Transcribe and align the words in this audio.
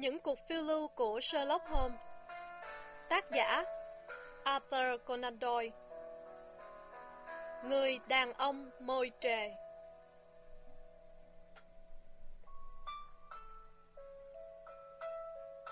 Những 0.00 0.20
cuộc 0.20 0.38
phiêu 0.48 0.62
lưu 0.62 0.88
của 0.88 1.20
Sherlock 1.20 1.64
Holmes. 1.68 2.00
Tác 3.08 3.30
giả 3.30 3.64
Arthur 4.44 5.00
Conan 5.04 5.38
Doyle. 5.40 5.70
Người 7.64 7.98
đàn 8.08 8.32
ông 8.32 8.70
môi 8.80 9.10
trề. 9.20 9.50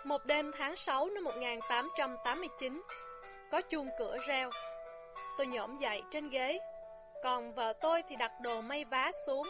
Một 0.05 0.25
đêm 0.25 0.53
tháng 0.59 0.77
6 0.77 1.07
năm 1.07 1.25
1889 1.25 2.83
Có 3.51 3.61
chuông 3.61 3.89
cửa 3.99 4.17
reo. 4.27 4.51
Tôi 5.39 5.47
nhổm 5.47 5.79
dậy 5.79 6.03
trên 6.11 6.29
ghế 6.29 6.59
Còn 7.23 7.53
vợ 7.53 7.73
tôi 7.73 8.03
thì 8.09 8.17
đặt 8.17 8.33
đồ 8.41 8.61
may 8.61 8.85
vá 8.85 9.11
xuống 9.27 9.47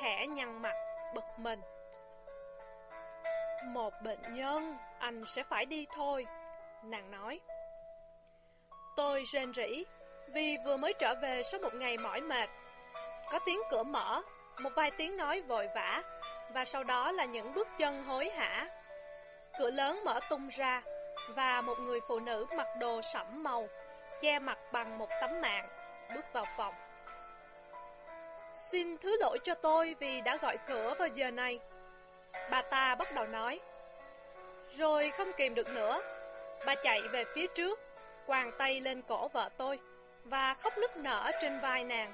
Khẽ 0.00 0.26
nhăn 0.26 0.62
mặt, 0.62 0.74
bực 1.14 1.24
mình. 1.36 1.60
Một 3.64 4.02
bệnh 4.02 4.34
nhân, 4.34 4.76
anh 4.98 5.24
sẽ 5.26 5.42
phải 5.42 5.64
đi 5.64 5.86
thôi. 5.92 6.26
Nàng 6.82 7.10
nói. 7.10 7.40
Tôi 8.96 9.24
rên 9.32 9.52
rỉ 9.54 9.84
Vì 10.28 10.56
vừa 10.64 10.76
mới 10.76 10.92
trở 10.92 11.14
về 11.22 11.42
sau 11.42 11.60
một 11.60 11.74
ngày 11.74 11.96
mỏi 11.98 12.20
mệt. 12.20 12.48
Có 13.30 13.38
tiếng 13.46 13.60
cửa 13.70 13.82
mở 13.82 14.22
Một 14.62 14.70
vài 14.76 14.90
tiếng 14.90 15.16
nói 15.16 15.40
vội 15.40 15.68
vã 15.74 16.02
Và 16.54 16.64
sau 16.64 16.84
đó 16.84 17.12
là 17.12 17.24
những 17.24 17.54
bước 17.54 17.68
chân 17.78 18.04
hối 18.04 18.30
hả. 18.30 18.68
Cửa 19.58 19.70
lớn 19.70 20.00
mở 20.04 20.20
tung 20.30 20.48
ra 20.48 20.82
Và 21.34 21.60
một 21.60 21.78
người 21.80 22.00
phụ 22.08 22.20
nữ 22.20 22.46
mặc 22.56 22.66
đồ 22.80 23.00
sẫm 23.02 23.42
màu 23.42 23.68
Che 24.20 24.38
mặt 24.38 24.58
bằng 24.72 24.98
một 24.98 25.08
tấm 25.20 25.40
mạng 25.40 25.68
Bước 26.14 26.24
vào 26.32 26.44
phòng. 26.56 26.74
Xin 28.54 28.98
thứ 28.98 29.16
lỗi 29.20 29.38
cho 29.44 29.54
tôi 29.54 29.94
vì 30.00 30.20
đã 30.20 30.36
gọi 30.36 30.58
cửa 30.66 30.94
vào 30.98 31.08
giờ 31.08 31.30
này. 31.30 31.60
Bà 32.50 32.62
ta 32.62 32.94
bắt 32.94 33.08
đầu 33.14 33.26
nói 33.26 33.60
Rồi 34.76 35.10
không 35.10 35.32
kìm 35.36 35.54
được 35.54 35.68
nữa 35.68 36.02
Bà 36.66 36.74
chạy 36.74 37.00
về 37.12 37.24
phía 37.34 37.46
trước 37.46 37.80
Quàng 38.26 38.52
tay 38.58 38.80
lên 38.80 39.02
cổ 39.02 39.28
vợ 39.28 39.48
tôi 39.56 39.78
Và 40.24 40.54
khóc 40.54 40.78
nức 40.78 40.96
nở 40.96 41.30
trên 41.42 41.60
vai 41.60 41.84
nàng 41.84 42.12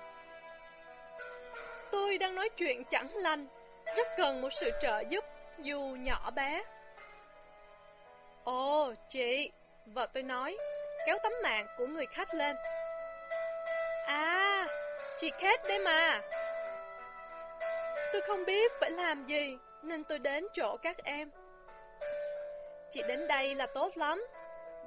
Tôi 1.90 2.18
đang 2.18 2.34
nói 2.34 2.48
chuyện 2.48 2.84
chẳng 2.84 3.16
lành 3.16 3.46
Rất 3.96 4.06
cần 4.16 4.40
một 4.40 4.50
sự 4.60 4.70
trợ 4.82 5.02
giúp 5.08 5.24
Dù 5.58 5.80
nhỏ 5.80 6.30
bé 6.30 6.62
Ồ, 8.44 8.92
chị, 9.08 9.50
vợ 9.86 10.06
tôi 10.12 10.22
nói, 10.22 10.58
kéo 11.06 11.18
tấm 11.22 11.32
mạng 11.42 11.66
của 11.78 11.86
người 11.86 12.06
khách 12.06 12.34
lên. 12.34 12.56
À, 14.06 14.66
chị 15.18 15.30
Kate 15.30 15.68
đây 15.68 15.78
mà. 15.78 16.20
Tôi 18.12 18.22
không 18.22 18.44
biết 18.44 18.72
phải 18.80 18.90
làm 18.90 19.26
gì, 19.26 19.56
nên 19.82 20.04
tôi 20.04 20.18
đến 20.18 20.46
chỗ 20.54 20.76
các 20.82 20.96
em. 21.04 21.30
Chị 22.92 23.02
đến 23.08 23.28
đây 23.28 23.54
là 23.54 23.66
tốt 23.66 23.96
lắm. 23.96 24.26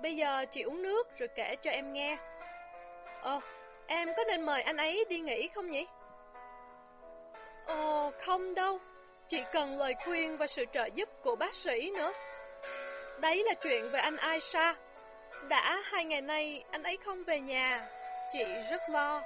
Bây 0.01 0.15
giờ 0.15 0.45
chị 0.51 0.61
uống 0.61 0.81
nước 0.81 1.17
rồi 1.17 1.29
kể 1.35 1.55
cho 1.55 1.71
em 1.71 1.93
nghe. 1.93 2.17
Ờ, 3.21 3.39
em 3.87 4.09
có 4.17 4.23
nên 4.27 4.45
mời 4.45 4.61
anh 4.61 4.77
ấy 4.77 5.05
đi 5.09 5.19
nghỉ 5.19 5.47
không 5.47 5.69
nhỉ? 5.69 5.87
Ồ, 7.65 8.11
không 8.21 8.55
đâu. 8.55 8.79
Chị 9.27 9.43
cần 9.51 9.77
lời 9.77 9.95
khuyên 10.05 10.37
và 10.37 10.47
sự 10.47 10.65
trợ 10.73 10.85
giúp 10.95 11.09
của 11.21 11.35
bác 11.35 11.53
sĩ 11.53 11.91
nữa. 11.97 12.13
Đấy 13.21 13.43
là 13.45 13.53
chuyện 13.53 13.89
về 13.91 13.99
anh 13.99 14.17
Aisha. 14.17 14.75
Đã 15.47 15.81
hai 15.85 16.05
ngày 16.05 16.21
nay 16.21 16.63
anh 16.71 16.83
ấy 16.83 16.97
không 17.05 17.23
về 17.23 17.39
nhà. 17.39 17.87
Chị 18.33 18.43
rất 18.71 18.81
lo. 18.89 19.21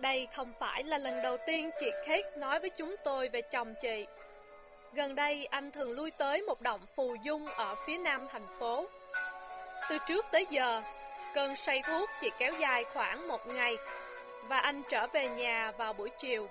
Đây 0.00 0.28
không 0.32 0.52
phải 0.58 0.82
là 0.82 0.98
lần 0.98 1.22
đầu 1.22 1.36
tiên 1.46 1.70
chị 1.80 1.90
Kate 2.06 2.36
nói 2.36 2.60
với 2.60 2.70
chúng 2.70 2.96
tôi 3.04 3.28
về 3.28 3.42
chồng 3.42 3.74
chị. 3.82 4.06
Gần 4.92 5.14
đây 5.14 5.46
anh 5.50 5.70
thường 5.70 5.92
lui 5.92 6.10
tới 6.10 6.42
một 6.42 6.60
động 6.60 6.80
phù 6.96 7.14
dung 7.22 7.46
ở 7.46 7.74
phía 7.86 7.98
nam 7.98 8.28
thành 8.32 8.46
phố. 8.58 8.86
Từ 9.88 9.98
trước 10.06 10.26
tới 10.30 10.46
giờ, 10.50 10.82
cơn 11.34 11.56
say 11.56 11.82
thuốc 11.82 12.10
chỉ 12.20 12.30
kéo 12.38 12.52
dài 12.60 12.84
khoảng 12.84 13.28
một 13.28 13.46
ngày 13.46 13.76
và 14.48 14.58
anh 14.58 14.82
trở 14.90 15.06
về 15.06 15.28
nhà 15.28 15.72
vào 15.76 15.92
buổi 15.92 16.10
chiều. 16.18 16.48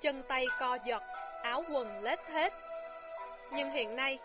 Chân 0.00 0.22
tay 0.28 0.44
co 0.58 0.78
giật, 0.84 1.02
áo 1.42 1.64
quần 1.70 2.02
lết 2.02 2.18
hết 2.32 2.52
nhưng 3.50 3.70
hiện 3.70 3.96
nay, 3.96 4.18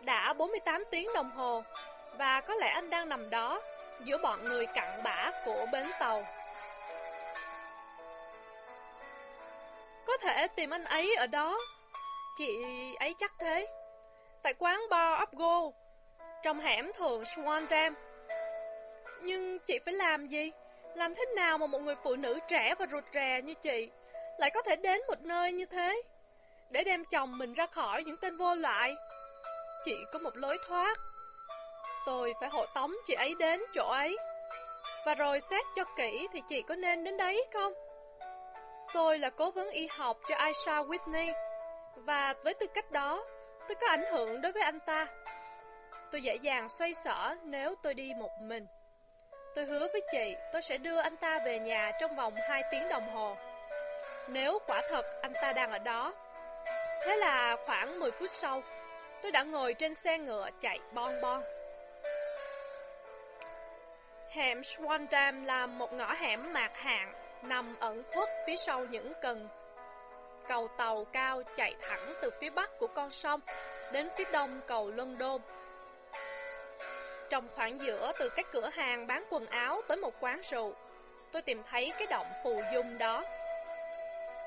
đã 0.00 0.32
48 0.32 0.84
tiếng 0.90 1.08
đồng 1.14 1.30
hồ, 1.30 1.62
và 2.18 2.40
có 2.40 2.54
lẽ 2.54 2.68
anh 2.68 2.90
đang 2.90 3.08
nằm 3.08 3.30
đó, 3.30 3.62
giữa 4.04 4.18
bọn 4.18 4.44
người 4.44 4.66
cặn 4.66 5.02
bã 5.02 5.30
của 5.44 5.66
bến 5.72 5.86
tàu. 5.98 6.24
Có 10.12 10.18
thể 10.18 10.48
tìm 10.48 10.70
anh 10.70 10.84
ấy 10.84 11.14
ở 11.14 11.26
đó. 11.26 11.58
Chị 12.38 12.64
ấy 12.98 13.14
chắc 13.20 13.32
thế. 13.38 13.66
Tại 14.42 14.54
quán 14.58 14.80
bar 14.90 15.22
Upgo, 15.22 15.70
trong 16.42 16.60
hẻm 16.60 16.92
thường 16.98 17.22
Swan 17.22 17.66
Dam. 17.70 17.94
Nhưng 19.22 19.58
chị 19.58 19.78
phải 19.84 19.94
làm 19.94 20.26
gì? 20.26 20.52
Làm 20.94 21.14
thế 21.14 21.24
nào 21.36 21.58
mà 21.58 21.66
một 21.66 21.82
người 21.82 21.94
phụ 22.04 22.16
nữ 22.16 22.38
trẻ 22.48 22.74
và 22.78 22.86
rụt 22.92 23.04
rè 23.14 23.40
như 23.42 23.54
chị 23.54 23.90
lại 24.38 24.50
có 24.50 24.62
thể 24.62 24.76
đến 24.76 25.00
một 25.08 25.20
nơi 25.20 25.52
như 25.52 25.66
thế? 25.66 26.02
để 26.70 26.84
đem 26.84 27.04
chồng 27.04 27.38
mình 27.38 27.54
ra 27.54 27.66
khỏi 27.66 28.04
những 28.04 28.16
tên 28.16 28.36
vô 28.36 28.54
lại. 28.54 28.94
Chị 29.84 29.94
có 30.12 30.18
một 30.18 30.36
lối 30.36 30.58
thoát. 30.68 30.96
Tôi 32.06 32.34
phải 32.40 32.50
hộ 32.52 32.66
tống 32.74 32.94
chị 33.06 33.14
ấy 33.14 33.34
đến 33.38 33.62
chỗ 33.74 33.88
ấy. 33.88 34.16
Và 35.06 35.14
rồi 35.14 35.40
xét 35.40 35.64
cho 35.76 35.84
kỹ 35.96 36.28
thì 36.32 36.42
chị 36.48 36.62
có 36.68 36.74
nên 36.74 37.04
đến 37.04 37.16
đấy 37.16 37.44
không? 37.52 37.72
Tôi 38.94 39.18
là 39.18 39.30
cố 39.30 39.50
vấn 39.50 39.70
y 39.70 39.88
học 39.98 40.16
cho 40.28 40.36
Aisha 40.36 40.82
Whitney. 40.82 41.32
Và 41.96 42.34
với 42.44 42.54
tư 42.54 42.66
cách 42.74 42.90
đó, 42.90 43.24
tôi 43.68 43.74
có 43.80 43.86
ảnh 43.86 44.04
hưởng 44.12 44.40
đối 44.40 44.52
với 44.52 44.62
anh 44.62 44.80
ta. 44.80 45.06
Tôi 46.10 46.22
dễ 46.22 46.36
dàng 46.42 46.68
xoay 46.68 46.94
sở 46.94 47.34
nếu 47.44 47.74
tôi 47.82 47.94
đi 47.94 48.12
một 48.18 48.30
mình. 48.40 48.66
Tôi 49.54 49.64
hứa 49.64 49.88
với 49.92 50.02
chị 50.12 50.34
tôi 50.52 50.62
sẽ 50.62 50.78
đưa 50.78 50.98
anh 50.98 51.16
ta 51.16 51.38
về 51.44 51.58
nhà 51.58 51.92
trong 52.00 52.16
vòng 52.16 52.34
2 52.48 52.62
tiếng 52.70 52.88
đồng 52.88 53.14
hồ. 53.14 53.36
Nếu 54.28 54.58
quả 54.66 54.82
thật 54.90 55.04
anh 55.22 55.32
ta 55.42 55.52
đang 55.52 55.70
ở 55.70 55.78
đó, 55.78 56.12
Thế 57.04 57.16
là 57.16 57.56
khoảng 57.66 58.00
10 58.00 58.10
phút 58.10 58.30
sau, 58.30 58.62
tôi 59.22 59.32
đã 59.32 59.42
ngồi 59.42 59.74
trên 59.74 59.94
xe 59.94 60.18
ngựa 60.18 60.48
chạy 60.60 60.78
bon 60.92 61.12
bon. 61.22 61.42
Hẻm 64.30 64.60
Swandam 64.60 65.44
là 65.44 65.66
một 65.66 65.92
ngõ 65.92 66.12
hẻm 66.12 66.52
mạc 66.52 66.70
hạng 66.74 67.21
nằm 67.42 67.76
ẩn 67.80 68.02
khuất 68.14 68.28
phía 68.46 68.56
sau 68.56 68.84
những 68.84 69.12
cần 69.22 69.48
cầu 70.48 70.68
tàu 70.76 71.04
cao 71.04 71.42
chạy 71.56 71.74
thẳng 71.80 72.14
từ 72.22 72.30
phía 72.40 72.50
bắc 72.50 72.78
của 72.78 72.86
con 72.86 73.10
sông 73.10 73.40
đến 73.92 74.08
phía 74.16 74.24
đông 74.32 74.60
cầu 74.66 74.90
London. 74.90 75.40
Trong 77.30 77.48
khoảng 77.54 77.80
giữa 77.80 78.12
từ 78.18 78.28
các 78.28 78.46
cửa 78.52 78.70
hàng 78.72 79.06
bán 79.06 79.24
quần 79.30 79.46
áo 79.46 79.82
tới 79.88 79.96
một 79.96 80.14
quán 80.20 80.40
rượu, 80.50 80.74
tôi 81.32 81.42
tìm 81.42 81.62
thấy 81.70 81.92
cái 81.98 82.06
động 82.10 82.26
phù 82.44 82.60
dung 82.74 82.98
đó. 82.98 83.24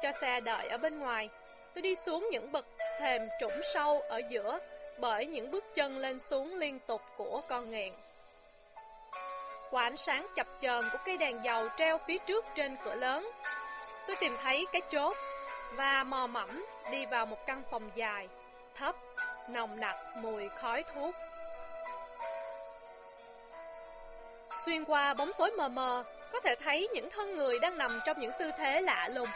Cho 0.01 0.11
xe 0.11 0.39
đợi 0.39 0.67
ở 0.67 0.77
bên 0.77 0.99
ngoài, 0.99 1.29
Tôi 1.75 1.81
đi 1.81 1.95
xuống 1.95 2.27
những 2.31 2.51
bậc 2.51 2.65
thềm 2.99 3.21
trũng 3.39 3.61
sâu 3.73 4.01
ở 4.01 4.21
giữa 4.29 4.59
bởi 4.99 5.25
những 5.25 5.51
bước 5.51 5.63
chân 5.75 5.97
lên 5.97 6.19
xuống 6.19 6.55
liên 6.55 6.79
tục 6.87 7.01
của 7.17 7.41
con 7.49 7.71
nghiện 7.71 7.93
quả 9.75 9.83
ánh 9.83 9.97
sáng 9.97 10.27
chập 10.35 10.47
chờn 10.59 10.81
của 10.91 10.97
cây 11.05 11.17
đèn 11.17 11.43
dầu 11.43 11.67
treo 11.77 11.97
phía 11.97 12.17
trước 12.17 12.45
trên 12.55 12.77
cửa 12.83 12.95
lớn, 12.95 13.31
tôi 14.07 14.15
tìm 14.15 14.37
thấy 14.43 14.65
cái 14.71 14.81
chốt 14.91 15.17
và 15.71 16.03
mò 16.03 16.27
mẫm 16.27 16.65
đi 16.91 17.05
vào 17.05 17.25
một 17.25 17.45
căn 17.47 17.63
phòng 17.71 17.91
dài, 17.95 18.27
thấp, 18.75 18.95
nồng 19.49 19.79
nặc 19.79 19.95
mùi 20.17 20.49
khói 20.49 20.83
thuốc. 20.93 21.15
Xuyên 24.65 24.85
qua 24.85 25.13
bóng 25.13 25.31
tối 25.37 25.51
mờ 25.51 25.67
mờ, 25.67 26.03
có 26.31 26.39
thể 26.39 26.55
thấy 26.63 26.87
những 26.93 27.09
thân 27.09 27.35
người 27.35 27.59
đang 27.59 27.77
nằm 27.77 27.99
trong 28.05 28.19
những 28.19 28.31
tư 28.39 28.51
thế 28.57 28.81
lạ 28.81 29.09
lùng. 29.13 29.29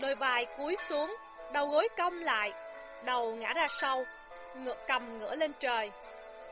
Đôi 0.00 0.14
vai 0.14 0.46
cúi 0.58 0.76
xuống, 0.88 1.16
đầu 1.52 1.66
gối 1.66 1.88
cong 1.96 2.22
lại, 2.22 2.52
đầu 3.04 3.34
ngã 3.34 3.52
ra 3.52 3.66
sau, 3.80 4.04
ngựa 4.54 4.76
cầm 4.88 5.18
ngửa 5.18 5.34
lên 5.34 5.52
trời. 5.60 5.90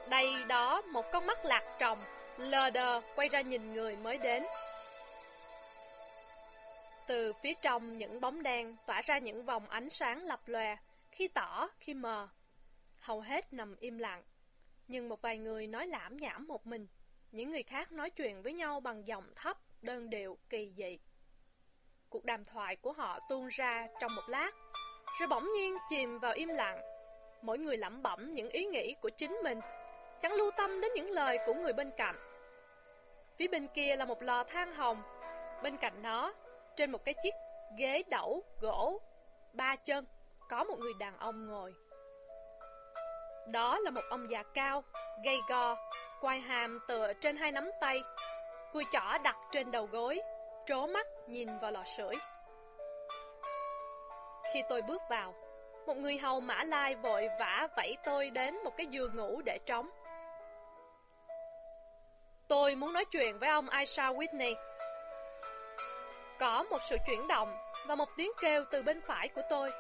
Đây 0.08 0.34
đó 0.48 0.82
một 0.82 1.12
con 1.12 1.26
mắt 1.26 1.44
lạc 1.44 1.62
tròng, 1.80 1.98
lờ 2.36 2.70
đờ 2.70 3.00
quay 3.16 3.28
ra 3.28 3.40
nhìn 3.40 3.72
người 3.72 3.96
mới 3.96 4.18
đến. 4.18 4.42
Từ 7.06 7.32
phía 7.32 7.54
trong 7.62 7.98
những 7.98 8.20
bóng 8.20 8.42
đen 8.42 8.76
tỏa 8.86 9.02
ra 9.02 9.18
những 9.18 9.44
vòng 9.44 9.68
ánh 9.68 9.90
sáng 9.90 10.24
lập 10.24 10.40
lòe, 10.46 10.76
khi 11.10 11.28
tỏ, 11.28 11.68
khi 11.80 11.94
mờ. 11.94 12.28
Hầu 12.98 13.20
hết 13.20 13.52
nằm 13.52 13.76
im 13.80 13.98
lặng, 13.98 14.22
nhưng 14.88 15.08
một 15.08 15.22
vài 15.22 15.38
người 15.38 15.66
nói 15.66 15.86
lãm 15.86 16.16
nhảm 16.16 16.46
một 16.48 16.66
mình. 16.66 16.86
Những 17.32 17.50
người 17.50 17.62
khác 17.62 17.92
nói 17.92 18.10
chuyện 18.10 18.42
với 18.42 18.52
nhau 18.52 18.80
bằng 18.80 19.06
giọng 19.06 19.32
thấp, 19.36 19.56
đơn 19.82 20.10
điệu, 20.10 20.38
kỳ 20.48 20.72
dị. 20.76 20.98
Cuộc 22.08 22.24
đàm 22.24 22.44
thoại 22.44 22.76
của 22.76 22.92
họ 22.92 23.18
tuôn 23.28 23.48
ra 23.48 23.86
trong 24.00 24.10
một 24.16 24.28
lát, 24.28 24.50
rồi 25.20 25.28
bỗng 25.28 25.52
nhiên 25.56 25.76
chìm 25.90 26.18
vào 26.18 26.32
im 26.32 26.48
lặng. 26.48 26.80
Mỗi 27.42 27.58
người 27.58 27.76
lẩm 27.76 28.02
bẩm 28.02 28.34
những 28.34 28.48
ý 28.48 28.64
nghĩ 28.64 28.94
của 29.00 29.10
chính 29.16 29.40
mình, 29.44 29.60
chẳng 30.22 30.32
lưu 30.32 30.50
tâm 30.56 30.80
đến 30.80 30.90
những 30.94 31.10
lời 31.10 31.38
của 31.46 31.54
người 31.54 31.72
bên 31.72 31.90
cạnh. 31.96 32.16
Phía 33.36 33.48
bên 33.48 33.68
kia 33.68 33.96
là 33.96 34.04
một 34.04 34.22
lò 34.22 34.44
than 34.44 34.72
hồng, 34.72 35.02
bên 35.62 35.76
cạnh 35.76 36.02
nó, 36.02 36.32
trên 36.76 36.90
một 36.90 37.04
cái 37.04 37.14
chiếc 37.22 37.34
ghế 37.78 38.02
đẩu 38.08 38.42
gỗ, 38.60 39.00
ba 39.52 39.76
chân, 39.76 40.04
có 40.48 40.64
một 40.64 40.78
người 40.78 40.92
đàn 40.98 41.18
ông 41.18 41.46
ngồi. 41.46 41.74
Đó 43.46 43.78
là 43.78 43.90
một 43.90 44.00
ông 44.10 44.30
già 44.30 44.42
cao, 44.54 44.84
gầy 45.24 45.38
gò, 45.48 45.76
quai 46.20 46.40
hàm 46.40 46.80
tựa 46.88 47.12
trên 47.12 47.36
hai 47.36 47.52
nắm 47.52 47.70
tay, 47.80 48.02
cùi 48.72 48.84
chỏ 48.92 49.18
đặt 49.22 49.36
trên 49.52 49.70
đầu 49.70 49.88
gối, 49.92 50.20
trố 50.66 50.86
mắt 50.86 51.06
nhìn 51.26 51.58
vào 51.58 51.70
lò 51.70 51.84
sưởi. 51.84 52.14
Khi 54.54 54.62
tôi 54.68 54.82
bước 54.82 55.02
vào, 55.10 55.34
một 55.86 55.96
người 55.96 56.18
hầu 56.18 56.40
mã 56.40 56.64
lai 56.64 56.94
vội 56.94 57.28
vã 57.40 57.68
vẫy 57.76 57.96
tôi 58.04 58.30
đến 58.30 58.64
một 58.64 58.76
cái 58.76 58.86
giường 58.86 59.16
ngủ 59.16 59.42
để 59.44 59.58
trống. 59.66 59.90
Tôi 62.50 62.74
muốn 62.74 62.92
nói 62.92 63.04
chuyện 63.04 63.38
với 63.38 63.48
ông 63.48 63.68
Aisha 63.68 64.12
Whitney. 64.12 64.54
Có 66.38 66.62
một 66.62 66.78
sự 66.90 66.96
chuyển 67.06 67.28
động 67.28 67.56
và 67.86 67.94
một 67.94 68.08
tiếng 68.16 68.30
kêu 68.40 68.64
từ 68.70 68.82
bên 68.82 69.00
phải 69.06 69.28
của 69.28 69.42
tôi. 69.50 69.70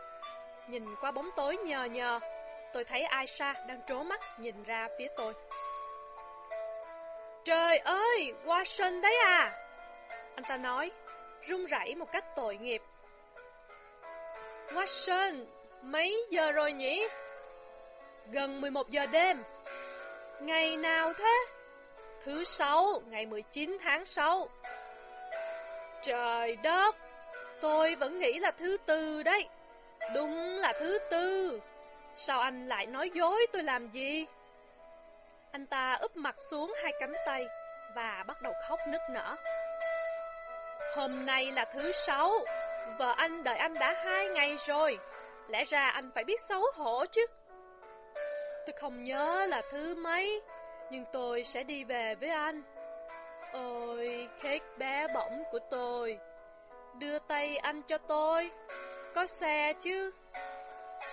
Nhìn 0.68 0.84
qua 1.00 1.10
bóng 1.10 1.30
tối 1.36 1.56
nhờ 1.56 1.84
nhờ, 1.84 2.20
tôi 2.72 2.84
thấy 2.84 3.02
Aisha 3.02 3.52
đang 3.52 3.80
trố 3.88 4.02
mắt 4.02 4.20
nhìn 4.38 4.62
ra 4.62 4.88
phía 4.98 5.06
tôi. 5.16 5.32
Trời 7.44 7.78
ơi, 7.78 8.32
Watson 8.44 9.00
đấy 9.00 9.16
à! 9.24 9.52
Anh 10.34 10.44
ta 10.48 10.56
nói, 10.56 10.90
run 11.42 11.64
rẩy 11.66 11.94
một 11.94 12.12
cách 12.12 12.24
tội 12.36 12.56
nghiệp. 12.56 12.82
Watson, 14.68 15.44
mấy 15.82 16.26
giờ 16.30 16.52
rồi 16.52 16.72
nhỉ? 16.72 17.08
Gần 18.30 18.60
11 18.60 18.90
giờ 18.90 19.06
đêm. 19.06 19.36
Ngày 20.40 20.76
nào 20.76 21.12
thế? 21.12 21.46
Thứ 22.24 22.44
sáu, 22.44 23.02
ngày 23.06 23.26
19 23.26 23.78
tháng 23.82 24.06
6. 24.06 24.48
Trời 26.02 26.56
đất, 26.56 26.96
tôi 27.60 27.94
vẫn 27.94 28.18
nghĩ 28.18 28.38
là 28.38 28.50
thứ 28.50 28.76
tư 28.86 29.22
đấy. 29.22 29.48
Đúng 30.14 30.58
là 30.58 30.72
thứ 30.80 30.98
tư. 31.10 31.60
Sao 32.16 32.40
anh 32.40 32.66
lại 32.66 32.86
nói 32.86 33.10
dối 33.14 33.46
tôi 33.52 33.62
làm 33.62 33.90
gì? 33.90 34.26
Anh 35.52 35.66
ta 35.66 35.98
úp 36.00 36.16
mặt 36.16 36.34
xuống 36.50 36.72
hai 36.82 36.92
cánh 37.00 37.12
tay 37.26 37.46
và 37.94 38.24
bắt 38.26 38.42
đầu 38.42 38.52
khóc 38.68 38.80
nức 38.88 39.00
nở. 39.10 39.36
Hôm 40.96 41.26
nay 41.26 41.52
là 41.52 41.64
thứ 41.64 41.92
sáu, 41.92 42.32
vợ 42.98 43.14
anh 43.16 43.44
đợi 43.44 43.56
anh 43.56 43.74
đã 43.74 43.92
hai 44.04 44.28
ngày 44.28 44.56
rồi. 44.66 44.98
Lẽ 45.48 45.64
ra 45.64 45.88
anh 45.88 46.10
phải 46.14 46.24
biết 46.24 46.40
xấu 46.40 46.62
hổ 46.74 47.06
chứ. 47.06 47.26
Tôi 48.66 48.74
không 48.76 49.04
nhớ 49.04 49.46
là 49.48 49.62
thứ 49.70 49.94
mấy, 49.94 50.40
nhưng 50.90 51.04
tôi 51.12 51.44
sẽ 51.44 51.62
đi 51.62 51.84
về 51.84 52.14
với 52.14 52.30
anh. 52.30 52.62
Ôi, 53.52 54.28
khét 54.40 54.62
bé 54.78 55.06
bỏng 55.14 55.42
của 55.50 55.58
tôi. 55.70 56.18
Đưa 56.98 57.18
tay 57.18 57.56
anh 57.56 57.82
cho 57.82 57.98
tôi. 57.98 58.50
Có 59.14 59.26
xe 59.26 59.72
chứ? 59.72 60.10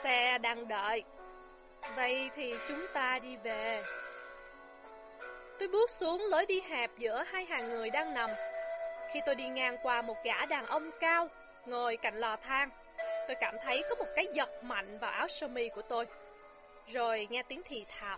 Xe 0.03 0.37
đang 0.37 0.67
đợi. 0.67 1.03
Vậy 1.95 2.29
thì 2.35 2.55
chúng 2.67 2.85
ta 2.93 3.19
đi 3.19 3.37
về. 3.37 3.83
Tôi 5.59 5.67
bước 5.67 5.89
xuống 5.89 6.25
lối 6.25 6.45
đi 6.45 6.61
hẹp 6.61 6.91
giữa 6.97 7.23
hai 7.27 7.45
hàng 7.45 7.69
người 7.69 7.89
đang 7.89 8.13
nằm. 8.13 8.29
Khi 9.11 9.21
tôi 9.25 9.35
đi 9.35 9.47
ngang 9.47 9.77
qua 9.83 10.01
một 10.01 10.17
gã 10.23 10.45
đàn 10.45 10.65
ông 10.65 10.91
cao, 10.99 11.27
ngồi 11.65 11.97
cạnh 11.97 12.15
lò 12.15 12.35
than, 12.35 12.69
tôi 13.27 13.35
cảm 13.39 13.55
thấy 13.63 13.83
có 13.89 13.95
một 13.95 14.07
cái 14.15 14.27
giật 14.33 14.63
mạnh 14.63 14.99
vào 14.99 15.11
áo 15.11 15.27
sơ 15.27 15.47
mi 15.47 15.69
của 15.69 15.81
tôi. 15.81 16.05
Rồi 16.87 17.27
nghe 17.29 17.43
tiếng 17.43 17.61
thì 17.65 17.85
thào 17.99 18.17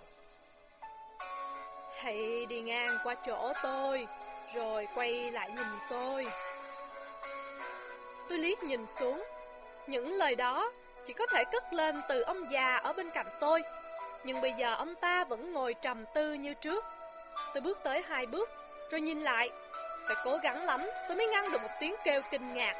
thầy 2.01 2.45
đi 2.45 2.61
ngang 2.61 2.97
qua 3.03 3.15
chỗ 3.25 3.53
tôi, 3.63 4.07
rồi 4.53 4.87
quay 4.95 5.31
lại 5.31 5.49
nhìn 5.55 5.67
tôi. 5.89 6.27
Tôi 8.29 8.37
liếc 8.37 8.63
nhìn 8.63 8.85
xuống. 8.85 9.23
Những 9.87 10.13
lời 10.13 10.35
đó 10.35 10.71
chỉ 11.07 11.13
có 11.13 11.25
thể 11.31 11.43
cất 11.51 11.73
lên 11.73 12.01
từ 12.09 12.21
ông 12.21 12.51
già 12.51 12.77
ở 12.77 12.93
bên 12.93 13.09
cạnh 13.09 13.27
tôi. 13.39 13.63
Nhưng 14.23 14.41
bây 14.41 14.53
giờ 14.53 14.75
ông 14.75 14.95
ta 14.95 15.23
vẫn 15.23 15.53
ngồi 15.53 15.73
trầm 15.73 16.05
tư 16.13 16.33
như 16.33 16.53
trước. 16.53 16.85
Tôi 17.53 17.61
bước 17.61 17.79
tới 17.83 18.03
hai 18.07 18.25
bước, 18.25 18.49
rồi 18.91 19.01
nhìn 19.01 19.21
lại. 19.21 19.49
Phải 20.07 20.17
cố 20.23 20.37
gắng 20.43 20.65
lắm, 20.65 20.81
tôi 21.07 21.17
mới 21.17 21.27
ngăn 21.27 21.51
được 21.51 21.61
một 21.61 21.69
tiếng 21.79 21.95
kêu 22.03 22.21
kinh 22.31 22.53
ngạc. 22.53 22.75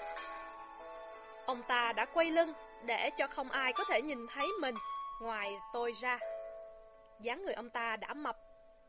Ông 1.46 1.62
ta 1.68 1.94
đã 1.94 2.06
quay 2.06 2.32
lưng, 2.32 2.54
để 2.86 3.10
cho 3.18 3.28
không 3.28 3.50
ai 3.50 3.74
có 3.74 3.84
thể 3.90 4.02
nhìn 4.02 4.28
thấy 4.34 4.48
mình, 4.62 4.76
ngoài 5.22 5.52
tôi 5.74 5.94
ra. 6.02 6.20
dáng 7.22 7.46
người 7.46 7.54
ông 7.54 7.70
ta 7.70 7.96
đã 7.96 8.14
mập, 8.14 8.36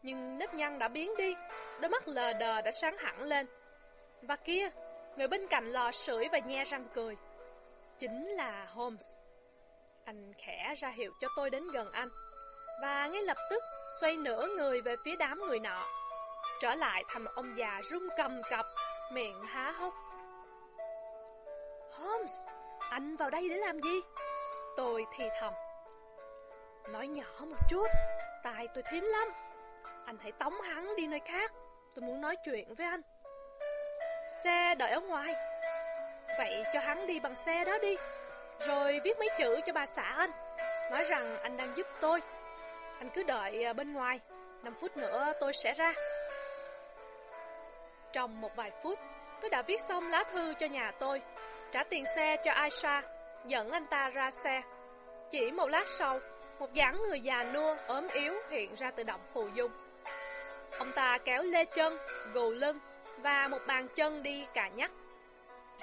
nhưng 0.02 0.38
nếp 0.38 0.54
nhăn 0.54 0.78
đã 0.78 0.88
biến 0.88 1.12
đi, 1.18 1.34
đôi 1.80 1.88
mắt 1.88 2.08
lờ 2.08 2.32
đờ 2.32 2.60
đã 2.60 2.70
sáng 2.70 2.96
hẳn 2.98 3.22
lên. 3.22 3.46
Và 4.22 4.36
kia, 4.36 4.70
người 5.16 5.28
bên 5.28 5.46
cạnh 5.46 5.72
lò 5.72 5.90
sưởi 5.90 6.28
và 6.32 6.38
nhe 6.38 6.64
răng 6.64 6.88
cười. 6.94 7.16
Chính 7.98 8.26
là 8.28 8.66
Holmes. 8.70 9.14
Anh 10.04 10.32
khẽ 10.38 10.74
ra 10.78 10.88
hiệu 10.88 11.12
cho 11.20 11.28
tôi 11.36 11.50
đến 11.50 11.70
gần 11.72 11.92
anh 11.92 12.08
và 12.80 13.06
ngay 13.06 13.22
lập 13.22 13.36
tức 13.50 13.62
xoay 14.00 14.16
nửa 14.16 14.46
người 14.56 14.80
về 14.80 14.96
phía 15.04 15.16
đám 15.16 15.40
người 15.40 15.58
nọ. 15.58 15.86
Trở 16.60 16.74
lại 16.74 17.04
thành 17.08 17.22
một 17.22 17.30
ông 17.34 17.58
già 17.58 17.80
rung 17.90 18.08
cầm 18.16 18.42
cập, 18.50 18.66
miệng 19.12 19.42
há 19.42 19.70
hốc. 19.70 19.94
Holmes, 21.92 22.46
anh 22.90 23.16
vào 23.16 23.30
đây 23.30 23.48
để 23.48 23.56
làm 23.56 23.80
gì? 23.80 24.00
Tôi 24.76 25.06
thì 25.16 25.24
thầm. 25.40 25.54
Nói 26.92 27.08
nhỏ 27.08 27.44
một 27.46 27.56
chút, 27.70 27.86
tai 28.44 28.68
tôi 28.74 28.84
thím 28.90 29.04
lắm. 29.04 29.28
Anh 30.10 30.18
hãy 30.22 30.32
tống 30.32 30.60
hắn 30.60 30.96
đi 30.96 31.06
nơi 31.06 31.20
khác, 31.20 31.52
tôi 31.94 32.02
muốn 32.02 32.20
nói 32.20 32.36
chuyện 32.44 32.74
với 32.74 32.86
anh. 32.86 33.00
Xe 34.44 34.74
đợi 34.74 34.90
ở 34.90 35.00
ngoài. 35.00 35.34
Vậy 36.38 36.62
cho 36.72 36.80
hắn 36.80 37.06
đi 37.06 37.20
bằng 37.20 37.36
xe 37.36 37.64
đó 37.64 37.78
đi. 37.82 37.96
Rồi 38.66 39.00
viết 39.04 39.18
mấy 39.18 39.28
chữ 39.38 39.60
cho 39.66 39.72
bà 39.72 39.86
xã 39.86 40.02
anh. 40.02 40.30
Nói 40.90 41.04
rằng 41.04 41.36
anh 41.42 41.56
đang 41.56 41.76
giúp 41.76 41.86
tôi 42.00 42.20
anh 42.98 43.10
cứ 43.14 43.22
đợi 43.22 43.64
à, 43.64 43.72
bên 43.72 43.92
ngoài 43.92 44.20
5 44.62 44.74
phút 44.80 44.96
nữa 44.96 45.32
tôi 45.40 45.52
sẽ 45.52 45.74
ra 45.74 45.92
Trong 48.12 48.40
một 48.40 48.56
vài 48.56 48.70
phút 48.82 48.98
Tôi 49.40 49.50
đã 49.50 49.62
viết 49.62 49.80
xong 49.88 50.10
lá 50.10 50.24
thư 50.32 50.54
cho 50.58 50.66
nhà 50.66 50.92
tôi 50.98 51.22
Trả 51.72 51.84
tiền 51.84 52.04
xe 52.16 52.36
cho 52.44 52.52
Aisha 52.52 53.02
Dẫn 53.46 53.70
anh 53.70 53.86
ta 53.86 54.10
ra 54.10 54.30
xe 54.30 54.62
Chỉ 55.30 55.50
một 55.50 55.68
lát 55.68 55.88
sau 55.98 56.18
Một 56.58 56.72
dáng 56.72 57.02
người 57.08 57.20
già 57.20 57.44
nua 57.54 57.76
ốm 57.86 58.06
yếu 58.12 58.34
hiện 58.50 58.74
ra 58.74 58.90
từ 58.90 59.02
động 59.02 59.20
phù 59.34 59.48
dung 59.54 59.70
Ông 60.80 60.92
ta 60.92 61.18
kéo 61.24 61.42
lê 61.42 61.64
chân, 61.64 61.98
gù 62.34 62.50
lưng 62.50 62.78
Và 63.18 63.48
một 63.48 63.58
bàn 63.66 63.88
chân 63.94 64.22
đi 64.22 64.46
cà 64.54 64.68
nhắc 64.68 64.90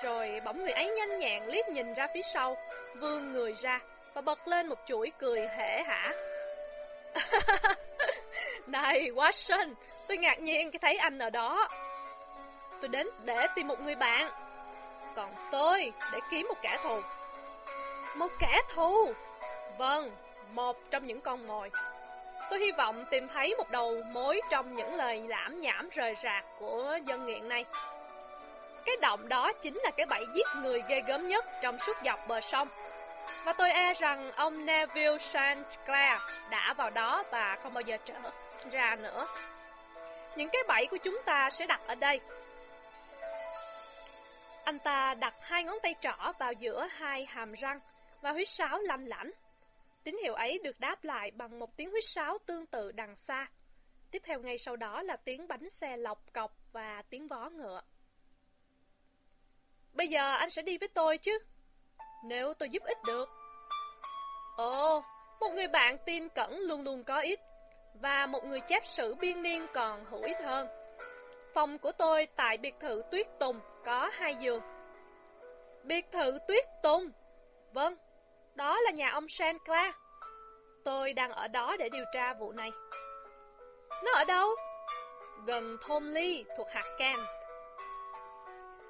Rồi 0.04 0.42
bỗng 0.46 0.64
người 0.64 0.72
ấy 0.72 0.90
nhanh 0.90 1.20
nhẹn 1.20 1.48
liếc 1.48 1.70
nhìn 1.70 1.94
ra 1.94 2.08
phía 2.14 2.22
sau 2.34 2.58
Vươn 2.96 3.34
người 3.34 3.54
ra 3.54 3.80
Và 4.14 4.22
bật 4.22 4.48
lên 4.48 4.68
một 4.68 4.80
chuỗi 4.88 5.12
cười 5.20 5.48
hể 5.48 5.84
hả 5.84 6.14
Này 8.68 9.10
Watson, 9.16 9.74
tôi 10.08 10.18
ngạc 10.18 10.40
nhiên 10.40 10.72
khi 10.72 10.80
thấy 10.80 10.98
anh 10.98 11.20
ở 11.20 11.30
đó. 11.30 11.68
Tôi 12.82 12.90
đến 12.90 13.08
để 13.26 13.48
tìm 13.56 13.68
một 13.68 13.80
người 13.82 13.96
bạn. 13.96 14.32
Còn 15.16 15.30
tôi 15.52 15.92
để 16.14 16.20
kiếm 16.32 16.48
một 16.48 16.58
kẻ 16.62 16.78
thù. 16.84 17.02
Một 18.18 18.32
kẻ 18.40 18.62
thù? 18.74 19.14
Vâng, 19.78 20.12
một 20.54 20.78
trong 20.92 21.08
những 21.08 21.22
con 21.22 21.48
mồi. 21.48 21.70
Tôi 22.50 22.60
hy 22.60 22.72
vọng 22.72 23.06
tìm 23.10 23.28
thấy 23.28 23.56
một 23.58 23.72
đầu 23.72 24.04
mối 24.12 24.42
trong 24.50 24.76
những 24.76 24.96
lời 24.96 25.24
lãm 25.28 25.62
nhảm 25.62 25.90
rời 25.90 26.16
rạc 26.24 26.46
của 26.60 27.00
dân 27.06 27.26
nghiện 27.26 27.48
này. 27.48 27.66
Cái 28.86 28.98
động 29.02 29.30
đó 29.30 29.54
chính 29.62 29.80
là 29.84 29.92
cái 29.98 30.06
bẫy 30.06 30.26
giết 30.36 30.48
người 30.62 30.84
ghê 30.88 31.02
gớm 31.08 31.28
nhất 31.28 31.46
trong 31.62 31.78
suốt 31.78 31.98
dọc 32.06 32.20
bờ 32.28 32.42
sông. 32.42 32.68
Và 33.46 33.54
tôi 33.54 33.72
e 33.72 33.94
rằng 33.94 34.32
ông 34.32 34.66
Neville 34.66 35.18
St. 35.18 35.86
Clair 35.86 36.20
đã 36.50 36.74
vào 36.78 36.90
đó 36.90 37.24
và 37.32 37.58
không 37.64 37.74
bao 37.74 37.82
giờ 37.82 37.98
trở 38.06 38.14
ra 38.72 38.96
nữa. 38.96 39.28
Những 40.36 40.50
cái 40.50 40.64
bẫy 40.68 40.88
của 40.92 40.98
chúng 40.98 41.22
ta 41.26 41.50
sẽ 41.50 41.66
đặt 41.66 41.82
ở 41.88 41.96
đây. 41.96 42.20
Anh 44.66 44.80
ta 44.80 45.14
đặt 45.20 45.34
hai 45.42 45.64
ngón 45.64 45.78
tay 45.84 45.96
trỏ 46.02 46.32
vào 46.40 46.54
giữa 46.54 46.88
hai 46.92 47.26
hàm 47.30 47.54
răng 47.54 47.80
và 48.22 48.32
huýt 48.32 48.50
sáo 48.50 48.80
lanh 48.80 49.08
lảnh. 49.08 49.32
Tín 50.08 50.18
hiệu 50.24 50.34
ấy 50.34 50.60
được 50.64 50.80
đáp 50.80 51.04
lại 51.04 51.32
bằng 51.32 51.60
một 51.60 51.78
tiếng 51.78 51.92
huýt 51.92 52.04
sáo 52.06 52.38
tương 52.46 52.66
tự 52.66 52.92
đằng 52.92 53.16
xa. 53.16 53.48
Tiếp 54.12 54.22
theo 54.26 54.40
ngay 54.40 54.58
sau 54.58 54.76
đó 54.76 55.02
là 55.02 55.16
tiếng 55.16 55.48
bánh 55.48 55.70
xe 55.70 55.98
lọc 55.98 56.34
cọc 56.34 56.52
và 56.72 57.04
tiếng 57.10 57.28
vó 57.28 57.50
ngựa. 57.50 57.82
Bây 59.94 60.08
giờ 60.08 60.36
anh 60.36 60.50
sẽ 60.50 60.62
đi 60.62 60.78
với 60.78 60.88
tôi 60.88 61.18
chứ? 61.18 61.40
Nếu 62.26 62.54
tôi 62.54 62.70
giúp 62.70 62.84
ích 62.84 62.98
được. 63.08 63.30
Ồ, 64.58 65.04
một 65.40 65.50
người 65.50 65.68
bạn 65.68 65.98
tin 66.06 66.30
cẩn 66.30 66.60
luôn 66.60 66.82
luôn 66.82 67.04
có 67.04 67.20
ích, 67.20 67.40
và 68.02 68.26
một 68.26 68.46
người 68.46 68.60
chép 68.68 68.86
sử 68.86 69.16
biên 69.16 69.42
niên 69.42 69.66
còn 69.74 70.06
hữu 70.06 70.22
ích 70.22 70.38
hơn. 70.44 70.68
Phòng 71.54 71.78
của 71.78 71.92
tôi 71.92 72.28
tại 72.36 72.58
biệt 72.58 72.76
thự 72.80 73.04
Tuyết 73.12 73.28
Tùng 73.40 73.60
có 73.86 74.10
hai 74.14 74.36
giường. 74.36 74.62
Biệt 75.84 76.12
thự 76.12 76.40
Tuyết 76.48 76.66
Tùng? 76.84 77.12
Vâng, 77.74 77.96
đó 78.58 78.80
là 78.82 78.92
nhà 78.92 79.10
ông 79.10 79.28
Shankla. 79.28 79.94
Tôi 80.86 81.14
đang 81.14 81.32
ở 81.32 81.48
đó 81.48 81.76
để 81.80 81.90
điều 81.90 82.06
tra 82.14 82.34
vụ 82.34 82.52
này. 82.52 82.72
Nó 84.04 84.12
ở 84.14 84.24
đâu? 84.24 84.50
Gần 85.46 85.78
thôn 85.82 86.04
Ly 86.04 86.46
thuộc 86.58 86.68
hạt 86.70 86.96
Cam. 87.00 87.16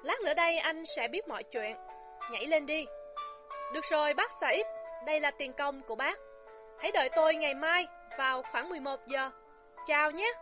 Lát 0.02 0.20
nữa 0.20 0.34
đây 0.34 0.58
anh 0.58 0.84
sẽ 0.96 1.08
biết 1.08 1.28
mọi 1.28 1.42
chuyện. 1.42 1.76
Nhảy 2.30 2.46
lên 2.46 2.66
đi. 2.66 2.86
Được 3.74 3.84
rồi 3.84 4.14
bác 4.14 4.30
Said, 4.40 4.66
đây 5.06 5.20
là 5.20 5.30
tiền 5.30 5.52
công 5.52 5.82
của 5.82 5.94
bác. 5.94 6.18
Hãy 6.78 6.92
đợi 6.92 7.08
tôi 7.16 7.34
ngày 7.34 7.54
mai 7.54 7.86
vào 8.18 8.42
khoảng 8.42 8.68
11 8.68 9.00
giờ. 9.06 9.30
Chào 9.86 10.10
nhé! 10.10 10.32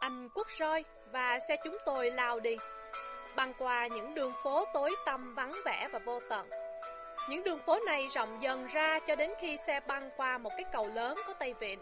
Anh 0.00 0.28
quất 0.34 0.46
roi 0.58 0.84
và 1.12 1.38
xe 1.48 1.56
chúng 1.64 1.76
tôi 1.86 2.10
lao 2.10 2.40
đi, 2.40 2.56
băng 3.36 3.54
qua 3.58 3.86
những 3.86 4.14
đường 4.14 4.32
phố 4.42 4.64
tối 4.74 4.90
tăm 5.06 5.34
vắng 5.34 5.52
vẻ 5.64 5.88
và 5.92 5.98
vô 5.98 6.20
tận. 6.28 6.50
Những 7.28 7.44
đường 7.44 7.58
phố 7.58 7.78
này 7.86 8.08
rộng 8.14 8.42
dần 8.42 8.66
ra 8.66 8.98
cho 9.06 9.16
đến 9.16 9.30
khi 9.40 9.56
xe 9.56 9.80
băng 9.86 10.10
qua 10.16 10.38
một 10.38 10.50
cái 10.56 10.64
cầu 10.72 10.86
lớn 10.86 11.18
có 11.26 11.32
tay 11.32 11.54
vịn. 11.54 11.78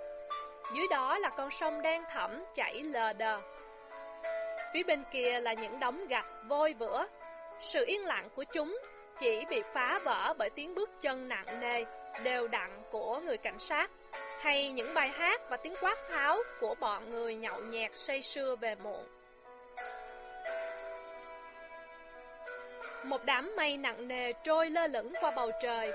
Dưới 0.74 0.86
đó 0.90 1.18
là 1.18 1.30
con 1.30 1.50
sông 1.50 1.82
đen 1.82 2.02
thẳm 2.10 2.44
chảy 2.54 2.82
lờ 2.82 3.12
đờ. 3.12 3.40
Phía 4.74 4.82
bên 4.82 5.04
kia 5.12 5.40
là 5.40 5.52
những 5.52 5.80
đống 5.80 6.06
gạch 6.06 6.26
vôi 6.48 6.72
vữa. 6.72 7.06
Sự 7.60 7.84
yên 7.86 8.04
lặng 8.04 8.28
của 8.34 8.44
chúng 8.44 8.78
chỉ 9.20 9.44
bị 9.50 9.62
phá 9.74 10.00
vỡ 10.04 10.34
bởi 10.38 10.50
tiếng 10.50 10.74
bước 10.74 10.90
chân 11.00 11.28
nặng 11.28 11.60
nề, 11.60 11.84
đều 12.22 12.48
đặn 12.48 12.70
của 12.90 13.18
người 13.18 13.36
cảnh 13.36 13.58
sát, 13.58 13.90
hay 14.40 14.72
những 14.72 14.94
bài 14.94 15.08
hát 15.08 15.40
và 15.50 15.56
tiếng 15.56 15.74
quát 15.80 15.98
tháo 16.10 16.36
của 16.60 16.74
bọn 16.80 17.10
người 17.10 17.34
nhậu 17.34 17.60
nhẹt 17.60 17.90
say 17.94 18.22
sưa 18.22 18.56
về 18.56 18.74
muộn. 18.74 19.04
Một 23.04 23.24
đám 23.24 23.56
mây 23.56 23.76
nặng 23.76 24.08
nề 24.08 24.32
trôi 24.32 24.70
lơ 24.70 24.86
lửng 24.86 25.12
qua 25.20 25.32
bầu 25.36 25.50
trời, 25.62 25.92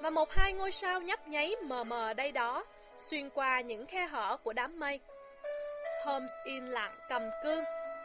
và 0.00 0.10
một 0.10 0.32
hai 0.32 0.52
ngôi 0.52 0.72
sao 0.72 1.00
nhấp 1.00 1.28
nháy 1.28 1.56
mờ 1.62 1.84
mờ 1.84 2.12
đây 2.14 2.32
đó, 2.32 2.64
xuyên 2.96 3.30
qua 3.30 3.60
những 3.60 3.86
khe 3.86 4.06
hở 4.06 4.36
của 4.44 4.52
đám 4.52 4.78
mây. 4.78 5.00
Holmes 6.04 6.32
im 6.44 6.66
lặng 6.66 6.98
cầm 7.08 7.22
cương, 7.42 7.64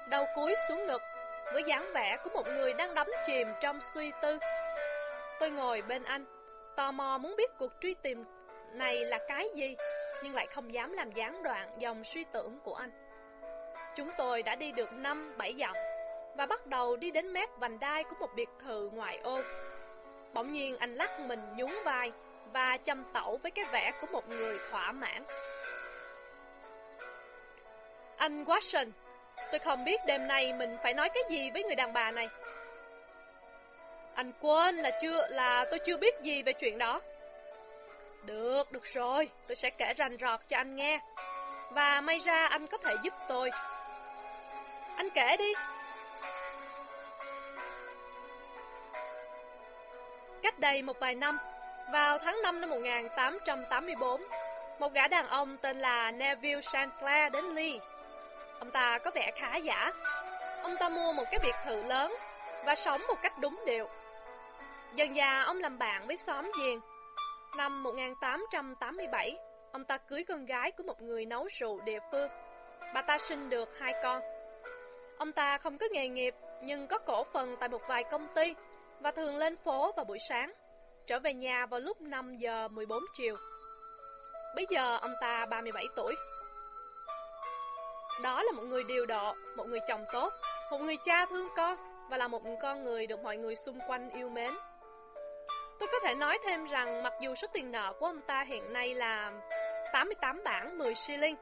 đầu 0.10 0.26
cúi 0.36 0.56
xuống 0.70 0.88
ngực, 0.88 1.02
với 1.54 1.64
dáng 1.68 1.86
vẻ 1.94 2.18
của 2.24 2.30
một 2.30 2.48
người 2.48 2.74
đang 2.74 2.96
đắm 2.96 3.08
chìm 3.28 3.48
trong 3.62 3.80
suy 3.94 4.12
tư. 4.22 4.38
Tôi 5.40 5.52
ngồi 5.52 5.82
bên 5.88 6.04
anh, 6.04 6.26
tò 6.76 6.92
mò 6.92 7.18
muốn 7.18 7.36
biết 7.36 7.52
cuộc 7.60 7.72
truy 7.82 7.94
tìm 7.94 8.24
này 8.74 9.06
là 9.06 9.20
cái 9.28 9.50
gì, 9.56 9.76
nhưng 10.24 10.34
lại 10.34 10.48
không 10.48 10.74
dám 10.74 10.94
làm 10.94 11.12
gián 11.12 11.44
đoạn 11.44 11.70
dòng 11.80 12.04
suy 12.04 12.24
tưởng 12.32 12.60
của 12.64 12.76
anh. 12.76 12.92
Chúng 13.96 14.10
tôi 14.18 14.44
đã 14.44 14.56
đi 14.56 14.72
được 14.72 14.90
5-7 14.92 15.58
dặm 15.60 15.76
và 16.38 16.46
bắt 16.46 16.68
đầu 16.68 16.96
đi 16.96 17.12
đến 17.12 17.34
mép 17.34 17.50
vành 17.60 17.80
đai 17.80 18.04
của 18.04 18.16
một 18.20 18.30
biệt 18.36 18.50
thự 18.60 18.90
ngoại 18.94 19.18
ô. 19.18 19.42
Bỗng 20.34 20.54
nhiên 20.54 20.78
anh 20.78 20.94
lắc 20.94 21.20
mình 21.20 21.40
nhún 21.56 21.72
vai 21.84 22.12
và 22.54 22.78
châm 22.86 23.04
tẩu 23.14 23.40
với 23.44 23.52
cái 23.52 23.66
vẻ 23.72 23.92
của 24.02 24.08
một 24.12 24.30
người 24.30 24.60
thỏa 24.72 24.92
mãn. 24.92 25.24
Anh 28.18 28.44
Watson, 28.44 28.92
tôi 29.52 29.60
không 29.60 29.86
biết 29.86 30.02
đêm 30.08 30.28
nay 30.28 30.54
mình 30.54 30.78
phải 30.84 30.94
nói 30.94 31.10
cái 31.14 31.24
gì 31.30 31.52
với 31.52 31.64
người 31.64 31.76
đàn 31.76 31.94
bà 31.94 32.12
này. 32.12 32.30
Anh 34.16 34.32
quên 34.42 34.76
là 34.76 34.92
chưa 35.02 35.28
là 35.30 35.66
tôi 35.72 35.80
chưa 35.86 35.98
biết 35.98 36.22
gì 36.22 36.44
về 36.44 36.54
chuyện 36.54 36.78
đó. 36.78 37.02
Được, 38.24 38.72
được 38.72 38.84
rồi, 38.86 39.30
tôi 39.48 39.56
sẽ 39.56 39.70
kể 39.70 39.94
rành 39.94 40.18
rọt 40.18 40.40
cho 40.48 40.58
anh 40.58 40.76
nghe. 40.76 41.00
Và 41.72 42.02
may 42.02 42.20
ra 42.20 42.48
anh 42.48 42.68
có 42.68 42.78
thể 42.78 42.96
giúp 43.04 43.14
tôi. 43.28 43.50
Anh 44.96 45.10
kể 45.10 45.38
đi. 45.38 45.54
Cách 50.58 50.62
đây 50.62 50.82
một 50.82 51.00
vài 51.00 51.16
năm, 51.16 51.38
vào 51.92 52.18
tháng 52.18 52.42
5 52.42 52.62
năm 52.62 52.70
1884, 52.70 54.22
một 54.80 54.94
gã 54.94 55.08
đàn 55.08 55.28
ông 55.28 55.58
tên 55.58 55.80
là 55.80 56.12
Neville 56.12 56.62
Sinclair 56.62 57.34
đến 57.34 57.46
Lee. 57.46 57.80
Ông 58.60 58.72
ta 58.72 58.98
có 58.98 59.12
vẻ 59.16 59.32
khá 59.36 59.56
giả. 59.56 59.92
Ông 60.64 60.76
ta 60.80 60.90
mua 60.90 61.14
một 61.14 61.24
cái 61.32 61.40
biệt 61.44 61.56
thự 61.66 61.84
lớn 61.84 62.14
và 62.66 62.76
sống 62.76 63.02
một 63.08 63.16
cách 63.22 63.34
đúng 63.42 63.64
điệu. 63.66 63.88
Dần 64.96 65.16
già 65.16 65.42
ông 65.42 65.60
làm 65.60 65.78
bạn 65.78 66.08
với 66.08 66.18
xóm 66.18 66.52
giềng. 66.62 66.80
Năm 67.58 67.84
1887, 67.84 69.38
ông 69.72 69.86
ta 69.86 69.98
cưới 69.98 70.24
con 70.24 70.46
gái 70.46 70.72
của 70.72 70.84
một 70.84 71.02
người 71.02 71.26
nấu 71.26 71.48
rượu 71.60 71.80
địa 71.86 72.00
phương. 72.12 72.30
Bà 72.94 73.02
ta 73.02 73.18
sinh 73.18 73.50
được 73.50 73.70
hai 73.80 73.94
con. 74.04 74.22
Ông 75.18 75.32
ta 75.32 75.58
không 75.58 75.78
có 75.78 75.86
nghề 75.92 76.08
nghiệp, 76.08 76.36
nhưng 76.64 76.88
có 76.88 76.98
cổ 76.98 77.24
phần 77.24 77.56
tại 77.60 77.70
một 77.70 77.82
vài 77.88 78.04
công 78.04 78.28
ty 78.36 78.56
và 79.00 79.12
thường 79.12 79.36
lên 79.36 79.58
phố 79.58 79.92
vào 79.92 80.06
buổi 80.06 80.20
sáng, 80.30 80.54
trở 81.08 81.20
về 81.20 81.34
nhà 81.34 81.66
vào 81.66 81.80
lúc 81.80 82.02
5 82.02 82.38
giờ 82.38 82.68
14 82.68 83.04
chiều. 83.18 83.38
Bây 84.56 84.66
giờ 84.70 84.98
ông 84.98 85.14
ta 85.22 85.46
37 85.46 85.86
tuổi. 85.96 86.16
Đó 88.24 88.44
là 88.44 88.52
một 88.52 88.64
người 88.64 88.84
điều 88.84 89.06
độ, 89.06 89.34
một 89.58 89.68
người 89.68 89.80
chồng 89.88 90.06
tốt, 90.14 90.34
một 90.72 90.82
người 90.82 90.98
cha 91.06 91.26
thương 91.26 91.48
con 91.56 91.78
và 92.10 92.18
là 92.18 92.28
một 92.28 92.42
con 92.62 92.84
người 92.84 93.08
được 93.08 93.24
mọi 93.24 93.38
người 93.38 93.56
xung 93.56 93.80
quanh 93.88 94.10
yêu 94.10 94.30
mến. 94.30 94.52
Tôi 95.80 95.90
có 95.92 96.00
thể 96.04 96.16
nói 96.16 96.38
thêm 96.46 96.66
rằng 96.66 97.04
mặc 97.04 97.14
dù 97.22 97.36
số 97.36 97.48
tiền 97.54 97.72
nợ 97.72 97.94
của 98.00 98.06
ông 98.06 98.22
ta 98.22 98.44
hiện 98.48 98.74
nay 98.74 98.94
là 98.94 99.32
88 99.94 100.42
bảng 100.44 100.78
10 100.78 100.96
shilling, 100.96 101.36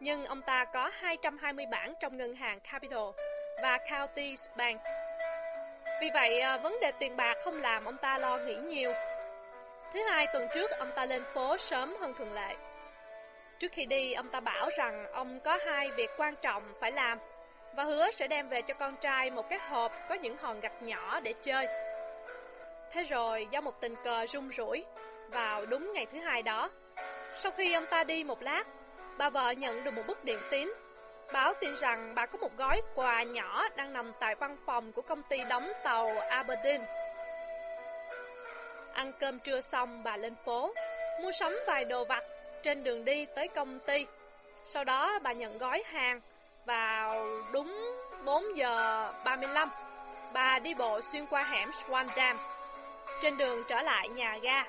nhưng 0.00 0.24
ông 0.24 0.42
ta 0.42 0.64
có 0.64 0.90
220 0.92 1.66
bảng 1.70 1.94
trong 2.00 2.16
ngân 2.16 2.34
hàng 2.34 2.60
Capital 2.60 3.08
và 3.62 3.78
County 3.90 4.34
Bank. 4.56 4.80
Vì 6.00 6.10
vậy, 6.14 6.40
à, 6.40 6.56
vấn 6.56 6.80
đề 6.80 6.92
tiền 6.92 7.16
bạc 7.16 7.38
không 7.44 7.60
làm 7.60 7.84
ông 7.84 7.96
ta 7.96 8.18
lo 8.18 8.38
nghĩ 8.38 8.56
nhiều. 8.56 8.92
Thứ 9.92 10.00
hai 10.10 10.26
tuần 10.32 10.48
trước, 10.54 10.70
ông 10.70 10.90
ta 10.94 11.04
lên 11.04 11.22
phố 11.34 11.56
sớm 11.56 11.96
hơn 12.00 12.14
thường 12.18 12.32
lệ. 12.32 12.56
Trước 13.58 13.72
khi 13.72 13.84
đi, 13.84 14.12
ông 14.12 14.28
ta 14.28 14.40
bảo 14.40 14.68
rằng 14.78 15.06
ông 15.12 15.40
có 15.40 15.58
hai 15.66 15.90
việc 15.90 16.10
quan 16.16 16.34
trọng 16.42 16.62
phải 16.80 16.92
làm 16.92 17.18
và 17.76 17.84
hứa 17.84 18.10
sẽ 18.10 18.26
đem 18.26 18.48
về 18.48 18.62
cho 18.62 18.74
con 18.74 18.96
trai 18.96 19.30
một 19.30 19.48
cái 19.50 19.58
hộp 19.58 19.92
có 20.08 20.14
những 20.14 20.36
hòn 20.36 20.60
gạch 20.60 20.82
nhỏ 20.82 21.20
để 21.20 21.34
chơi. 21.42 21.66
Thế 22.92 23.02
rồi, 23.02 23.46
do 23.50 23.60
một 23.60 23.80
tình 23.80 23.94
cờ 24.04 24.26
rung 24.26 24.52
rủi, 24.52 24.84
vào 25.28 25.66
đúng 25.66 25.92
ngày 25.92 26.06
thứ 26.12 26.18
hai 26.18 26.42
đó, 26.42 26.70
sau 27.42 27.52
khi 27.52 27.72
ông 27.72 27.86
ta 27.90 28.04
đi 28.04 28.24
một 28.24 28.42
lát, 28.42 28.64
bà 29.18 29.30
vợ 29.30 29.50
nhận 29.50 29.84
được 29.84 29.94
một 29.94 30.02
bức 30.06 30.24
điện 30.24 30.38
tín 30.50 30.72
báo 31.32 31.54
tin 31.60 31.74
rằng 31.76 32.14
bà 32.14 32.26
có 32.26 32.38
một 32.38 32.56
gói 32.56 32.82
quà 32.94 33.22
nhỏ 33.22 33.68
đang 33.76 33.92
nằm 33.92 34.12
tại 34.20 34.34
văn 34.34 34.56
phòng 34.66 34.92
của 34.92 35.02
công 35.02 35.22
ty 35.22 35.38
đóng 35.48 35.72
tàu 35.84 36.18
Aberdeen. 36.18 36.80
Ăn 38.92 39.12
cơm 39.20 39.38
trưa 39.38 39.60
xong, 39.60 40.02
bà 40.02 40.16
lên 40.16 40.34
phố, 40.44 40.72
mua 41.22 41.32
sắm 41.32 41.58
vài 41.66 41.84
đồ 41.84 42.04
vặt 42.04 42.24
trên 42.62 42.84
đường 42.84 43.04
đi 43.04 43.26
tới 43.36 43.48
công 43.48 43.80
ty. 43.80 44.06
Sau 44.64 44.84
đó 44.84 45.18
bà 45.22 45.32
nhận 45.32 45.58
gói 45.58 45.82
hàng 45.86 46.20
vào 46.66 47.26
đúng 47.52 47.98
4 48.24 48.56
giờ 48.56 49.12
35. 49.24 49.70
Bà 50.32 50.58
đi 50.58 50.74
bộ 50.74 51.00
xuyên 51.12 51.26
qua 51.26 51.42
hẻm 51.42 51.70
Swandam, 51.70 52.36
trên 53.22 53.36
đường 53.36 53.64
trở 53.68 53.82
lại 53.82 54.08
nhà 54.08 54.38
ga. 54.42 54.64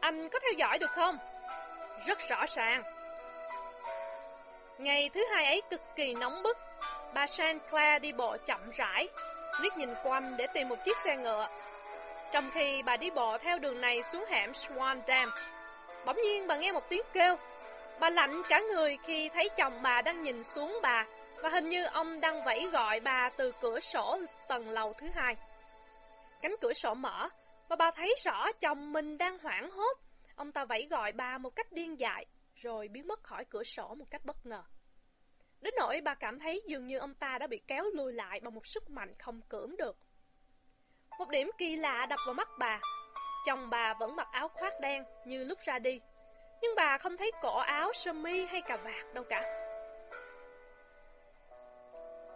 Anh 0.00 0.28
có 0.28 0.38
theo 0.38 0.52
dõi 0.52 0.78
được 0.78 0.90
không? 0.90 1.18
Rất 2.06 2.18
rõ 2.28 2.44
ràng. 2.54 2.82
Ngày 4.78 5.10
thứ 5.14 5.24
hai 5.34 5.46
ấy 5.46 5.62
cực 5.70 5.80
kỳ 5.96 6.14
nóng 6.14 6.42
bức. 6.42 6.58
Bà 7.14 7.26
Sinclair 7.26 8.02
đi 8.02 8.12
bộ 8.12 8.36
chậm 8.46 8.70
rãi, 8.70 9.08
liếc 9.60 9.76
nhìn 9.76 9.94
quanh 10.04 10.36
để 10.36 10.46
tìm 10.54 10.68
một 10.68 10.76
chiếc 10.84 10.96
xe 11.04 11.16
ngựa. 11.16 11.48
Trong 12.32 12.50
khi 12.54 12.82
bà 12.82 12.96
đi 12.96 13.10
bộ 13.10 13.38
theo 13.38 13.58
đường 13.58 13.80
này 13.80 14.02
xuống 14.02 14.24
hẻm 14.28 14.52
Swan 14.52 15.00
Dam, 15.08 15.30
bỗng 16.06 16.16
nhiên 16.22 16.46
bà 16.46 16.56
nghe 16.56 16.72
một 16.72 16.88
tiếng 16.88 17.02
kêu. 17.12 17.36
Bà 18.00 18.10
lạnh 18.10 18.42
cả 18.48 18.60
người 18.60 18.98
khi 19.02 19.28
thấy 19.28 19.48
chồng 19.56 19.82
bà 19.82 20.02
đang 20.02 20.22
nhìn 20.22 20.44
xuống 20.44 20.78
bà, 20.82 21.06
và 21.42 21.48
hình 21.48 21.68
như 21.68 21.84
ông 21.84 22.20
đang 22.20 22.44
vẫy 22.44 22.68
gọi 22.72 23.00
bà 23.04 23.30
từ 23.36 23.52
cửa 23.60 23.80
sổ 23.80 24.18
tầng 24.48 24.68
lầu 24.68 24.92
thứ 24.92 25.06
hai. 25.14 25.36
Cánh 26.42 26.56
cửa 26.60 26.72
sổ 26.72 26.94
mở, 26.94 27.28
và 27.68 27.76
bà 27.76 27.90
thấy 27.90 28.14
rõ 28.24 28.52
chồng 28.52 28.92
mình 28.92 29.18
đang 29.18 29.38
hoảng 29.38 29.70
hốt. 29.70 29.98
Ông 30.36 30.52
ta 30.52 30.64
vẫy 30.64 30.86
gọi 30.90 31.12
bà 31.12 31.38
một 31.38 31.56
cách 31.56 31.72
điên 31.72 32.00
dại 32.00 32.26
rồi 32.56 32.88
biến 32.88 33.06
mất 33.08 33.22
khỏi 33.22 33.44
cửa 33.44 33.64
sổ 33.64 33.94
một 33.94 34.06
cách 34.10 34.24
bất 34.24 34.46
ngờ. 34.46 34.62
Đến 35.60 35.74
nỗi 35.78 36.00
bà 36.00 36.14
cảm 36.14 36.38
thấy 36.38 36.62
dường 36.66 36.86
như 36.86 36.98
ông 36.98 37.14
ta 37.14 37.38
đã 37.38 37.46
bị 37.46 37.60
kéo 37.66 37.84
lùi 37.94 38.12
lại 38.12 38.40
bằng 38.40 38.54
một 38.54 38.66
sức 38.66 38.90
mạnh 38.90 39.14
không 39.18 39.40
cưỡng 39.48 39.76
được. 39.76 39.96
Một 41.18 41.28
điểm 41.28 41.50
kỳ 41.58 41.76
lạ 41.76 42.06
đập 42.10 42.18
vào 42.26 42.34
mắt 42.34 42.48
bà. 42.58 42.80
Chồng 43.46 43.70
bà 43.70 43.94
vẫn 43.94 44.16
mặc 44.16 44.28
áo 44.32 44.48
khoác 44.48 44.80
đen 44.80 45.04
như 45.26 45.44
lúc 45.44 45.58
ra 45.64 45.78
đi, 45.78 46.00
nhưng 46.60 46.74
bà 46.76 46.98
không 46.98 47.16
thấy 47.16 47.30
cổ 47.42 47.58
áo, 47.58 47.92
sơ 47.92 48.12
mi 48.12 48.46
hay 48.46 48.60
cà 48.60 48.76
vạt 48.76 49.14
đâu 49.14 49.24
cả. 49.28 49.42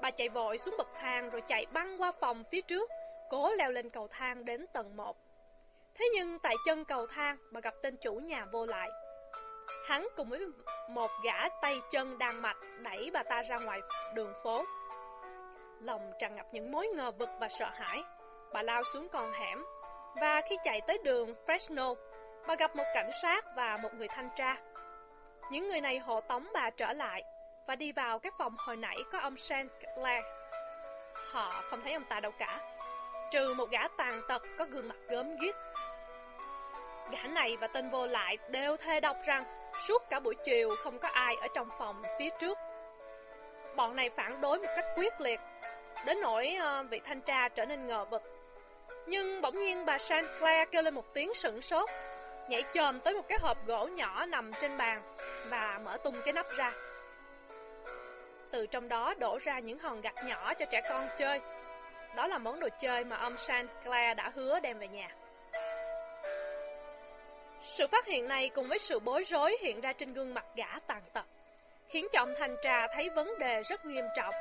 Bà 0.03 0.11
chạy 0.11 0.29
vội 0.29 0.59
xuống 0.59 0.75
bậc 0.79 0.89
thang 0.95 1.31
rồi 1.31 1.43
chạy 1.49 1.67
băng 1.67 2.03
qua 2.03 2.13
phòng 2.13 2.45
phía 2.51 2.61
trước, 2.61 2.91
cố 3.31 3.53
leo 3.53 3.71
lên 3.71 3.91
cầu 3.91 4.09
thang 4.11 4.45
đến 4.45 4.67
tầng 4.73 4.97
1. 4.97 5.17
Thế 5.95 6.09
nhưng 6.15 6.39
tại 6.39 6.55
chân 6.67 6.85
cầu 6.85 7.07
thang, 7.07 7.37
bà 7.53 7.61
gặp 7.61 7.75
tên 7.83 7.97
chủ 7.97 8.15
nhà 8.15 8.47
vô 8.53 8.67
lại. 8.67 8.89
Hắn 9.87 10.09
cùng 10.17 10.29
với 10.29 10.41
một 10.89 11.11
gã 11.25 11.49
tay 11.63 11.81
chân 11.91 12.19
đan 12.19 12.43
mạch 12.43 12.57
đẩy 12.79 13.11
bà 13.13 13.23
ta 13.23 13.43
ra 13.43 13.57
ngoài 13.65 13.81
đường 14.15 14.33
phố. 14.45 14.65
Lòng 15.81 16.13
tràn 16.19 16.37
ngập 16.37 16.47
những 16.53 16.73
mối 16.73 16.89
ngờ 16.89 17.11
vực 17.11 17.29
và 17.41 17.49
sợ 17.49 17.71
hãi. 17.75 18.03
Bà 18.53 18.63
lao 18.63 18.83
xuống 18.83 19.09
con 19.09 19.33
hẻm. 19.33 19.65
Và 20.21 20.41
khi 20.49 20.57
chạy 20.65 20.81
tới 20.81 20.99
đường 21.05 21.35
Fresno, 21.47 21.95
bà 22.47 22.55
gặp 22.55 22.77
một 22.77 22.85
cảnh 22.95 23.11
sát 23.23 23.45
và 23.57 23.77
một 23.83 23.95
người 23.95 24.09
thanh 24.09 24.29
tra. 24.37 24.57
Những 25.51 25.69
người 25.69 25.81
này 25.81 25.99
hộ 25.99 26.21
tống 26.21 26.49
bà 26.55 26.71
trở 26.71 26.93
lại 26.93 27.23
và 27.67 27.77
đi 27.77 27.93
vào 27.93 28.19
cái 28.19 28.33
phòng 28.39 28.57
hồi 28.59 28.77
nãy 28.77 28.97
có 29.13 29.19
ông 29.19 29.37
Sinclair. 29.37 30.25
Họ 31.33 31.51
không 31.51 31.81
thấy 31.83 31.93
ông 31.93 32.05
ta 32.05 32.21
đâu 32.21 32.33
cả, 32.39 32.61
trừ 33.31 33.55
một 33.55 33.71
gã 33.71 33.89
tàn 33.89 34.21
tật 34.29 34.43
có 34.59 34.65
gương 34.65 34.89
mặt 34.89 34.97
gớm 35.09 35.37
ghiếc. 35.37 35.55
Gã 37.11 37.23
này 37.23 37.57
và 37.57 37.67
tên 37.67 37.91
vô 37.91 38.07
lại 38.07 38.39
đều 38.49 38.77
thề 38.77 39.01
độc 39.01 39.17
rằng 39.27 39.60
suốt 39.89 40.03
cả 40.11 40.21
buổi 40.21 40.35
chiều 40.45 40.69
không 40.85 40.99
có 40.99 41.09
ai 41.09 41.37
ở 41.41 41.49
trong 41.55 41.69
phòng 41.79 42.03
phía 42.19 42.29
trước. 42.41 42.59
Bọn 43.77 43.97
này 43.97 44.11
phản 44.11 44.41
đối 44.41 44.59
một 44.59 44.69
cách 44.77 44.85
quyết 44.97 45.21
liệt, 45.21 45.41
đến 46.07 46.21
nỗi 46.21 46.57
uh, 46.59 46.91
vị 46.91 47.01
thanh 47.05 47.21
tra 47.21 47.49
trở 47.49 47.65
nên 47.65 47.87
ngờ 47.87 48.05
vực. 48.05 48.23
Nhưng 49.07 49.41
bỗng 49.41 49.59
nhiên 49.59 49.87
bà 49.87 49.99
Saint 49.99 50.27
Clair 50.39 50.69
kêu 50.71 50.83
lên 50.83 50.95
một 50.95 51.15
tiếng 51.15 51.35
sửng 51.35 51.63
sốt, 51.63 51.89
nhảy 52.49 52.65
chồm 52.75 53.01
tới 53.01 53.15
một 53.15 53.29
cái 53.29 53.39
hộp 53.43 53.67
gỗ 53.67 53.87
nhỏ 53.87 54.27
nằm 54.27 54.51
trên 54.61 54.77
bàn 54.77 55.03
và 55.51 55.81
mở 55.85 55.97
tung 56.05 56.15
cái 56.25 56.33
nắp 56.33 56.47
ra. 56.57 56.73
Từ 58.51 58.67
trong 58.67 58.89
đó 58.89 59.15
đổ 59.19 59.39
ra 59.43 59.59
những 59.59 59.79
hòn 59.79 60.01
gạch 60.01 60.25
nhỏ 60.27 60.55
cho 60.55 60.67
trẻ 60.71 60.81
con 60.89 61.09
chơi. 61.19 61.41
Đó 62.17 62.27
là 62.27 62.39
món 62.39 62.61
đồ 62.61 62.69
chơi 62.81 63.05
mà 63.05 63.17
ông 63.17 63.37
Saint 63.37 63.69
Clair 63.85 64.17
đã 64.17 64.33
hứa 64.35 64.61
đem 64.61 64.79
về 64.79 64.89
nhà. 64.89 65.09
Sự 67.71 67.87
phát 67.87 68.07
hiện 68.07 68.29
này 68.29 68.49
cùng 68.49 68.69
với 68.69 68.79
sự 68.79 68.99
bối 68.99 69.25
rối 69.25 69.57
hiện 69.61 69.81
ra 69.81 69.93
trên 69.93 70.13
gương 70.13 70.35
mặt 70.35 70.45
gã 70.57 70.79
tàn 70.87 71.03
tật, 71.13 71.25
khiến 71.89 72.07
cho 72.13 72.23
ông 72.23 72.35
thanh 72.39 72.57
tra 72.63 72.87
thấy 72.95 73.11
vấn 73.11 73.39
đề 73.39 73.63
rất 73.63 73.85
nghiêm 73.87 74.05
trọng. 74.17 74.35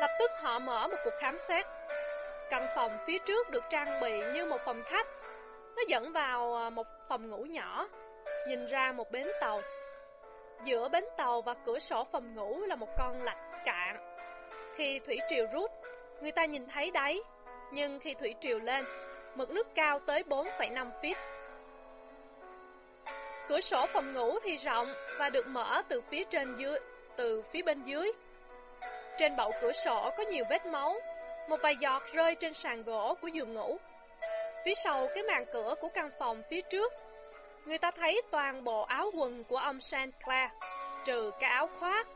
Lập 0.00 0.10
tức 0.18 0.30
họ 0.42 0.58
mở 0.58 0.88
một 0.88 0.96
cuộc 1.04 1.14
khám 1.20 1.38
xét. 1.48 1.66
Căn 2.50 2.66
phòng 2.74 2.98
phía 3.06 3.18
trước 3.18 3.50
được 3.50 3.64
trang 3.70 4.00
bị 4.00 4.20
như 4.34 4.44
một 4.44 4.60
phòng 4.64 4.82
khách. 4.86 5.06
Nó 5.76 5.82
dẫn 5.88 6.12
vào 6.12 6.56
à, 6.56 6.70
một 6.70 6.86
phòng 7.08 7.30
ngủ 7.30 7.44
nhỏ, 7.44 7.88
nhìn 8.48 8.66
ra 8.66 8.92
một 8.92 9.10
bến 9.10 9.26
tàu. 9.40 9.60
Giữa 10.64 10.88
bến 10.88 11.04
tàu 11.16 11.42
và 11.42 11.54
cửa 11.54 11.78
sổ 11.78 12.06
phòng 12.12 12.34
ngủ 12.34 12.60
là 12.60 12.76
một 12.76 12.88
con 12.98 13.22
lạch 13.22 13.64
cạn. 13.64 14.16
Khi 14.74 14.98
thủy 14.98 15.18
triều 15.28 15.46
rút, 15.52 15.70
người 16.20 16.32
ta 16.32 16.44
nhìn 16.44 16.66
thấy 16.66 16.90
đáy, 16.90 17.20
nhưng 17.72 18.00
khi 18.00 18.14
thủy 18.14 18.34
triều 18.40 18.58
lên, 18.58 18.84
mực 19.34 19.50
nước 19.50 19.74
cao 19.74 19.98
tới 19.98 20.22
4,5 20.28 20.90
feet. 21.02 21.37
Cửa 23.48 23.60
sổ 23.60 23.86
phòng 23.86 24.12
ngủ 24.12 24.38
thì 24.44 24.56
rộng 24.56 24.86
và 25.18 25.30
được 25.30 25.46
mở 25.46 25.82
từ 25.88 26.00
phía 26.00 26.24
trên 26.24 26.56
dưới, 26.56 26.78
từ 27.16 27.42
phía 27.52 27.62
bên 27.62 27.82
dưới. 27.84 28.12
Trên 29.18 29.36
bậu 29.36 29.52
cửa 29.60 29.72
sổ 29.72 30.10
có 30.16 30.22
nhiều 30.22 30.44
vết 30.50 30.66
máu, 30.66 31.00
một 31.48 31.56
vài 31.62 31.76
giọt 31.80 32.02
rơi 32.12 32.34
trên 32.34 32.54
sàn 32.54 32.82
gỗ 32.82 33.14
của 33.22 33.28
giường 33.28 33.54
ngủ. 33.54 33.78
Phía 34.64 34.74
sau 34.74 35.08
cái 35.14 35.22
màn 35.22 35.44
cửa 35.52 35.74
của 35.80 35.88
căn 35.88 36.10
phòng 36.18 36.42
phía 36.50 36.60
trước, 36.60 36.92
người 37.64 37.78
ta 37.78 37.90
thấy 37.90 38.22
toàn 38.30 38.64
bộ 38.64 38.82
áo 38.82 39.10
quần 39.18 39.44
của 39.48 39.56
ông 39.56 39.80
Saint 39.80 40.12
Clair, 40.24 40.50
trừ 41.04 41.30
cái 41.40 41.50
áo 41.50 41.68
khoác, 41.78 42.06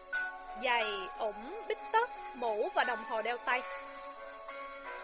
giày, 0.64 0.84
ủng, 1.18 1.62
bít 1.68 1.78
tất, 1.92 2.10
mũ 2.34 2.68
và 2.74 2.84
đồng 2.84 3.04
hồ 3.04 3.22
đeo 3.22 3.38
tay. 3.38 3.62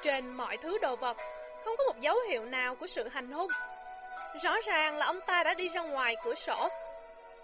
Trên 0.02 0.28
mọi 0.28 0.56
thứ 0.56 0.78
đồ 0.78 0.96
vật, 0.96 1.16
không 1.64 1.74
có 1.78 1.84
một 1.84 2.00
dấu 2.00 2.16
hiệu 2.28 2.44
nào 2.44 2.74
của 2.74 2.86
sự 2.86 3.08
hành 3.08 3.30
hung. 3.30 3.50
Rõ 4.42 4.56
ràng 4.66 4.96
là 4.96 5.06
ông 5.06 5.20
ta 5.20 5.42
đã 5.42 5.54
đi 5.54 5.68
ra 5.68 5.82
ngoài 5.82 6.16
cửa 6.24 6.34
sổ, 6.34 6.68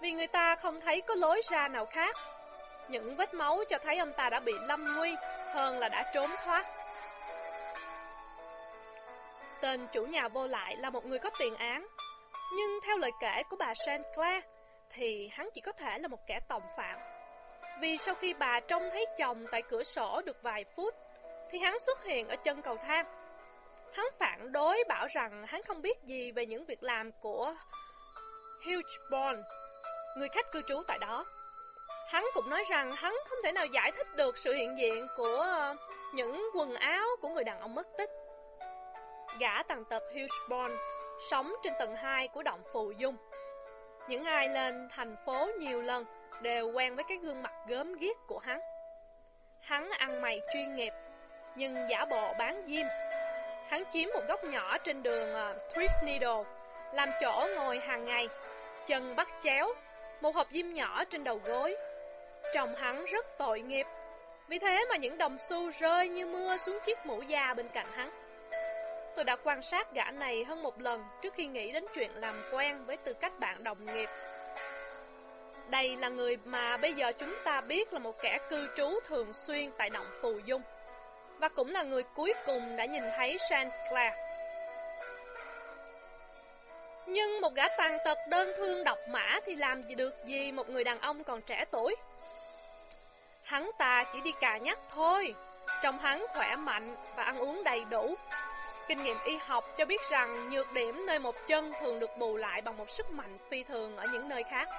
Vì 0.01 0.11
người 0.11 0.27
ta 0.27 0.55
không 0.55 0.81
thấy 0.81 1.01
có 1.01 1.15
lối 1.15 1.41
ra 1.49 1.67
nào 1.67 1.85
khác. 1.85 2.15
Những 2.87 3.15
vết 3.15 3.33
máu 3.33 3.63
cho 3.69 3.77
thấy 3.77 3.97
ông 3.97 4.13
ta 4.13 4.29
đã 4.29 4.39
bị 4.39 4.53
lâm 4.67 4.95
nguy, 4.97 5.15
Hơn 5.53 5.79
là 5.79 5.89
đã 5.89 6.11
trốn 6.13 6.29
thoát. 6.45 6.65
Tên 9.61 9.87
chủ 9.93 10.05
nhà 10.05 10.27
vô 10.27 10.47
lại 10.47 10.75
là 10.75 10.89
một 10.89 11.05
người 11.05 11.19
có 11.19 11.29
tiền 11.39 11.55
án, 11.55 11.87
Nhưng 12.55 12.79
theo 12.85 12.97
lời 12.97 13.11
kể 13.19 13.43
của 13.49 13.55
bà 13.59 13.73
Saint 13.85 14.03
Clair 14.15 14.43
Thì 14.89 15.29
hắn 15.33 15.49
chỉ 15.53 15.61
có 15.61 15.71
thể 15.71 15.97
là 15.99 16.07
một 16.07 16.19
kẻ 16.27 16.39
tòng 16.47 16.63
phạm. 16.77 16.99
Vì 17.79 17.97
sau 17.97 18.15
khi 18.15 18.33
bà 18.33 18.59
trông 18.59 18.89
thấy 18.91 19.05
chồng 19.17 19.45
tại 19.51 19.61
cửa 19.69 19.83
sổ 19.83 20.21
được 20.25 20.43
vài 20.43 20.65
phút, 20.75 20.95
Thì 21.51 21.59
hắn 21.59 21.79
xuất 21.79 22.03
hiện 22.03 22.27
ở 22.27 22.35
chân 22.35 22.61
cầu 22.61 22.77
thang. 22.77 23.24
Hắn 23.95 24.05
phản 24.19 24.51
đối 24.51 24.83
bảo 24.87 25.07
rằng 25.07 25.45
hắn 25.47 25.63
không 25.63 25.81
biết 25.81 26.03
gì 26.03 26.31
về 26.31 26.45
những 26.45 26.65
việc 26.65 26.83
làm 26.83 27.11
của 27.11 27.55
Hughborn, 28.65 29.43
người 30.17 30.27
khách 30.29 30.51
cư 30.51 30.61
trú 30.67 30.83
tại 30.87 30.97
đó. 30.99 31.25
Hắn 32.11 32.25
cũng 32.33 32.49
nói 32.49 32.63
rằng 32.69 32.91
hắn 32.91 33.15
không 33.29 33.39
thể 33.43 33.51
nào 33.51 33.65
giải 33.65 33.91
thích 33.91 34.07
được 34.15 34.37
sự 34.37 34.53
hiện 34.53 34.77
diện 34.77 35.07
của 35.17 35.73
những 36.13 36.49
quần 36.55 36.75
áo 36.75 37.07
của 37.21 37.29
người 37.29 37.43
đàn 37.43 37.59
ông 37.59 37.75
mất 37.75 37.87
tích. 37.97 38.09
Gã 39.39 39.63
tàn 39.63 39.85
tật 39.85 40.03
Hughborn 40.13 40.71
sống 41.29 41.53
trên 41.63 41.73
tầng 41.79 41.95
2 41.95 42.27
của 42.27 42.43
động 42.43 42.61
Phù 42.73 42.91
Dung. 42.91 43.17
Những 44.07 44.23
ai 44.23 44.49
lên 44.49 44.89
thành 44.91 45.15
phố 45.25 45.49
nhiều 45.59 45.81
lần 45.81 46.05
đều 46.41 46.71
quen 46.71 46.95
với 46.95 47.05
cái 47.07 47.17
gương 47.17 47.43
mặt 47.43 47.53
gớm 47.67 47.93
ghiếc 47.93 48.15
của 48.27 48.39
hắn. 48.39 48.59
Hắn 49.61 49.89
ăn 49.89 50.21
mày 50.21 50.41
chuyên 50.53 50.75
nghiệp, 50.75 50.93
nhưng 51.55 51.75
giả 51.89 52.05
bộ 52.05 52.33
bán 52.39 52.63
diêm 52.67 52.85
Hắn 53.69 53.83
chiếm 53.89 54.09
một 54.13 54.21
góc 54.27 54.43
nhỏ 54.43 54.77
trên 54.77 55.03
đường 55.03 55.29
uh, 55.33 56.03
Needle, 56.03 56.43
làm 56.93 57.09
chỗ 57.21 57.47
ngồi 57.55 57.79
hàng 57.79 58.05
ngày, 58.05 58.29
chân 58.87 59.15
bắt 59.15 59.27
chéo, 59.43 59.73
một 60.21 60.35
hộp 60.35 60.47
diêm 60.51 60.73
nhỏ 60.73 61.03
trên 61.03 61.23
đầu 61.23 61.41
gối. 61.45 61.75
Trông 62.53 62.75
hắn 62.75 63.05
rất 63.05 63.25
tội 63.37 63.61
nghiệp, 63.61 63.87
vì 64.47 64.59
thế 64.59 64.85
mà 64.89 64.97
những 64.97 65.17
đồng 65.17 65.37
xu 65.37 65.71
rơi 65.79 66.09
như 66.09 66.25
mưa 66.25 66.57
xuống 66.57 66.79
chiếc 66.85 67.05
mũ 67.05 67.21
da 67.21 67.53
bên 67.53 67.67
cạnh 67.67 67.87
hắn. 67.91 68.11
Tôi 69.15 69.25
đã 69.25 69.35
quan 69.43 69.61
sát 69.61 69.93
gã 69.93 70.11
này 70.11 70.43
hơn 70.43 70.63
một 70.63 70.81
lần 70.81 71.03
trước 71.21 71.33
khi 71.33 71.45
nghĩ 71.45 71.71
đến 71.71 71.85
chuyện 71.95 72.11
làm 72.15 72.35
quen 72.51 72.85
với 72.85 72.97
tư 72.97 73.13
cách 73.13 73.39
bạn 73.39 73.63
đồng 73.63 73.85
nghiệp. 73.85 74.09
Đây 75.69 75.97
là 75.97 76.09
người 76.09 76.37
mà 76.45 76.77
bây 76.77 76.93
giờ 76.93 77.11
chúng 77.19 77.33
ta 77.43 77.61
biết 77.61 77.93
là 77.93 77.99
một 77.99 78.21
kẻ 78.21 78.39
cư 78.49 78.67
trú 78.77 78.99
thường 79.07 79.33
xuyên 79.33 79.71
tại 79.77 79.89
động 79.89 80.07
Phù 80.21 80.39
Dung 80.45 80.61
và 81.39 81.49
cũng 81.49 81.71
là 81.71 81.83
người 81.83 82.03
cuối 82.03 82.33
cùng 82.45 82.75
đã 82.75 82.85
nhìn 82.85 83.03
thấy 83.17 83.37
Saint 83.49 83.71
Clair. 83.89 84.13
Nhưng 87.07 87.41
một 87.41 87.53
gã 87.53 87.63
tàn 87.77 87.97
tật 88.05 88.17
đơn 88.29 88.51
thương 88.57 88.83
độc 88.83 88.97
mã 89.09 89.39
thì 89.45 89.55
làm 89.55 89.81
gì 89.81 89.95
được 89.95 90.25
gì 90.25 90.51
một 90.51 90.69
người 90.69 90.83
đàn 90.83 90.99
ông 90.99 91.23
còn 91.23 91.41
trẻ 91.41 91.65
tuổi. 91.71 91.95
Hắn 93.43 93.71
ta 93.77 94.05
chỉ 94.13 94.21
đi 94.21 94.31
cà 94.41 94.57
nhắc 94.57 94.79
thôi, 94.89 95.35
trông 95.83 95.99
hắn 95.99 96.25
khỏe 96.33 96.55
mạnh 96.55 96.95
và 97.15 97.23
ăn 97.23 97.37
uống 97.37 97.63
đầy 97.63 97.85
đủ. 97.89 98.15
Kinh 98.87 99.03
nghiệm 99.03 99.17
y 99.25 99.37
học 99.37 99.65
cho 99.77 99.85
biết 99.85 100.01
rằng 100.09 100.49
nhược 100.49 100.73
điểm 100.73 101.05
nơi 101.05 101.19
một 101.19 101.35
chân 101.47 101.73
thường 101.79 101.99
được 101.99 102.17
bù 102.17 102.37
lại 102.37 102.61
bằng 102.61 102.77
một 102.77 102.89
sức 102.89 103.11
mạnh 103.11 103.37
phi 103.49 103.63
thường 103.63 103.97
ở 103.97 104.07
những 104.11 104.29
nơi 104.29 104.43
khác. 104.43 104.69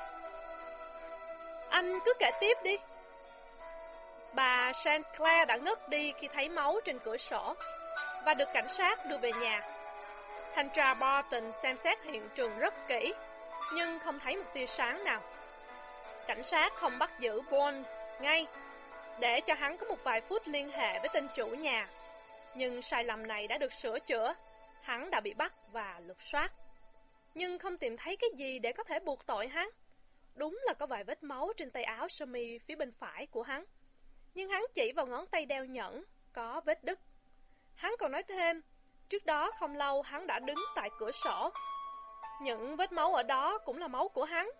Anh 1.68 1.98
cứ 2.04 2.12
kể 2.18 2.30
tiếp 2.40 2.56
đi. 2.62 2.78
Bà 4.34 4.72
St. 4.72 5.16
Clair 5.18 5.48
đã 5.48 5.56
ngất 5.56 5.88
đi 5.88 6.12
khi 6.18 6.28
thấy 6.28 6.48
máu 6.48 6.80
trên 6.84 6.98
cửa 6.98 7.16
sổ 7.16 7.54
và 8.24 8.34
được 8.34 8.48
cảnh 8.54 8.68
sát 8.68 9.06
đưa 9.06 9.18
về 9.18 9.32
nhà. 9.40 9.60
Thanh 10.54 10.68
tra 10.70 10.94
Barton 10.94 11.52
xem 11.52 11.76
xét 11.76 12.02
hiện 12.02 12.28
trường 12.34 12.58
rất 12.58 12.74
kỹ, 12.88 13.14
nhưng 13.74 13.98
không 13.98 14.18
thấy 14.18 14.36
một 14.36 14.50
tia 14.54 14.66
sáng 14.66 15.04
nào. 15.04 15.20
Cảnh 16.26 16.42
sát 16.42 16.72
không 16.74 16.98
bắt 16.98 17.10
giữ 17.20 17.40
Bond 17.50 17.86
ngay, 18.20 18.46
để 19.20 19.40
cho 19.40 19.54
hắn 19.54 19.76
có 19.76 19.86
một 19.86 20.04
vài 20.04 20.20
phút 20.20 20.42
liên 20.46 20.70
hệ 20.70 20.98
với 20.98 21.08
tên 21.12 21.28
chủ 21.36 21.46
nhà. 21.46 21.86
Nhưng 22.54 22.82
sai 22.82 23.04
lầm 23.04 23.26
này 23.26 23.46
đã 23.46 23.58
được 23.58 23.72
sửa 23.72 23.98
chữa, 23.98 24.34
hắn 24.82 25.10
đã 25.10 25.20
bị 25.20 25.34
bắt 25.34 25.52
và 25.72 26.00
lục 26.06 26.22
soát. 26.22 26.52
Nhưng 27.34 27.58
không 27.58 27.78
tìm 27.78 27.96
thấy 27.96 28.16
cái 28.16 28.30
gì 28.36 28.58
để 28.58 28.72
có 28.72 28.84
thể 28.84 29.00
buộc 29.00 29.26
tội 29.26 29.48
hắn. 29.48 29.70
Đúng 30.34 30.58
là 30.64 30.74
có 30.74 30.86
vài 30.86 31.04
vết 31.04 31.22
máu 31.22 31.52
trên 31.56 31.70
tay 31.70 31.84
áo 31.84 32.08
sơ 32.08 32.26
mi 32.26 32.58
phía 32.58 32.76
bên 32.76 32.92
phải 32.92 33.26
của 33.26 33.42
hắn 33.42 33.64
nhưng 34.36 34.48
hắn 34.48 34.64
chỉ 34.74 34.92
vào 34.92 35.06
ngón 35.06 35.26
tay 35.26 35.46
đeo 35.46 35.64
nhẫn, 35.64 36.04
có 36.32 36.60
vết 36.64 36.84
đứt. 36.84 36.98
Hắn 37.74 37.94
còn 37.98 38.12
nói 38.12 38.22
thêm, 38.22 38.62
trước 39.08 39.26
đó 39.26 39.50
không 39.58 39.74
lâu 39.74 40.02
hắn 40.02 40.26
đã 40.26 40.38
đứng 40.38 40.58
tại 40.74 40.90
cửa 40.98 41.10
sổ. 41.10 41.50
Những 42.42 42.76
vết 42.76 42.92
máu 42.92 43.14
ở 43.14 43.22
đó 43.22 43.58
cũng 43.58 43.78
là 43.78 43.88
máu 43.88 44.08
của 44.08 44.24
hắn. 44.24 44.50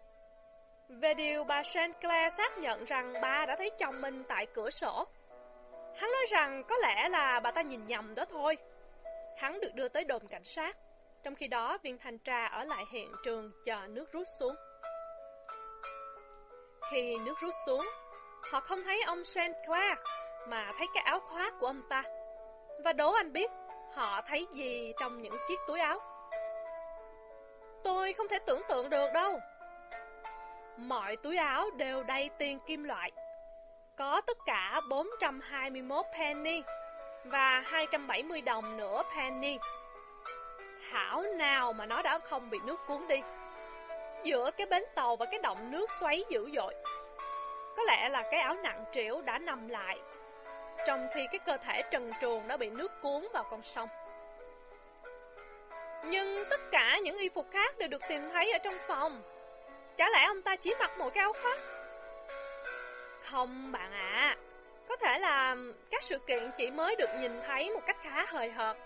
Về 0.88 1.14
điều 1.14 1.44
bà 1.44 1.62
Saint 1.62 2.00
Clair 2.00 2.32
xác 2.34 2.58
nhận 2.58 2.84
rằng 2.84 3.12
bà 3.22 3.46
đã 3.46 3.56
thấy 3.56 3.70
chồng 3.78 4.00
mình 4.00 4.24
tại 4.28 4.46
cửa 4.46 4.70
sổ. 4.70 5.06
Hắn 5.96 6.12
nói 6.12 6.26
rằng 6.30 6.64
có 6.68 6.76
lẽ 6.76 7.08
là 7.08 7.40
bà 7.40 7.50
ta 7.50 7.62
nhìn 7.62 7.86
nhầm 7.86 8.14
đó 8.14 8.24
thôi. 8.24 8.56
Hắn 9.36 9.60
được 9.60 9.74
đưa 9.74 9.88
tới 9.88 10.04
đồn 10.04 10.28
cảnh 10.28 10.44
sát. 10.44 10.76
Trong 11.22 11.34
khi 11.34 11.48
đó, 11.48 11.78
viên 11.82 11.98
thanh 11.98 12.18
tra 12.18 12.46
ở 12.46 12.64
lại 12.64 12.84
hiện 12.92 13.12
trường 13.24 13.50
chờ 13.64 13.86
nước 13.88 14.12
rút 14.12 14.26
xuống. 14.38 14.54
Khi 16.90 17.16
nước 17.26 17.34
rút 17.40 17.54
xuống, 17.66 17.86
Họ 18.50 18.60
không 18.60 18.84
thấy 18.84 19.02
ông 19.02 19.24
Saint 19.24 19.54
Clair 19.66 19.98
Mà 20.48 20.72
thấy 20.78 20.86
cái 20.94 21.02
áo 21.02 21.20
khoác 21.20 21.54
của 21.60 21.66
ông 21.66 21.82
ta. 21.88 22.02
Và 22.84 22.92
đố 22.92 23.12
anh 23.12 23.32
biết, 23.32 23.50
Họ 23.94 24.20
thấy 24.26 24.46
gì 24.52 24.92
trong 25.00 25.20
những 25.20 25.34
chiếc 25.48 25.58
túi 25.66 25.80
áo? 25.80 26.00
Tôi 27.84 28.12
không 28.12 28.28
thể 28.28 28.38
tưởng 28.46 28.62
tượng 28.68 28.90
được 28.90 29.06
đâu. 29.14 29.40
Mọi 30.76 31.16
túi 31.16 31.36
áo 31.36 31.70
đều 31.76 32.02
đầy 32.02 32.30
tiền 32.38 32.58
kim 32.66 32.84
loại. 32.84 33.12
Có 33.96 34.20
tất 34.26 34.36
cả 34.46 34.80
421 34.90 36.06
penny 36.18 36.62
Và 37.24 37.62
270 37.66 38.40
đồng 38.40 38.76
nữa 38.76 39.02
penny. 39.16 39.58
Hảo 40.90 41.22
nào 41.22 41.72
mà 41.72 41.86
nó 41.86 42.02
đã 42.02 42.18
không 42.18 42.50
bị 42.50 42.58
nước 42.64 42.80
cuốn 42.86 43.06
đi. 43.08 43.20
Giữa 44.24 44.50
cái 44.50 44.66
bến 44.66 44.84
tàu 44.94 45.16
và 45.16 45.26
cái 45.26 45.40
động 45.42 45.70
nước 45.70 45.90
xoáy 46.00 46.24
dữ 46.28 46.50
dội 46.54 46.74
có 47.76 47.82
lẽ 47.82 48.08
là 48.08 48.22
cái 48.22 48.40
áo 48.40 48.56
nặng 48.62 48.84
trĩu 48.92 49.22
đã 49.22 49.38
nằm 49.38 49.68
lại, 49.68 49.98
Trong 50.86 51.06
khi 51.14 51.26
cái 51.32 51.38
cơ 51.38 51.56
thể 51.56 51.82
trần 51.90 52.10
truồng 52.20 52.48
đã 52.48 52.56
bị 52.56 52.70
nước 52.70 52.92
cuốn 53.02 53.28
vào 53.32 53.44
con 53.50 53.62
sông 53.62 53.88
Nhưng 56.04 56.44
tất 56.50 56.60
cả 56.72 56.98
những 57.02 57.18
y 57.18 57.28
phục 57.28 57.46
khác 57.50 57.78
đều 57.78 57.88
được 57.88 58.02
tìm 58.08 58.28
thấy 58.32 58.52
ở 58.52 58.58
trong 58.58 58.74
phòng. 58.86 59.22
Chả 59.96 60.08
lẽ 60.08 60.24
ông 60.24 60.42
ta 60.42 60.56
chỉ 60.56 60.74
mặc 60.80 60.98
một 60.98 61.14
cái 61.14 61.22
áo 61.22 61.32
khoác? 61.42 61.58
Không, 63.20 63.72
bạn 63.72 63.92
ạ. 63.92 64.36
À. 64.36 64.36
Có 64.88 64.96
thể 64.96 65.18
là 65.18 65.56
các 65.90 66.02
sự 66.02 66.18
kiện 66.18 66.50
chỉ 66.56 66.70
mới 66.70 66.96
được 66.96 67.10
nhìn 67.20 67.32
thấy 67.46 67.70
một 67.70 67.80
cách 67.86 67.96
khá 68.02 68.26
hời 68.28 68.50
hợt. 68.50 68.76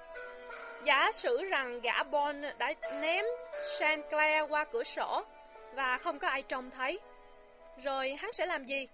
Giả 0.85 1.13
sử 1.13 1.45
rằng 1.45 1.81
gã 1.81 2.03
Bon 2.03 2.43
đã 2.59 2.75
ném 3.01 3.25
Sinclair 3.79 4.45
qua 4.49 4.65
cửa 4.65 4.85
sổ 4.85 5.25
và 5.75 5.99
không 5.99 6.19
có 6.19 6.29
ai 6.29 6.43
trông 6.43 6.71
thấy. 6.71 7.01
Rồi 7.77 8.17
hắn 8.19 8.33
sẽ 8.33 8.47
làm 8.47 8.65
gì? 8.65 8.89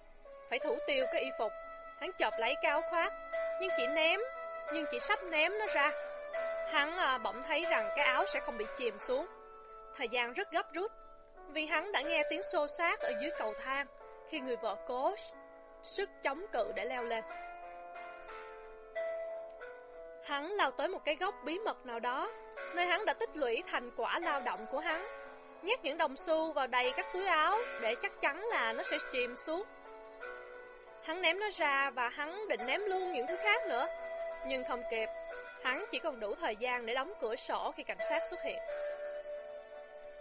Phải 0.50 0.58
thủ 0.58 0.78
tiêu 0.86 1.06
cái 1.12 1.22
y 1.22 1.30
phục. 1.38 1.52
Hắn 2.00 2.10
chộp 2.18 2.32
lấy 2.38 2.54
cái 2.62 2.70
áo 2.70 2.82
khoác, 2.90 3.12
nhưng 3.60 3.70
chỉ 3.76 3.86
ném, 3.86 4.20
nhưng 4.72 4.84
chỉ 4.90 4.98
sắp 5.00 5.18
ném 5.30 5.58
nó 5.58 5.66
ra. 5.74 5.90
Hắn 6.72 6.96
à, 6.96 7.18
bỗng 7.18 7.42
thấy 7.42 7.64
rằng 7.70 7.88
cái 7.96 8.06
áo 8.06 8.24
sẽ 8.26 8.40
không 8.40 8.58
bị 8.58 8.64
chìm 8.78 8.98
xuống. 8.98 9.26
Thời 9.96 10.08
gian 10.08 10.32
rất 10.32 10.50
gấp 10.50 10.72
rút, 10.72 10.92
vì 11.48 11.66
hắn 11.66 11.92
đã 11.92 12.00
nghe 12.00 12.22
tiếng 12.30 12.42
xô 12.52 12.66
xát 12.66 13.00
ở 13.00 13.12
dưới 13.20 13.30
cầu 13.38 13.54
thang 13.64 13.86
khi 14.30 14.40
người 14.40 14.56
vợ 14.56 14.76
cố 14.86 15.14
sức 15.82 16.10
chống 16.22 16.46
cự 16.52 16.72
để 16.74 16.84
leo 16.84 17.04
lên. 17.04 17.24
Hắn 20.24 20.50
lao 20.50 20.70
tới 20.70 20.88
một 20.88 21.04
cái 21.04 21.16
góc 21.16 21.34
bí 21.44 21.58
mật 21.58 21.86
nào 21.86 22.00
đó, 22.00 22.32
nơi 22.74 22.86
hắn 22.86 23.04
đã 23.04 23.14
tích 23.14 23.30
lũy 23.36 23.62
thành 23.66 23.90
quả 23.96 24.18
lao 24.18 24.40
động 24.40 24.66
của 24.70 24.78
hắn. 24.78 25.04
Nhét 25.66 25.84
những 25.84 25.98
đồng 25.98 26.16
xu 26.16 26.52
vào 26.52 26.66
đầy 26.66 26.92
các 26.96 27.06
túi 27.12 27.26
áo 27.26 27.58
để 27.80 27.94
chắc 28.02 28.20
chắn 28.20 28.46
là 28.50 28.72
nó 28.72 28.82
sẽ 28.82 28.98
chìm 29.12 29.36
xuống. 29.36 29.64
Hắn 31.02 31.22
ném 31.22 31.40
nó 31.40 31.46
ra 31.56 31.90
và 31.90 32.08
hắn 32.08 32.48
định 32.48 32.60
ném 32.66 32.80
luôn 32.80 33.12
những 33.12 33.26
thứ 33.26 33.36
khác 33.36 33.66
nữa. 33.66 33.86
Nhưng 34.48 34.64
không 34.68 34.82
kịp, 34.90 35.08
hắn 35.64 35.84
chỉ 35.92 35.98
còn 35.98 36.20
đủ 36.20 36.34
thời 36.34 36.56
gian 36.56 36.86
để 36.86 36.94
đóng 36.94 37.12
cửa 37.20 37.36
sổ 37.36 37.72
khi 37.76 37.82
cảnh 37.82 37.98
sát 38.08 38.22
xuất 38.30 38.42
hiện. 38.42 38.58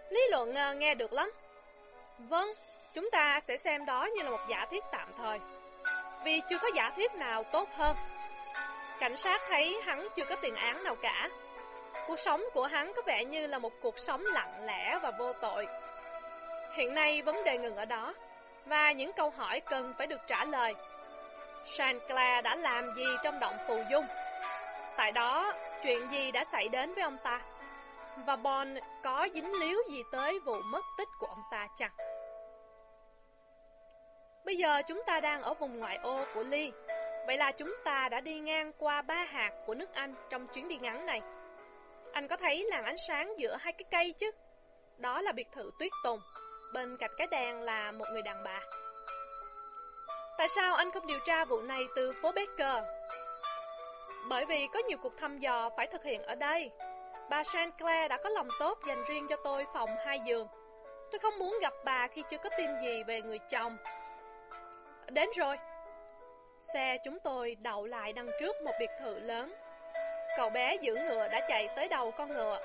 Lý 0.09 0.27
luận 0.31 0.55
ờ, 0.55 0.73
nghe 0.73 0.95
được 0.95 1.13
lắm. 1.13 1.31
Vâng, 2.17 2.47
chúng 2.93 3.09
ta 3.11 3.39
sẽ 3.47 3.57
xem 3.57 3.85
đó 3.85 4.09
như 4.15 4.23
là 4.23 4.29
một 4.29 4.41
giả 4.49 4.65
thiết 4.71 4.83
tạm 4.91 5.07
thời. 5.17 5.39
Vì 6.23 6.41
chưa 6.49 6.57
có 6.57 6.67
giả 6.75 6.91
thiết 6.95 7.15
nào 7.15 7.43
tốt 7.43 7.69
hơn. 7.75 7.95
Cảnh 8.99 9.17
sát 9.17 9.41
thấy 9.49 9.81
hắn 9.83 10.07
chưa 10.15 10.25
có 10.25 10.35
tiền 10.41 10.55
án 10.55 10.83
nào 10.83 10.95
cả. 11.01 11.29
Cuộc 12.07 12.19
sống 12.19 12.43
của 12.53 12.63
hắn 12.63 12.91
có 12.95 13.01
vẻ 13.05 13.25
như 13.25 13.47
là 13.47 13.59
một 13.59 13.73
cuộc 13.81 13.99
sống 13.99 14.23
lặng 14.33 14.65
lẽ 14.65 14.99
và 15.03 15.11
vô 15.11 15.33
tội. 15.33 15.67
Hiện 16.73 16.93
nay 16.93 17.21
vấn 17.21 17.43
đề 17.43 17.57
ngừng 17.57 17.75
ở 17.75 17.85
đó, 17.85 18.13
và 18.65 18.91
những 18.91 19.13
câu 19.13 19.29
hỏi 19.29 19.59
cần 19.59 19.93
phải 19.97 20.07
được 20.07 20.21
trả 20.27 20.45
lời. 20.45 20.73
Sanclair 21.65 22.43
đã 22.43 22.55
làm 22.55 22.93
gì 22.95 23.05
trong 23.23 23.39
động 23.39 23.55
phù 23.67 23.77
dung? 23.91 24.05
Tại 24.97 25.11
đó, 25.11 25.53
chuyện 25.83 26.11
gì 26.11 26.31
đã 26.31 26.43
xảy 26.43 26.67
đến 26.67 26.93
với 26.93 27.03
ông 27.03 27.17
ta? 27.23 27.41
Và 28.25 28.35
Bond 28.35 28.77
có 29.03 29.27
dính 29.33 29.51
líu 29.59 29.79
gì 29.89 30.03
tới 30.11 30.39
vụ 30.39 30.55
mất 30.71 30.81
tích 30.97 31.07
của 31.19 31.27
ông 31.27 31.41
ta 31.51 31.67
chăng? 31.77 31.91
Bây 34.45 34.57
giờ 34.57 34.81
chúng 34.87 35.03
ta 35.05 35.19
đang 35.19 35.41
ở 35.41 35.53
vùng 35.53 35.79
ngoại 35.79 35.97
ô 35.97 36.25
của 36.33 36.43
Ly. 36.43 36.71
Vậy 37.27 37.37
là 37.37 37.51
chúng 37.51 37.75
ta 37.83 38.09
đã 38.11 38.19
đi 38.19 38.39
ngang 38.39 38.71
qua 38.77 39.01
ba 39.01 39.25
hạt 39.29 39.51
của 39.65 39.73
nước 39.75 39.93
Anh 39.93 40.15
trong 40.29 40.47
chuyến 40.47 40.67
đi 40.67 40.77
ngắn 40.81 41.05
này. 41.05 41.21
Anh 42.15 42.27
có 42.27 42.37
thấy 42.37 42.65
làn 42.69 42.83
ánh 42.83 42.97
sáng 43.07 43.33
giữa 43.37 43.57
hai 43.59 43.73
cái 43.73 43.85
cây 43.91 44.13
chứ? 44.17 44.31
Đó 44.97 45.21
là 45.21 45.31
biệt 45.31 45.47
thự 45.51 45.71
Tuyết 45.79 45.91
Tùng. 46.03 46.19
Bên 46.73 46.97
cạnh 46.97 47.11
cái 47.17 47.27
đèn 47.27 47.61
là 47.61 47.91
một 47.91 48.05
người 48.11 48.21
đàn 48.21 48.43
bà. 48.43 48.61
Tại 50.37 50.47
sao 50.47 50.75
anh 50.75 50.91
không 50.91 51.07
điều 51.07 51.19
tra 51.25 51.45
vụ 51.45 51.61
này 51.61 51.85
từ 51.95 52.13
phố 52.21 52.31
Baker? 52.31 52.83
Bởi 54.29 54.45
vì 54.45 54.67
có 54.73 54.79
nhiều 54.79 54.97
cuộc 55.01 55.17
thăm 55.17 55.39
dò 55.39 55.69
phải 55.77 55.87
thực 55.87 56.03
hiện 56.03 56.23
ở 56.23 56.35
đây. 56.35 56.71
Bà 57.29 57.43
Sinclair 57.43 58.09
đã 58.09 58.17
có 58.17 58.29
lòng 58.29 58.47
tốt 58.59 58.79
dành 58.87 59.03
riêng 59.07 59.27
cho 59.29 59.35
tôi 59.43 59.65
phòng 59.73 59.89
hai 60.05 60.19
giường. 60.25 60.47
Tôi 61.11 61.19
không 61.19 61.39
muốn 61.39 61.59
gặp 61.61 61.73
bà 61.85 62.07
khi 62.07 62.23
chưa 62.29 62.37
có 62.37 62.49
tin 62.57 62.69
gì 62.81 63.03
về 63.03 63.21
người 63.21 63.39
chồng. 63.49 63.77
Đến 65.11 65.29
rồi. 65.35 65.57
Xe 66.73 66.97
chúng 67.03 67.19
tôi 67.19 67.57
đậu 67.63 67.85
lại 67.85 68.13
đằng 68.13 68.29
trước 68.39 68.55
một 68.61 68.73
biệt 68.79 68.89
thự 68.99 69.19
lớn. 69.19 69.53
Cậu 70.37 70.49
bé 70.49 70.75
giữ 70.75 70.95
ngựa 70.95 71.27
đã 71.27 71.41
chạy 71.47 71.69
tới 71.75 71.87
đầu 71.87 72.11
con 72.11 72.29
ngựa. 72.29 72.59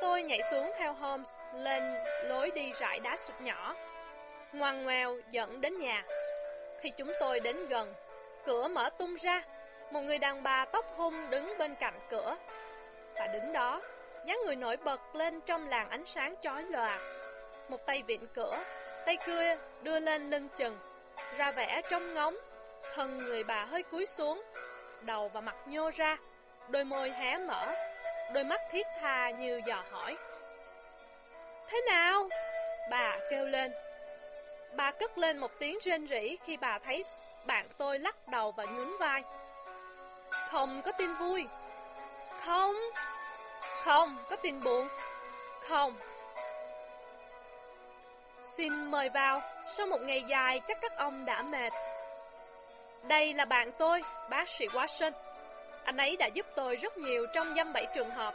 Tôi 0.00 0.22
nhảy 0.22 0.40
xuống 0.50 0.70
theo 0.78 0.92
Holmes 0.92 1.28
lên 1.54 1.82
lối 2.22 2.50
đi 2.50 2.72
rải 2.80 3.00
đá 3.00 3.16
sụt 3.16 3.40
nhỏ. 3.40 3.76
Ngoằn 4.52 4.84
ngoèo 4.84 5.16
dẫn 5.30 5.60
đến 5.60 5.78
nhà. 5.78 6.04
Khi 6.80 6.90
chúng 6.96 7.12
tôi 7.20 7.40
đến 7.40 7.56
gần, 7.68 7.94
cửa 8.46 8.68
mở 8.68 8.90
tung 8.98 9.16
ra. 9.16 9.42
Một 9.90 10.00
người 10.00 10.18
đàn 10.18 10.42
bà 10.42 10.64
tóc 10.64 10.84
hung 10.96 11.30
đứng 11.30 11.54
bên 11.58 11.74
cạnh 11.74 12.00
cửa. 12.10 12.36
Và 13.14 13.26
đứng 13.26 13.52
đó, 13.52 13.80
dáng 14.26 14.38
người 14.44 14.56
nổi 14.56 14.76
bật 14.76 15.14
lên 15.14 15.40
trong 15.40 15.68
làn 15.68 15.90
ánh 15.90 16.06
sáng 16.06 16.34
chói 16.42 16.62
lòa. 16.62 16.98
Một 17.68 17.86
tay 17.86 18.02
vịn 18.02 18.20
cửa, 18.34 18.58
tay 19.06 19.16
kia 19.26 19.56
đưa 19.82 19.98
lên 19.98 20.30
lưng 20.30 20.48
chừng, 20.56 20.78
ra 21.36 21.52
vẻ 21.52 21.82
trong 21.90 22.14
ngóng. 22.14 22.36
Thân 22.94 23.18
người 23.18 23.44
bà 23.44 23.64
hơi 23.64 23.82
cúi 23.82 24.06
xuống, 24.06 24.42
đầu 25.00 25.28
và 25.28 25.40
mặt 25.40 25.56
nhô 25.66 25.90
ra, 25.90 26.16
đôi 26.70 26.84
môi 26.84 27.10
hé 27.10 27.38
mở, 27.38 27.66
đôi 28.32 28.44
mắt 28.44 28.60
thiết 28.70 28.86
tha 29.00 29.30
như 29.30 29.60
dò 29.66 29.82
hỏi. 29.90 30.16
Thế 31.68 31.80
nào? 31.86 32.28
Bà 32.90 33.18
kêu 33.30 33.46
lên. 33.46 33.72
Bà 34.76 34.90
cất 34.90 35.18
lên 35.18 35.38
một 35.38 35.50
tiếng 35.58 35.78
rên 35.82 36.08
rỉ 36.08 36.36
khi 36.36 36.56
bà 36.56 36.78
thấy 36.78 37.04
bạn 37.46 37.66
tôi 37.78 37.98
lắc 37.98 38.28
đầu 38.28 38.52
và 38.52 38.64
nhún 38.64 38.96
vai. 39.00 39.22
Không 40.30 40.82
có 40.82 40.92
tin 40.92 41.14
vui. 41.14 41.46
Không. 42.44 42.76
Không, 43.84 44.16
có 44.30 44.36
tin 44.36 44.62
buồn. 44.64 44.88
Không. 45.68 45.96
Xin 48.40 48.90
mời 48.90 49.08
vào, 49.08 49.40
sau 49.76 49.86
một 49.86 50.00
ngày 50.02 50.24
dài 50.28 50.60
chắc 50.68 50.78
các 50.80 50.96
ông 50.96 51.24
đã 51.24 51.42
mệt. 51.42 51.72
Đây 53.08 53.34
là 53.34 53.44
bạn 53.44 53.72
tôi, 53.78 54.02
bác 54.30 54.48
sĩ 54.48 54.66
Watson. 54.66 55.12
Anh 55.90 55.96
ấy 55.96 56.16
đã 56.16 56.26
giúp 56.26 56.46
tôi 56.56 56.76
rất 56.76 56.98
nhiều 56.98 57.26
trong 57.34 57.54
dăm 57.56 57.72
bảy 57.72 57.86
trường 57.94 58.10
hợp, 58.10 58.34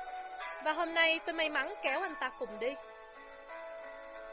và 0.63 0.73
hôm 0.73 0.93
nay 0.93 1.19
tôi 1.25 1.33
may 1.33 1.49
mắn 1.49 1.73
kéo 1.83 2.01
anh 2.01 2.15
ta 2.19 2.31
cùng 2.39 2.59
đi. 2.59 2.75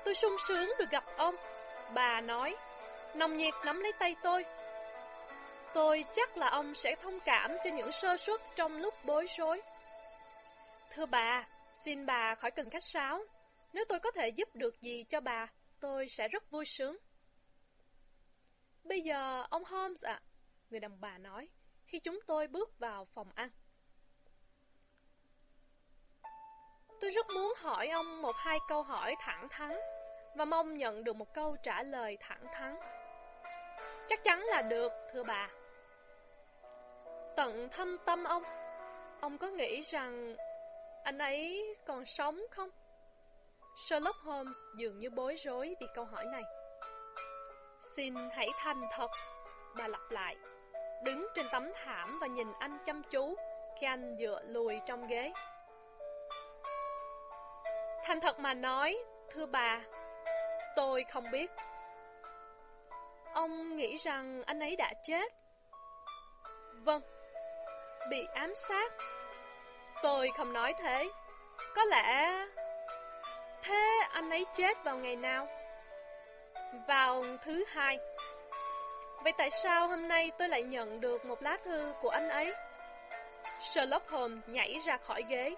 Tôi 0.05 0.15
sung 0.15 0.37
sướng 0.49 0.71
được 0.79 0.91
gặp 0.91 1.05
ông, 1.17 1.37
bà 1.95 2.21
nói, 2.21 2.57
nồng 3.15 3.37
nhiệt 3.37 3.55
nắm 3.65 3.81
lấy 3.81 3.93
tay 3.93 4.17
tôi. 4.23 4.45
Tôi 5.75 6.05
chắc 6.15 6.37
là 6.37 6.49
ông 6.49 6.75
sẽ 6.75 6.95
thông 7.03 7.21
cảm 7.21 7.51
cho 7.65 7.71
những 7.71 7.93
sơ 7.93 8.17
suất 8.17 8.41
trong 8.57 8.77
lúc 8.77 8.95
bối 9.07 9.27
rối. 9.39 9.63
Thưa 10.91 11.07
bà, 11.07 11.47
xin 11.75 12.07
bà 12.07 12.35
khỏi 12.35 12.51
cần 12.51 12.71
khách 12.71 12.85
sáo. 12.85 13.25
Nếu 13.73 13.85
tôi 13.89 14.01
có 14.01 14.11
thể 14.11 14.29
giúp 14.29 14.49
được 14.55 14.81
gì 14.81 15.05
cho 15.09 15.21
bà, 15.21 15.47
tôi 15.81 16.09
sẽ 16.09 16.29
rất 16.29 16.51
vui 16.51 16.65
sướng. 16.65 16.97
Bây 18.85 19.01
giờ, 19.01 19.45
ông 19.51 19.65
Holmes 19.65 20.05
ạ, 20.05 20.21
người 20.71 20.81
đàn 20.81 21.01
bà 21.01 21.19
nói, 21.19 21.49
khi 21.93 21.99
chúng 21.99 22.19
tôi 22.27 22.47
bước 22.47 22.79
vào 22.79 23.07
phòng 23.15 23.29
ăn. 23.35 23.51
Tôi 27.01 27.11
rất 27.11 27.27
muốn 27.35 27.55
hỏi 27.57 27.89
ông 27.89 28.23
một 28.23 28.37
hai 28.37 28.59
câu 28.69 28.83
hỏi 28.83 29.15
thẳng 29.21 29.49
thắn 29.51 29.73
và 30.37 30.45
mong 30.45 30.77
nhận 30.77 31.05
được 31.05 31.17
một 31.17 31.35
câu 31.35 31.57
trả 31.63 31.83
lời 31.83 32.17
thẳng 32.21 32.47
thắn. 32.53 32.77
Chắc 34.09 34.25
chắn 34.25 34.41
là 34.41 34.63
được, 34.63 34.93
thưa 35.13 35.23
bà. 35.25 35.49
Tận 37.37 37.69
thâm 37.73 37.99
tâm 38.07 38.25
ông, 38.25 38.43
ông 39.21 39.39
có 39.39 39.49
nghĩ 39.49 39.81
rằng 39.81 40.37
anh 41.05 41.19
ấy 41.19 41.75
còn 41.87 42.07
sống 42.07 42.41
không? 42.51 42.71
Sherlock 43.89 44.19
Holmes 44.19 44.59
dường 44.77 44.99
như 44.99 45.11
bối 45.11 45.35
rối 45.45 45.77
vì 45.81 45.87
câu 45.95 46.05
hỏi 46.05 46.25
này. 46.25 46.43
Xin 47.97 48.15
hãy 48.31 48.49
thành 48.59 48.83
thật, 48.91 49.11
bà 49.79 49.89
lặp 49.89 50.11
lại, 50.11 50.37
đứng 51.03 51.29
trên 51.35 51.47
tấm 51.53 51.73
thảm 51.85 52.19
và 52.21 52.27
nhìn 52.27 52.53
anh 52.59 52.79
chăm 52.85 53.03
chú 53.11 53.37
khi 53.81 53.87
anh 53.87 54.17
dựa 54.19 54.41
lùi 54.45 54.81
trong 54.87 55.07
ghế. 55.07 55.33
Thành 58.05 58.21
thật 58.21 58.39
mà 58.39 58.55
nói, 58.55 58.99
thưa 59.31 59.47
bà, 59.47 59.81
tôi 60.77 61.05
không 61.05 61.25
biết. 61.33 61.51
Ông 63.35 63.77
nghĩ 63.77 63.97
rằng 63.97 64.43
anh 64.47 64.61
ấy 64.61 64.77
đã 64.77 64.93
chết? 65.05 65.33
Vâng, 66.73 67.03
bị 68.11 68.27
ám 68.35 68.55
sát. 68.55 68.93
Tôi 70.03 70.31
không 70.37 70.53
nói 70.53 70.75
thế. 70.79 71.11
Có 71.75 71.85
lẽ... 71.85 72.47
Thế 73.63 74.01
anh 74.13 74.31
ấy 74.31 74.47
chết 74.55 74.85
vào 74.85 74.97
ngày 74.97 75.17
nào? 75.17 75.49
Vào 76.89 77.23
thứ 77.45 77.65
hai. 77.69 77.99
Vậy 79.25 79.33
tại 79.39 79.51
sao 79.51 79.89
hôm 79.89 80.09
nay 80.09 80.31
tôi 80.39 80.49
lại 80.49 80.63
nhận 80.63 81.01
được 81.01 81.25
một 81.25 81.43
lá 81.43 81.59
thư 81.65 81.93
của 82.01 82.09
anh 82.09 82.29
ấy? 82.29 82.55
Sherlock 83.61 84.11
Holmes 84.11 84.45
nhảy 84.47 84.81
ra 84.87 84.97
khỏi 84.97 85.25
ghế, 85.29 85.55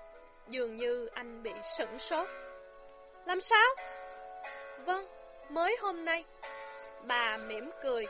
dường 0.49 0.77
như 0.77 1.07
anh 1.15 1.43
bị 1.43 1.51
sửng 1.79 1.99
sốt. 1.99 2.29
Làm 3.25 3.41
sao? 3.41 3.69
Vâng, 4.85 5.07
mới 5.49 5.77
hôm 5.81 6.05
nay. 6.05 6.25
Bà 7.03 7.37
mỉm 7.37 7.71
cười, 7.83 8.07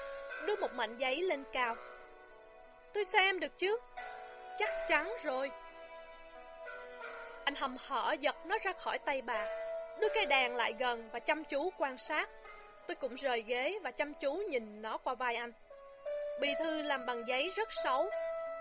đưa 0.46 0.56
một 0.56 0.74
mảnh 0.74 0.98
giấy 0.98 1.22
lên 1.22 1.44
cao. 1.52 1.74
Tôi 2.92 3.04
xem 3.04 3.40
được 3.40 3.58
chứ? 3.58 3.78
Chắc 4.58 4.68
chắn 4.88 5.14
rồi. 5.22 5.50
Anh 7.44 7.54
hầm 7.54 7.76
hở 7.80 8.12
giật 8.20 8.36
nó 8.46 8.58
ra 8.62 8.72
khỏi 8.72 8.98
tay 8.98 9.22
bà, 9.22 9.46
đưa 10.00 10.08
cây 10.14 10.26
đèn 10.26 10.56
lại 10.56 10.74
gần 10.78 11.08
và 11.12 11.18
chăm 11.18 11.44
chú 11.44 11.70
quan 11.78 11.98
sát. 11.98 12.28
Tôi 12.86 12.94
cũng 12.94 13.14
rời 13.14 13.42
ghế 13.42 13.78
và 13.82 13.90
chăm 13.90 14.14
chú 14.14 14.32
nhìn 14.32 14.82
nó 14.82 14.98
qua 14.98 15.14
vai 15.14 15.36
anh. 15.36 15.52
Bì 16.40 16.48
thư 16.58 16.82
làm 16.82 17.06
bằng 17.06 17.26
giấy 17.26 17.52
rất 17.56 17.68
xấu, 17.84 18.10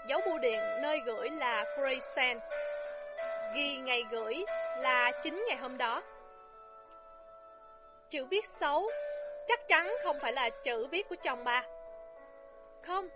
dấu 0.08 0.20
bưu 0.26 0.40
điện 0.40 0.60
nơi 0.82 1.00
gửi 1.06 1.30
là 1.30 1.66
Grayson. 1.78 2.40
Ghi 3.56 3.78
ngày 3.78 4.04
gửi 4.12 4.46
là 4.78 5.12
chính 5.24 5.46
ngày 5.48 5.58
hôm 5.58 5.78
đó. 5.78 6.04
Chữ 8.10 8.26
viết 8.26 8.46
xấu, 8.46 8.90
chắc 9.48 9.68
chắn 9.68 9.94
không 10.04 10.20
phải 10.20 10.34
là 10.34 10.50
chữ 10.64 10.88
viết 10.88 11.10
của 11.10 11.16
chồng 11.24 11.44
bà. 11.44 11.64
Không, 12.82 13.10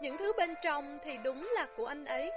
những 0.00 0.16
thứ 0.16 0.32
bên 0.32 0.54
trong 0.62 0.98
thì 1.04 1.16
đúng 1.16 1.50
là 1.54 1.66
của 1.76 1.86
anh 1.86 2.04
ấy. 2.04 2.30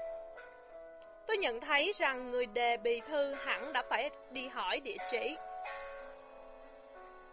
Tôi 1.28 1.38
nhận 1.38 1.62
thấy 1.62 1.92
rằng 1.96 2.32
người 2.32 2.46
đề 2.46 2.78
bì 2.78 3.00
thư 3.00 3.34
hẳn 3.34 3.74
đã 3.74 3.84
phải 3.90 4.10
đi 4.30 4.48
hỏi 4.48 4.80
địa 4.80 4.98
chỉ. 5.12 5.36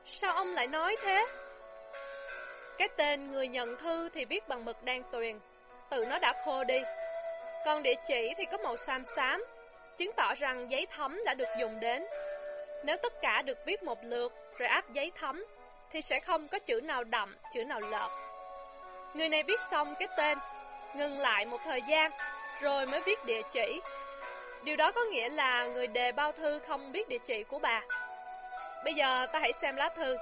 Sao 0.05 0.33
ông 0.33 0.55
lại 0.55 0.67
nói 0.67 0.97
thế? 1.03 1.27
Cái 2.79 2.89
tên 2.97 3.33
người 3.33 3.49
nhận 3.49 3.77
thư 3.77 4.09
thì 4.09 4.25
viết 4.25 4.49
bằng 4.49 4.65
mực 4.65 4.83
đen 4.83 5.03
tuyền, 5.13 5.39
tự 5.91 6.05
nó 6.05 6.19
đã 6.19 6.33
khô 6.45 6.65
đi. 6.65 6.83
Còn 7.65 7.83
địa 7.83 7.95
chỉ 8.07 8.35
thì 8.37 8.45
có 8.45 8.57
màu 8.57 8.77
xám 8.77 9.05
xám, 9.05 9.45
chứng 9.99 10.13
tỏ 10.17 10.35
rằng 10.35 10.71
giấy 10.71 10.87
thấm 10.87 11.21
đã 11.25 11.35
được 11.35 11.49
dùng 11.59 11.81
đến. 11.81 12.05
Nếu 12.85 12.97
tất 13.03 13.13
cả 13.23 13.43
được 13.43 13.59
viết 13.67 13.83
một 13.83 13.99
lượt 14.05 14.33
rồi 14.59 14.69
áp 14.69 14.93
giấy 14.93 15.13
thấm, 15.15 15.45
thì 15.91 16.03
sẽ 16.03 16.21
không 16.21 16.49
có 16.49 16.59
chữ 16.59 16.81
nào 16.81 17.05
đậm, 17.05 17.37
chữ 17.55 17.65
nào 17.65 17.81
lợp. 17.81 18.11
Người 19.15 19.29
này 19.29 19.43
viết 19.43 19.61
xong 19.71 19.95
cái 19.99 20.09
tên, 20.17 20.39
ngừng 20.95 21.19
lại 21.19 21.47
một 21.47 21.59
thời 21.65 21.83
gian, 21.83 22.11
rồi 22.61 22.87
mới 22.87 23.01
viết 23.01 23.25
địa 23.25 23.43
chỉ. 23.53 23.81
Điều 24.65 24.77
đó 24.77 24.93
có 24.93 25.05
nghĩa 25.05 25.29
là 25.29 25.67
người 25.67 25.87
đề 25.87 26.13
bao 26.13 26.33
thư 26.33 26.59
không 26.59 26.93
biết 26.93 27.09
địa 27.09 27.19
chỉ 27.27 27.45
của 27.45 27.59
bà. 27.59 27.83
Bây 28.85 28.95
giờ 28.95 29.27
ta 29.33 29.39
hãy 29.39 29.53
xem 29.53 29.77
lá 29.77 29.89
thư. 29.89 30.17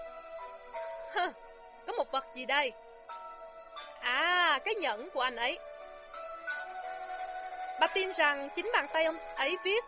Hơ, 1.12 1.32
có 1.86 1.92
một 1.92 2.12
vật 2.12 2.24
gì 2.34 2.46
đây? 2.46 2.72
À, 4.00 4.58
cái 4.64 4.74
nhẫn 4.74 5.10
của 5.10 5.20
anh 5.20 5.36
ấy. 5.36 5.58
Bà 7.80 7.86
tin 7.86 8.12
rằng 8.12 8.48
chính 8.56 8.70
bàn 8.72 8.86
tay 8.92 9.04
ông 9.04 9.16
ấy 9.36 9.56
viết. 9.64 9.84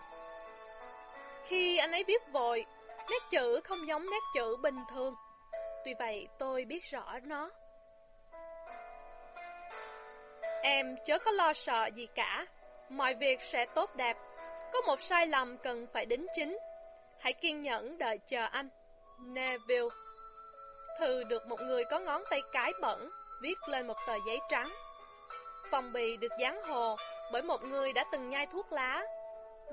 Khi 1.47 1.79
anh 1.79 1.93
ấy 1.93 2.05
viết 2.05 2.23
vội, 2.33 2.67
nét 3.11 3.23
chữ 3.31 3.61
không 3.65 3.87
giống 3.87 4.07
nét 4.11 4.21
chữ 4.35 4.57
bình 4.57 4.79
thường. 4.91 5.15
Tuy 5.85 5.95
vậy, 5.99 6.29
tôi 6.39 6.65
biết 6.65 6.85
rõ 6.91 7.19
nó. 7.23 7.51
Em 10.63 10.97
chớ 11.05 11.19
có 11.19 11.31
lo 11.31 11.53
sợ 11.53 11.87
gì 11.95 12.07
cả, 12.15 12.47
mọi 12.89 13.15
việc 13.15 13.43
sẽ 13.43 13.67
tốt 13.67 13.97
đẹp. 13.97 14.17
Có 14.73 14.81
một 14.81 15.03
sai 15.03 15.27
lầm 15.27 15.59
cần 15.59 15.87
phải 15.93 16.07
đính 16.07 16.27
chính. 16.35 16.59
Hãy 17.23 17.33
kiên 17.33 17.61
nhẫn 17.61 17.99
đợi 17.99 18.19
chờ 18.27 18.45
anh. 18.45 18.69
Neville 19.19 19.89
Thư 20.99 21.25
được 21.25 21.47
một 21.47 21.61
người 21.61 21.85
có 21.85 21.99
ngón 21.99 22.23
tay 22.31 22.43
cái 22.53 22.73
bẩn 22.81 23.11
viết 23.43 23.69
lên 23.69 23.87
một 23.87 23.97
tờ 24.07 24.15
giấy 24.27 24.39
trắng. 24.49 24.69
Phong 25.71 25.93
bì 25.93 26.17
được 26.17 26.33
dán 26.39 26.63
hồ 26.63 26.97
bởi 27.33 27.43
một 27.43 27.63
người 27.63 27.93
đã 27.93 28.05
từng 28.13 28.31
nhai 28.31 28.47
thuốc 28.47 28.73
lá. 28.73 29.05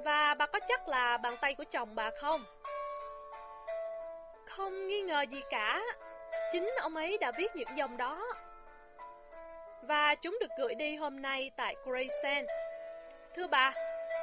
Và 0.04 0.34
bà 0.34 0.46
có 0.46 0.60
chắc 0.68 0.88
là 0.88 1.18
bàn 1.18 1.34
tay 1.42 1.56
của 1.56 1.64
chồng 1.72 1.96
bà 1.96 2.12
không? 2.22 2.42
Không 4.46 4.88
nghi 4.88 5.02
ngờ 5.02 5.22
gì 5.22 5.42
cả. 5.50 5.82
Chính 6.52 6.70
ông 6.80 6.96
ấy 6.96 7.18
đã 7.18 7.32
viết 7.38 7.56
những 7.56 7.78
dòng 7.78 7.98
đó. 7.98 8.34
Và 9.82 10.16
chúng 10.16 10.38
được 10.40 10.52
gửi 10.58 10.76
đi 10.76 10.96
hôm 10.96 11.22
nay 11.22 11.52
tại 11.56 11.76
Grayson. 11.86 12.46
Thưa 13.36 13.48
bà, 13.48 13.74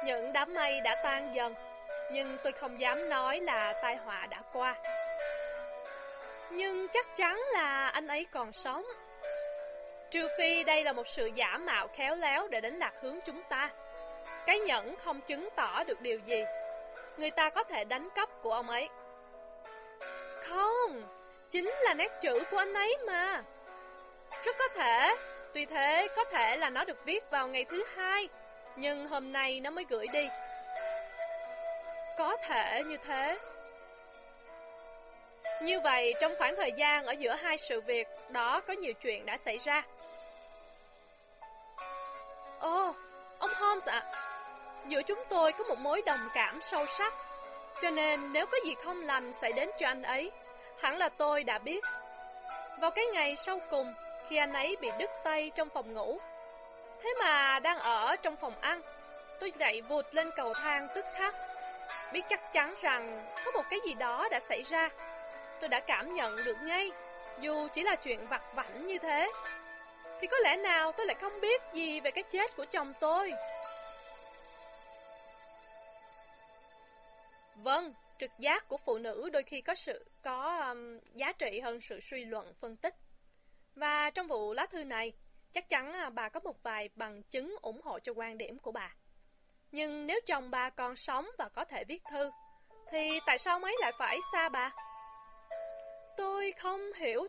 những 0.05 0.33
đám 0.33 0.53
mây 0.53 0.81
đã 0.81 0.95
tan 1.03 1.35
dần, 1.35 1.53
nhưng 2.11 2.37
tôi 2.43 2.51
không 2.51 2.79
dám 2.79 3.09
nói 3.09 3.39
là 3.39 3.73
tai 3.81 3.95
họa 3.95 4.27
đã 4.29 4.41
qua. 4.53 4.75
Nhưng 6.49 6.87
chắc 6.87 7.15
chắn 7.15 7.41
là 7.53 7.87
anh 7.87 8.07
ấy 8.07 8.25
còn 8.31 8.53
sống. 8.53 8.85
Trừ 10.11 10.27
phi 10.37 10.63
đây 10.63 10.83
là 10.83 10.93
một 10.93 11.07
sự 11.07 11.25
giả 11.35 11.57
mạo 11.57 11.87
khéo 11.87 12.15
léo 12.15 12.47
để 12.47 12.61
đánh 12.61 12.79
lạc 12.79 12.93
hướng 13.01 13.19
chúng 13.25 13.41
ta. 13.49 13.69
Cái 14.45 14.59
nhẫn 14.59 14.95
không 14.95 15.21
chứng 15.21 15.49
tỏ 15.55 15.83
được 15.83 16.01
điều 16.01 16.19
gì. 16.25 16.43
Người 17.17 17.31
ta 17.31 17.49
có 17.49 17.63
thể 17.63 17.83
đánh 17.83 18.09
cắp 18.15 18.29
của 18.41 18.53
ông 18.53 18.69
ấy. 18.69 18.89
Không, 20.47 21.03
chính 21.51 21.73
là 21.83 21.93
nét 21.93 22.11
chữ 22.21 22.43
của 22.51 22.57
anh 22.57 22.73
ấy 22.73 22.97
mà. 23.07 23.43
Rất 24.45 24.55
có 24.59 24.67
thể, 24.67 25.15
tuy 25.53 25.65
thế 25.65 26.07
có 26.15 26.23
thể 26.23 26.57
là 26.57 26.69
nó 26.69 26.83
được 26.83 27.05
viết 27.05 27.31
vào 27.31 27.47
ngày 27.47 27.65
thứ 27.65 27.85
hai, 27.95 28.29
nhưng 28.75 29.07
hôm 29.07 29.31
nay 29.31 29.59
nó 29.59 29.69
mới 29.69 29.85
gửi 29.89 30.05
đi. 30.13 30.27
Có 32.17 32.37
thể 32.47 32.83
như 32.83 32.97
thế. 33.07 33.37
Như 35.61 35.79
vậy, 35.79 36.13
trong 36.21 36.33
khoảng 36.37 36.55
thời 36.55 36.71
gian 36.71 37.05
ở 37.05 37.11
giữa 37.11 37.35
hai 37.35 37.57
sự 37.57 37.81
việc, 37.81 38.07
đó 38.29 38.61
có 38.67 38.73
nhiều 38.73 38.93
chuyện 38.93 39.25
đã 39.25 39.37
xảy 39.45 39.57
ra. 39.57 39.83
Ồ, 42.59 42.93
ông 43.39 43.49
Holmes 43.55 43.87
ạ, 43.87 44.03
giữa 44.87 45.01
chúng 45.01 45.23
tôi 45.29 45.51
có 45.51 45.63
một 45.63 45.77
mối 45.79 46.01
đồng 46.05 46.29
cảm 46.33 46.61
sâu 46.61 46.85
sắc, 46.97 47.13
cho 47.81 47.89
nên 47.89 48.33
nếu 48.33 48.45
có 48.45 48.57
gì 48.65 48.75
không 48.83 49.01
lành 49.01 49.33
xảy 49.33 49.51
đến 49.51 49.69
cho 49.79 49.87
anh 49.87 50.03
ấy, 50.03 50.31
hẳn 50.81 50.97
là 50.97 51.09
tôi 51.09 51.43
đã 51.43 51.57
biết. 51.57 51.83
Vào 52.79 52.91
cái 52.91 53.05
ngày 53.05 53.35
sau 53.35 53.59
cùng, 53.69 53.93
khi 54.29 54.37
anh 54.37 54.53
ấy 54.53 54.75
bị 54.81 54.89
đứt 54.99 55.09
tay 55.23 55.51
trong 55.55 55.69
phòng 55.69 55.93
ngủ, 55.93 56.19
thế 57.03 57.13
mà 57.19 57.59
đang 57.59 57.79
ở 57.79 58.15
trong 58.15 58.35
phòng 58.35 58.53
ăn, 58.61 58.81
tôi 59.39 59.51
chạy 59.51 59.81
vụt 59.81 60.05
lên 60.11 60.31
cầu 60.35 60.53
thang 60.53 60.87
tức 60.95 61.05
khắc, 61.15 61.35
biết 62.13 62.21
chắc 62.29 62.53
chắn 62.53 62.75
rằng 62.81 63.25
có 63.45 63.51
một 63.51 63.63
cái 63.69 63.79
gì 63.85 63.93
đó 63.93 64.27
đã 64.31 64.39
xảy 64.39 64.63
ra 64.63 64.89
tôi 65.59 65.69
đã 65.69 65.79
cảm 65.79 66.15
nhận 66.15 66.35
được 66.45 66.57
ngay, 66.61 66.91
dù 67.41 67.67
chỉ 67.73 67.83
là 67.83 67.95
chuyện 67.95 68.27
vặt 68.27 68.41
vảnh 68.55 68.87
như 68.87 68.97
thế. 68.97 69.31
Thì 70.21 70.27
có 70.27 70.37
lẽ 70.37 70.55
nào 70.55 70.91
tôi 70.91 71.05
lại 71.05 71.15
không 71.15 71.41
biết 71.41 71.61
gì 71.73 71.99
về 71.99 72.11
cái 72.11 72.23
chết 72.23 72.55
của 72.55 72.65
chồng 72.65 72.93
tôi? 72.99 73.31
Vâng, 77.55 77.93
trực 78.19 78.31
giác 78.39 78.67
của 78.67 78.77
phụ 78.77 78.97
nữ 78.97 79.29
đôi 79.33 79.43
khi 79.43 79.61
có 79.61 79.75
sự 79.75 80.05
có 80.23 80.57
um, 80.69 80.99
giá 81.13 81.31
trị 81.31 81.59
hơn 81.59 81.81
sự 81.81 81.99
suy 81.99 82.25
luận 82.25 82.53
phân 82.59 82.77
tích. 82.77 82.95
Và 83.75 84.09
trong 84.09 84.27
vụ 84.27 84.53
lá 84.53 84.65
thư 84.65 84.83
này, 84.83 85.13
chắc 85.53 85.69
chắn 85.69 85.93
à, 85.93 86.09
bà 86.09 86.29
có 86.29 86.39
một 86.39 86.63
vài 86.63 86.89
bằng 86.95 87.23
chứng 87.23 87.55
ủng 87.61 87.81
hộ 87.81 87.99
cho 87.99 88.13
quan 88.15 88.37
điểm 88.37 88.59
của 88.59 88.71
bà. 88.71 88.95
Nhưng 89.71 90.07
nếu 90.07 90.19
chồng 90.25 90.51
bà 90.51 90.69
còn 90.69 90.95
sống 90.95 91.27
và 91.37 91.49
có 91.49 91.65
thể 91.65 91.83
viết 91.83 92.01
thư, 92.11 92.31
thì 92.91 93.19
tại 93.25 93.37
sao 93.37 93.59
mấy 93.59 93.75
lại 93.81 93.91
phải 93.99 94.19
xa 94.33 94.49
bà? 94.49 94.71
Tôi 96.17 96.53
không 96.59 96.93
hiểu 96.93 97.27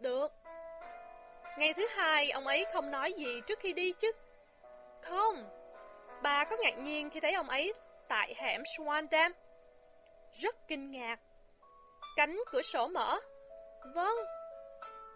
được. 0.00 0.32
Ngày 1.58 1.74
thứ 1.74 1.86
hai, 1.96 2.30
ông 2.30 2.46
ấy 2.46 2.66
không 2.72 2.90
nói 2.90 3.12
gì 3.12 3.40
trước 3.46 3.58
khi 3.58 3.72
đi 3.72 3.92
chứ? 3.92 4.12
Không. 5.02 5.50
Bà 6.22 6.44
có 6.44 6.56
ngạc 6.60 6.78
nhiên 6.78 7.10
khi 7.10 7.20
thấy 7.20 7.32
ông 7.32 7.48
ấy 7.48 7.72
tại 8.08 8.34
hẻm 8.36 8.62
Swan 8.62 9.06
Dam? 9.10 9.32
Rất 10.32 10.68
kinh 10.68 10.90
ngạc. 10.90 11.18
Cánh 12.16 12.40
cửa 12.46 12.62
sổ 12.62 12.86
mở. 12.86 13.20
Vâng. 13.94 14.16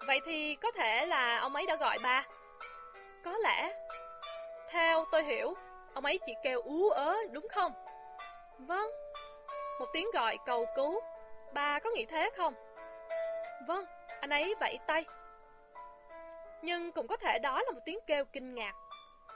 Vậy 0.07 0.21
thì 0.27 0.57
có 0.63 0.71
thể 0.71 1.07
là 1.07 1.39
ông 1.39 1.55
ấy 1.55 1.67
đã 1.67 1.77
gọi 1.77 1.99
bà. 2.03 2.27
Có 3.25 3.37
lẽ. 3.37 3.73
Theo 4.71 5.05
tôi 5.13 5.25
hiểu, 5.25 5.55
ông 5.95 6.05
ấy 6.05 6.19
chỉ 6.27 6.35
kêu 6.43 6.61
ú 6.61 6.89
ớ 6.89 7.17
đúng 7.33 7.49
không? 7.49 7.73
Vâng. 8.59 8.91
Một 9.81 9.87
tiếng 9.93 10.11
gọi 10.13 10.39
cầu 10.47 10.67
cứu. 10.77 11.01
Bà 11.53 11.79
có 11.79 11.91
nghĩ 11.91 12.05
thế 12.05 12.31
không? 12.37 12.55
Vâng, 13.67 13.85
anh 14.21 14.31
ấy 14.31 14.55
vẫy 14.61 14.79
tay. 14.87 15.05
Nhưng 16.63 16.93
cũng 16.93 17.07
có 17.07 17.17
thể 17.17 17.39
đó 17.39 17.63
là 17.63 17.71
một 17.71 17.81
tiếng 17.85 17.99
kêu 18.07 18.25
kinh 18.25 18.55
ngạc. 18.55 18.73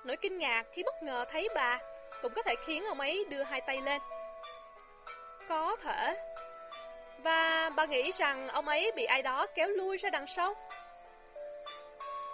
Nỗi 0.05 0.17
kinh 0.17 0.39
ngạc 0.39 0.65
khi 0.73 0.83
bất 0.83 1.03
ngờ 1.03 1.25
thấy 1.31 1.49
bà 1.55 1.79
cũng 2.23 2.33
có 2.37 2.43
thể 2.43 2.55
khiến 2.67 2.85
ông 2.85 3.01
ấy 3.01 3.25
đưa 3.29 3.43
hai 3.43 3.61
tay 3.61 3.81
lên. 3.81 4.03
Có 5.49 5.77
thể. 5.83 6.17
Và 7.19 7.71
bà 7.77 7.85
nghĩ 7.85 8.13
rằng 8.13 8.49
ông 8.49 8.69
ấy 8.69 8.93
bị 8.97 9.05
ai 9.05 9.23
đó 9.23 9.47
kéo 9.55 9.69
lui 9.69 9.97
ra 9.97 10.11
đằng 10.11 10.27
sau. 10.27 10.55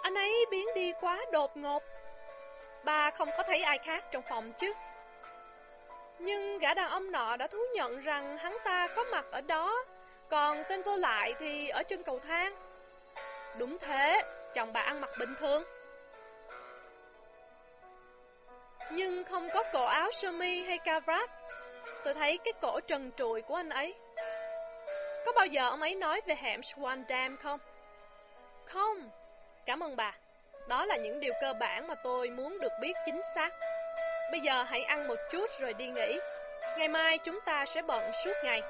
Anh 0.01 0.13
ấy 0.13 0.45
biến 0.51 0.65
đi 0.75 0.93
quá 1.01 1.19
đột 1.31 1.57
ngột. 1.57 1.83
Bà 2.83 3.11
không 3.11 3.29
có 3.37 3.43
thấy 3.43 3.61
ai 3.61 3.77
khác 3.77 4.03
trong 4.11 4.23
phòng 4.29 4.53
chứ. 4.53 4.73
Nhưng 6.19 6.59
gã 6.59 6.73
đàn 6.73 6.89
ông 6.89 7.11
nọ 7.11 7.37
đã 7.37 7.47
thú 7.47 7.59
nhận 7.73 8.01
rằng 8.01 8.37
hắn 8.37 8.57
ta 8.63 8.87
có 8.95 9.03
mặt 9.11 9.25
ở 9.31 9.41
đó. 9.41 9.85
Còn 10.29 10.63
tên 10.69 10.81
vô 10.81 10.97
lại 10.97 11.33
thì 11.39 11.69
ở 11.69 11.83
chân 11.83 12.03
cầu 12.03 12.19
thang. 12.19 12.55
Đúng 13.59 13.77
thế, 13.79 14.21
chồng 14.53 14.73
bà 14.73 14.81
ăn 14.81 15.01
mặc 15.01 15.09
bình 15.19 15.33
thường. 15.39 15.63
Nhưng 18.91 19.23
không 19.23 19.47
có 19.53 19.63
cổ 19.73 19.85
áo 19.85 20.11
sơ 20.11 20.31
mi 20.31 20.63
hay 20.63 20.77
cavrat 20.77 21.29
Tôi 22.03 22.13
thấy 22.13 22.37
cái 22.37 22.53
cổ 22.61 22.79
trần 22.79 23.11
trụi 23.17 23.41
của 23.41 23.55
anh 23.55 23.69
ấy. 23.69 23.95
Có 25.25 25.31
bao 25.35 25.45
giờ 25.45 25.69
ông 25.69 25.81
ấy 25.81 25.95
nói 25.95 26.21
về 26.25 26.35
hẻm 26.35 26.61
Swan 26.61 27.03
Dam 27.09 27.37
không? 27.37 27.59
Không, 28.65 29.09
cảm 29.65 29.83
ơn 29.83 29.95
bà. 29.95 30.13
Đó 30.71 30.85
là 30.85 30.95
những 30.97 31.19
điều 31.19 31.33
cơ 31.41 31.53
bản 31.53 31.87
mà 31.87 31.95
tôi 31.95 32.29
muốn 32.29 32.59
được 32.59 32.71
biết 32.81 32.93
chính 33.05 33.21
xác 33.35 33.49
Bây 34.31 34.39
giờ 34.39 34.63
hãy 34.63 34.83
ăn 34.83 35.07
một 35.07 35.15
chút 35.31 35.49
rồi 35.59 35.73
đi 35.73 35.87
nghỉ 35.87 36.19
Ngày 36.77 36.87
mai 36.87 37.17
chúng 37.17 37.39
ta 37.45 37.65
sẽ 37.65 37.81
bận 37.81 38.11
suốt 38.23 38.33
ngày. 38.43 38.61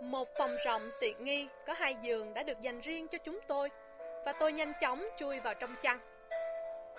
Một 0.00 0.28
phòng 0.38 0.56
rộng 0.64 0.90
tiện 1.00 1.24
nghi 1.24 1.48
có 1.66 1.72
hai 1.72 1.96
giường 2.02 2.34
đã 2.34 2.42
được 2.42 2.60
dành 2.60 2.80
riêng 2.80 3.08
cho 3.08 3.18
chúng 3.18 3.40
tôi 3.46 3.70
và 4.24 4.32
tôi 4.32 4.52
nhanh 4.52 4.72
chóng 4.80 5.08
chui 5.18 5.40
vào 5.40 5.54
trong 5.54 5.74
chăn. 5.82 6.00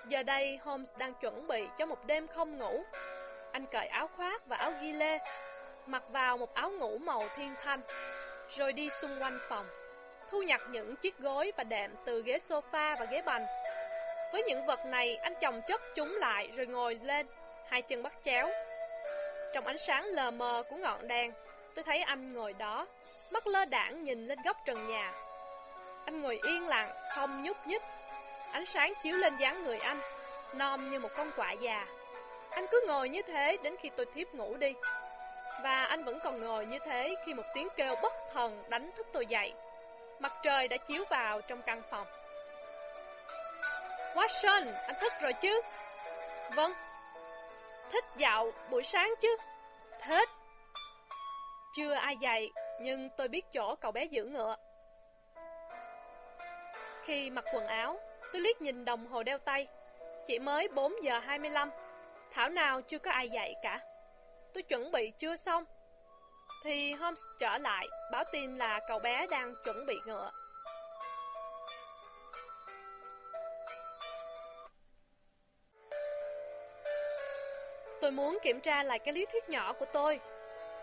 Giờ 0.07 0.23
đây 0.23 0.59
Holmes 0.63 0.91
đang 0.97 1.13
chuẩn 1.13 1.47
bị 1.47 1.63
cho 1.77 1.85
một 1.85 2.05
đêm 2.05 2.27
không 2.27 2.57
ngủ. 2.57 2.83
Anh 3.51 3.65
cởi 3.65 3.87
áo 3.87 4.09
khoác 4.15 4.47
và 4.47 4.57
áo 4.57 4.73
ghi 4.81 4.91
lê, 4.91 5.19
mặc 5.85 6.03
vào 6.09 6.37
một 6.37 6.53
áo 6.53 6.71
ngủ 6.71 6.97
màu 6.97 7.23
thiên 7.35 7.55
thanh, 7.63 7.81
rồi 8.57 8.73
đi 8.73 8.89
xung 8.89 9.21
quanh 9.21 9.39
phòng, 9.49 9.65
thu 10.31 10.41
nhặt 10.41 10.61
những 10.71 10.95
chiếc 10.95 11.17
gối 11.17 11.51
và 11.57 11.63
đệm 11.63 11.91
từ 12.05 12.21
ghế 12.25 12.37
sofa 12.49 12.95
và 12.99 13.05
ghế 13.11 13.21
bành. 13.21 13.45
Với 14.33 14.43
những 14.43 14.65
vật 14.65 14.85
này, 14.85 15.15
anh 15.15 15.33
chồng 15.41 15.61
chất 15.67 15.81
chúng 15.95 16.15
lại 16.15 16.49
rồi 16.55 16.67
ngồi 16.67 16.99
lên, 17.03 17.27
hai 17.69 17.81
chân 17.81 18.03
bắt 18.03 18.13
chéo. 18.25 18.49
Trong 19.53 19.67
ánh 19.67 19.77
sáng 19.77 20.05
lờ 20.05 20.31
mờ 20.31 20.63
của 20.69 20.75
ngọn 20.75 21.07
đèn, 21.07 21.31
tôi 21.75 21.83
thấy 21.83 22.01
anh 22.01 22.33
ngồi 22.33 22.53
đó, 22.53 22.87
mắt 23.31 23.47
lơ 23.47 23.65
đảng 23.65 24.03
nhìn 24.03 24.27
lên 24.27 24.39
góc 24.45 24.57
trần 24.65 24.87
nhà. 24.87 25.13
Anh 26.05 26.21
ngồi 26.21 26.39
yên 26.47 26.67
lặng, 26.67 26.91
không 27.15 27.43
nhúc 27.43 27.67
nhích. 27.67 27.81
Ánh 28.51 28.65
sáng 28.65 28.93
chiếu 29.03 29.17
lên 29.17 29.33
dáng 29.37 29.63
người 29.63 29.77
anh, 29.79 29.99
non 30.53 30.91
như 30.91 30.99
một 30.99 31.09
con 31.17 31.31
quạ 31.35 31.51
già. 31.51 31.87
Anh 32.49 32.65
cứ 32.71 32.83
ngồi 32.87 33.09
như 33.09 33.21
thế 33.21 33.57
đến 33.63 33.75
khi 33.81 33.89
tôi 33.95 34.05
thiếp 34.15 34.33
ngủ 34.33 34.57
đi. 34.57 34.73
Và 35.63 35.83
anh 35.83 36.03
vẫn 36.03 36.19
còn 36.23 36.41
ngồi 36.41 36.65
như 36.65 36.79
thế 36.85 37.15
khi 37.25 37.33
một 37.33 37.43
tiếng 37.53 37.67
kêu 37.77 37.95
bất 38.01 38.13
thần 38.33 38.63
đánh 38.69 38.91
thức 38.97 39.07
tôi 39.13 39.25
dậy. 39.25 39.53
Mặt 40.19 40.33
trời 40.43 40.67
đã 40.67 40.77
chiếu 40.77 41.03
vào 41.09 41.41
trong 41.41 41.61
căn 41.61 41.81
phòng. 41.89 42.07
Watson, 44.13 44.73
anh 44.87 44.95
thức 44.99 45.13
rồi 45.21 45.33
chứ? 45.33 45.61
Vâng. 46.55 46.73
Thích 47.91 48.05
dạo 48.17 48.51
buổi 48.69 48.83
sáng 48.83 49.13
chứ? 49.21 49.37
Thích. 50.01 50.29
Chưa 51.75 51.93
ai 51.93 52.15
dạy, 52.21 52.49
nhưng 52.81 53.09
tôi 53.17 53.27
biết 53.27 53.45
chỗ 53.53 53.75
cậu 53.75 53.91
bé 53.91 54.05
giữ 54.05 54.25
ngựa. 54.25 54.55
Khi 57.03 57.29
mặc 57.29 57.45
quần 57.53 57.67
áo, 57.67 57.99
tôi 58.33 58.41
liếc 58.41 58.61
nhìn 58.61 58.85
đồng 58.85 59.07
hồ 59.07 59.23
đeo 59.23 59.37
tay. 59.37 59.67
Chỉ 60.27 60.39
mới 60.39 60.67
4 60.67 60.93
giờ 61.03 61.19
25, 61.19 61.71
thảo 62.31 62.49
nào 62.49 62.81
chưa 62.81 62.99
có 62.99 63.11
ai 63.11 63.29
dạy 63.29 63.55
cả. 63.63 63.79
Tôi 64.53 64.63
chuẩn 64.63 64.91
bị 64.91 65.11
chưa 65.17 65.35
xong. 65.35 65.65
Thì 66.63 66.93
Holmes 66.93 67.23
trở 67.37 67.57
lại, 67.57 67.87
báo 68.11 68.23
tin 68.31 68.57
là 68.57 68.79
cậu 68.87 68.99
bé 68.99 69.27
đang 69.27 69.55
chuẩn 69.65 69.85
bị 69.85 69.99
ngựa. 70.05 70.31
Tôi 78.01 78.11
muốn 78.11 78.37
kiểm 78.41 78.59
tra 78.61 78.83
lại 78.83 78.99
cái 78.99 79.13
lý 79.13 79.25
thuyết 79.25 79.49
nhỏ 79.49 79.73
của 79.73 79.85
tôi. 79.93 80.19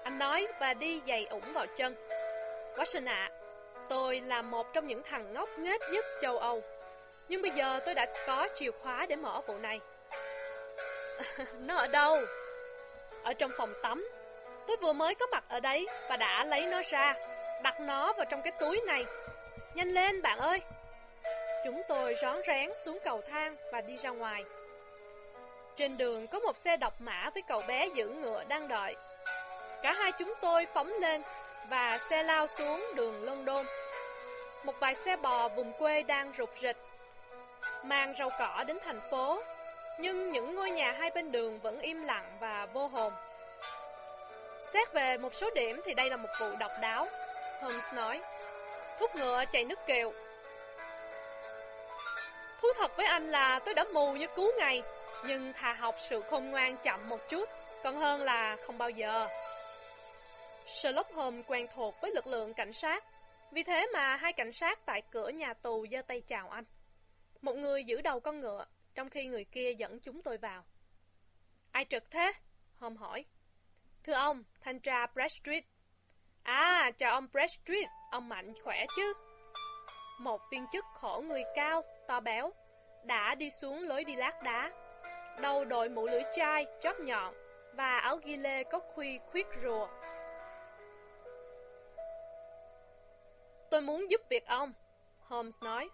Anh 0.02 0.18
nói 0.18 0.46
và 0.60 0.74
đi 0.74 1.00
giày 1.08 1.26
ủng 1.26 1.52
vào 1.52 1.66
chân. 1.76 1.94
Watson 2.76 3.06
ạ, 3.06 3.30
tôi 3.88 4.20
là 4.20 4.42
một 4.42 4.66
trong 4.74 4.86
những 4.86 5.02
thằng 5.02 5.34
ngốc 5.34 5.48
nghếch 5.58 5.80
nhất 5.92 6.04
châu 6.20 6.38
Âu. 6.38 6.62
Nhưng 7.28 7.42
bây 7.42 7.50
giờ 7.50 7.80
tôi 7.86 7.94
đã 7.94 8.06
có 8.26 8.48
chìa 8.54 8.70
khóa 8.70 9.06
để 9.08 9.16
mở 9.16 9.40
vụ 9.46 9.58
này. 9.58 9.80
nó 11.58 11.76
ở 11.76 11.86
đâu? 11.86 12.18
Ở 13.22 13.32
trong 13.32 13.50
phòng 13.58 13.72
tắm. 13.82 14.08
Tôi 14.66 14.76
vừa 14.76 14.92
mới 14.92 15.14
có 15.14 15.26
mặt 15.26 15.44
ở 15.48 15.60
đấy 15.60 15.86
và 16.08 16.16
đã 16.16 16.44
lấy 16.44 16.66
nó 16.66 16.82
ra, 16.90 17.14
đặt 17.62 17.80
nó 17.80 18.12
vào 18.12 18.24
trong 18.30 18.42
cái 18.42 18.52
túi 18.60 18.80
này. 18.86 19.04
Nhanh 19.74 19.88
lên 19.88 20.22
bạn 20.22 20.38
ơi! 20.38 20.60
Chúng 21.64 21.82
tôi 21.88 22.14
rón 22.22 22.36
rén 22.46 22.70
xuống 22.84 22.98
cầu 23.04 23.22
thang 23.30 23.56
và 23.72 23.80
đi 23.80 23.96
ra 23.96 24.10
ngoài. 24.10 24.44
Trên 25.76 25.96
đường 25.96 26.26
có 26.26 26.38
một 26.38 26.56
xe 26.56 26.76
độc 26.76 27.00
mã 27.00 27.30
với 27.34 27.42
cậu 27.48 27.62
bé 27.68 27.86
giữ 27.86 28.08
ngựa 28.08 28.44
đang 28.48 28.68
đợi. 28.68 28.96
Cả 29.82 29.92
hai 29.92 30.12
chúng 30.12 30.32
tôi 30.40 30.66
phóng 30.66 30.92
lên 31.00 31.22
và 31.68 31.98
xe 31.98 32.22
lao 32.22 32.46
xuống 32.46 32.84
đường 32.94 33.22
London. 33.22 33.66
Một 34.64 34.74
vài 34.80 34.94
xe 34.94 35.16
bò 35.16 35.48
vùng 35.48 35.72
quê 35.72 36.02
đang 36.02 36.32
rục 36.38 36.50
rịch, 36.62 36.76
mang 37.84 38.14
rau 38.18 38.30
cỏ 38.38 38.64
đến 38.66 38.78
thành 38.84 39.00
phố, 39.10 39.42
nhưng 39.98 40.32
những 40.32 40.54
ngôi 40.54 40.70
nhà 40.70 40.92
hai 40.92 41.10
bên 41.10 41.32
đường 41.32 41.58
vẫn 41.58 41.80
im 41.80 42.04
lặng 42.04 42.30
và 42.40 42.66
vô 42.72 42.88
hồn. 42.88 43.12
Xét 44.76 44.92
về 44.92 45.18
một 45.18 45.34
số 45.34 45.50
điểm 45.54 45.80
thì 45.84 45.94
đây 45.94 46.10
là 46.10 46.16
một 46.16 46.28
vụ 46.40 46.46
độc 46.58 46.70
đáo, 46.82 47.08
Holmes 47.60 47.94
nói. 47.94 48.20
Thúc 48.98 49.16
ngựa 49.16 49.44
chạy 49.52 49.64
nước 49.64 49.78
kiều. 49.86 50.12
Thú 52.60 52.68
thật 52.76 52.96
với 52.96 53.06
anh 53.06 53.28
là 53.28 53.58
tôi 53.58 53.74
đã 53.74 53.84
mù 53.84 54.12
như 54.12 54.26
cứu 54.36 54.52
ngày 54.58 54.82
nhưng 55.26 55.52
thà 55.52 55.72
học 55.72 55.94
sự 55.98 56.20
khôn 56.20 56.50
ngoan 56.50 56.76
chậm 56.76 57.08
một 57.08 57.28
chút, 57.28 57.48
còn 57.82 57.96
hơn 57.96 58.22
là 58.22 58.56
không 58.66 58.78
bao 58.78 58.90
giờ. 58.90 59.26
Sherlock 60.66 61.14
Holmes 61.14 61.46
quen 61.46 61.66
thuộc 61.74 61.94
với 62.00 62.10
lực 62.14 62.26
lượng 62.26 62.54
cảnh 62.54 62.72
sát, 62.72 63.04
vì 63.52 63.62
thế 63.62 63.86
mà 63.92 64.16
hai 64.16 64.32
cảnh 64.32 64.52
sát 64.52 64.86
tại 64.86 65.02
cửa 65.10 65.28
nhà 65.28 65.54
tù 65.54 65.86
giơ 65.90 66.02
tay 66.02 66.20
chào 66.20 66.48
anh. 66.48 66.64
Một 67.42 67.56
người 67.56 67.84
giữ 67.84 68.00
đầu 68.00 68.20
con 68.20 68.40
ngựa, 68.40 68.64
trong 68.94 69.10
khi 69.10 69.24
người 69.26 69.44
kia 69.44 69.72
dẫn 69.72 70.00
chúng 70.00 70.22
tôi 70.22 70.36
vào. 70.36 70.64
Ai 71.72 71.84
trực 71.84 72.10
thế? 72.10 72.32
Holmes 72.78 73.00
hỏi. 73.00 73.24
Thưa 74.06 74.12
ông, 74.12 74.44
thanh 74.60 74.80
tra 74.80 75.06
Bradstreet. 75.06 75.64
À, 76.42 76.90
chào 76.98 77.12
ông 77.12 77.28
Bradstreet, 77.32 77.88
ông 78.10 78.28
mạnh 78.28 78.52
khỏe 78.64 78.86
chứ? 78.96 79.12
Một 80.20 80.40
viên 80.50 80.66
chức 80.72 80.84
khổ 80.94 81.22
người 81.26 81.42
cao, 81.54 81.82
to 82.08 82.20
béo, 82.20 82.52
đã 83.04 83.34
đi 83.34 83.50
xuống 83.50 83.82
lối 83.82 84.04
đi 84.04 84.16
lát 84.16 84.42
đá, 84.42 84.70
đầu 85.40 85.64
đội 85.64 85.88
mũ 85.88 86.06
lưỡi 86.06 86.22
chai, 86.36 86.66
chóp 86.80 87.00
nhọn 87.00 87.34
và 87.74 87.96
áo 87.96 88.16
ghi 88.16 88.36
lê 88.36 88.64
có 88.64 88.78
khuy 88.78 89.18
khuyết 89.30 89.46
rùa. 89.62 89.88
Tôi 93.70 93.80
muốn 93.80 94.10
giúp 94.10 94.20
việc 94.30 94.46
ông, 94.46 94.72
Holmes 95.20 95.62
nói. 95.62 95.88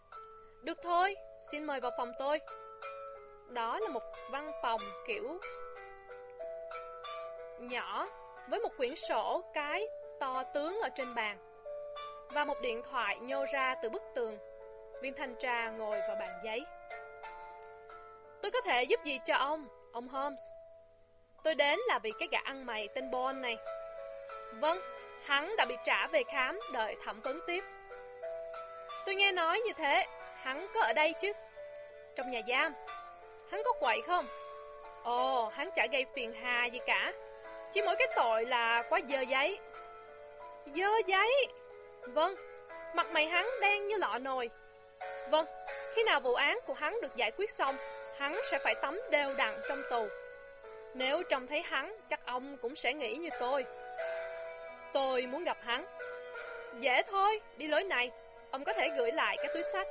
Được 0.62 0.78
thôi, 0.82 1.16
xin 1.50 1.64
mời 1.64 1.80
vào 1.80 1.90
phòng 1.96 2.12
tôi. 2.18 2.40
Đó 3.48 3.78
là 3.80 3.88
một 3.88 4.02
văn 4.30 4.52
phòng 4.62 4.80
kiểu 5.06 5.40
nhỏ 7.68 8.08
với 8.48 8.60
một 8.60 8.76
quyển 8.76 8.94
sổ 8.94 9.42
cái 9.54 9.86
to 10.20 10.42
tướng 10.54 10.80
ở 10.82 10.88
trên 10.88 11.14
bàn 11.14 11.38
và 12.30 12.44
một 12.44 12.60
điện 12.62 12.82
thoại 12.90 13.18
nhô 13.20 13.44
ra 13.52 13.74
từ 13.82 13.88
bức 13.88 14.02
tường. 14.14 14.38
Viên 15.02 15.14
thanh 15.14 15.34
tra 15.34 15.70
ngồi 15.70 16.00
vào 16.08 16.16
bàn 16.20 16.40
giấy. 16.44 16.64
Tôi 18.42 18.50
có 18.50 18.60
thể 18.60 18.82
giúp 18.82 19.00
gì 19.04 19.18
cho 19.26 19.36
ông, 19.36 19.68
ông 19.92 20.08
Holmes? 20.08 20.42
Tôi 21.44 21.54
đến 21.54 21.78
là 21.88 21.98
vì 21.98 22.12
cái 22.18 22.28
gã 22.30 22.38
ăn 22.44 22.66
mày 22.66 22.88
tên 22.88 23.10
Bon 23.10 23.42
này. 23.42 23.56
Vâng, 24.52 24.78
hắn 25.24 25.56
đã 25.56 25.64
bị 25.64 25.76
trả 25.84 26.06
về 26.06 26.22
khám 26.22 26.58
đợi 26.72 26.96
thẩm 27.04 27.20
vấn 27.20 27.40
tiếp. 27.46 27.64
Tôi 29.06 29.14
nghe 29.14 29.32
nói 29.32 29.60
như 29.66 29.72
thế, 29.72 30.06
hắn 30.34 30.66
có 30.74 30.80
ở 30.80 30.92
đây 30.92 31.14
chứ? 31.20 31.32
Trong 32.16 32.30
nhà 32.30 32.40
giam. 32.48 32.74
Hắn 33.50 33.62
có 33.64 33.72
quậy 33.72 34.02
không? 34.02 34.24
Ồ, 35.02 35.48
hắn 35.48 35.70
chả 35.74 35.86
gây 35.92 36.06
phiền 36.14 36.32
hà 36.32 36.66
gì 36.66 36.78
cả. 36.86 37.12
Chỉ 37.72 37.82
mỗi 37.82 37.96
cái 37.96 38.08
tội 38.16 38.44
là 38.44 38.82
quá 38.88 39.00
dơ 39.08 39.20
giấy. 39.20 39.58
Dơ 40.66 40.88
giấy? 41.06 41.46
Vâng, 42.02 42.34
mặt 42.94 43.06
mày 43.12 43.26
hắn 43.26 43.46
đen 43.60 43.86
như 43.86 43.96
lọ 43.96 44.18
nồi. 44.18 44.50
Vâng, 45.30 45.46
khi 45.94 46.02
nào 46.02 46.20
vụ 46.20 46.34
án 46.34 46.58
của 46.66 46.74
hắn 46.74 47.00
được 47.02 47.16
giải 47.16 47.30
quyết 47.30 47.50
xong 47.50 47.76
hắn 48.18 48.40
sẽ 48.50 48.58
phải 48.64 48.74
tắm 48.74 49.00
đều 49.10 49.34
đặn 49.36 49.54
trong 49.68 49.82
tù. 49.90 50.06
Nếu 50.94 51.22
trông 51.22 51.46
thấy 51.46 51.62
hắn, 51.62 51.96
chắc 52.08 52.26
ông 52.26 52.56
cũng 52.62 52.76
sẽ 52.76 52.92
nghĩ 52.92 53.14
như 53.14 53.28
tôi. 53.40 53.64
Tôi 54.92 55.26
muốn 55.26 55.44
gặp 55.44 55.58
hắn. 55.60 55.86
Dễ 56.80 57.02
thôi, 57.02 57.40
đi 57.56 57.68
lối 57.68 57.84
này, 57.84 58.10
ông 58.50 58.64
có 58.64 58.72
thể 58.72 58.88
gửi 58.96 59.12
lại 59.12 59.36
cái 59.36 59.48
túi 59.54 59.62
sách. 59.62 59.86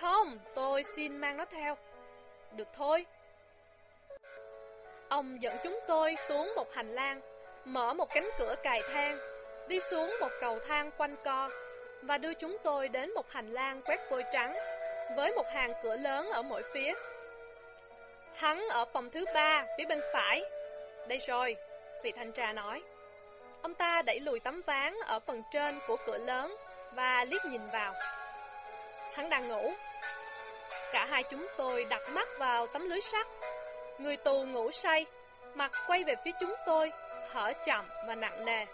Không, 0.00 0.38
tôi 0.54 0.82
xin 0.82 1.16
mang 1.16 1.36
nó 1.36 1.44
theo. 1.44 1.76
Được 2.52 2.68
thôi. 2.72 3.06
Ông 5.08 5.42
dẫn 5.42 5.56
chúng 5.64 5.80
tôi 5.88 6.16
xuống 6.28 6.52
một 6.56 6.74
hành 6.74 6.88
lang, 6.94 7.20
mở 7.64 7.94
một 7.94 8.08
cánh 8.14 8.30
cửa 8.38 8.54
cài 8.62 8.80
thang, 8.92 9.18
đi 9.68 9.80
xuống 9.80 10.16
một 10.20 10.30
cầu 10.40 10.58
thang 10.68 10.90
quanh 10.96 11.16
co 11.24 11.50
và 12.02 12.18
đưa 12.18 12.34
chúng 12.34 12.56
tôi 12.62 12.88
đến 12.88 13.14
một 13.14 13.30
hành 13.30 13.52
lang 13.52 13.82
quét 13.82 14.00
vôi 14.10 14.24
trắng 14.32 14.54
với 15.16 15.32
một 15.32 15.46
hàng 15.54 15.72
cửa 15.82 15.96
lớn 15.96 16.30
ở 16.30 16.42
mỗi 16.42 16.62
phía. 16.74 16.94
Hắn 18.34 18.68
ở 18.68 18.84
phòng 18.84 19.10
thứ 19.10 19.24
ba, 19.34 19.66
phía 19.78 19.84
bên 19.84 20.00
phải. 20.12 20.42
Đây 21.08 21.18
rồi, 21.26 21.56
vị 22.02 22.12
thanh 22.12 22.32
tra 22.32 22.52
nói. 22.52 22.82
Ông 23.62 23.74
ta 23.74 24.02
đẩy 24.06 24.20
lùi 24.20 24.40
tấm 24.40 24.62
ván 24.66 24.94
ở 25.06 25.20
phần 25.20 25.42
trên 25.52 25.78
của 25.86 25.96
cửa 26.06 26.18
lớn 26.18 26.56
và 26.92 27.24
liếc 27.24 27.44
nhìn 27.44 27.62
vào. 27.72 27.94
Hắn 29.12 29.30
đang 29.30 29.48
ngủ. 29.48 29.72
Cả 30.92 31.04
hai 31.04 31.22
chúng 31.22 31.46
tôi 31.56 31.86
đặt 31.90 32.02
mắt 32.10 32.28
vào 32.38 32.66
tấm 32.66 32.88
lưới 32.88 33.00
sắt. 33.00 33.26
Người 33.98 34.16
tù 34.16 34.44
ngủ 34.44 34.70
say, 34.70 35.06
mặt 35.54 35.70
quay 35.86 36.04
về 36.04 36.14
phía 36.24 36.30
chúng 36.40 36.54
tôi, 36.66 36.92
thở 37.32 37.52
chậm 37.66 37.88
và 38.06 38.14
nặng 38.14 38.44
nề. 38.44 38.64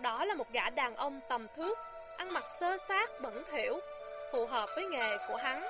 Đó 0.00 0.24
là 0.24 0.34
một 0.34 0.52
gã 0.52 0.70
đàn 0.70 0.96
ông 0.96 1.20
tầm 1.28 1.46
thước, 1.56 1.78
ăn 2.16 2.32
mặc 2.32 2.44
sơ 2.60 2.76
sát 2.88 3.10
bẩn 3.20 3.42
thỉu, 3.50 3.80
phù 4.32 4.46
hợp 4.46 4.68
với 4.76 4.84
nghề 4.84 5.16
của 5.28 5.36
hắn. 5.36 5.62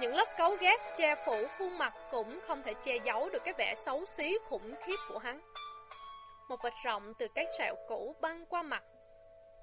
Những 0.00 0.14
lớp 0.14 0.28
cấu 0.38 0.56
ghét 0.60 0.76
che 0.96 1.14
phủ 1.26 1.46
khuôn 1.58 1.78
mặt 1.78 1.92
cũng 2.10 2.40
không 2.46 2.62
thể 2.62 2.74
che 2.84 2.96
giấu 3.04 3.28
được 3.28 3.44
cái 3.44 3.54
vẻ 3.58 3.74
xấu 3.74 4.06
xí 4.06 4.38
khủng 4.48 4.74
khiếp 4.84 4.96
của 5.08 5.18
hắn. 5.18 5.40
Một 6.48 6.56
vệt 6.62 6.72
rộng 6.84 7.14
từ 7.18 7.28
cái 7.34 7.46
sẹo 7.58 7.74
cũ 7.88 8.16
băng 8.20 8.46
qua 8.46 8.62
mặt, 8.62 8.82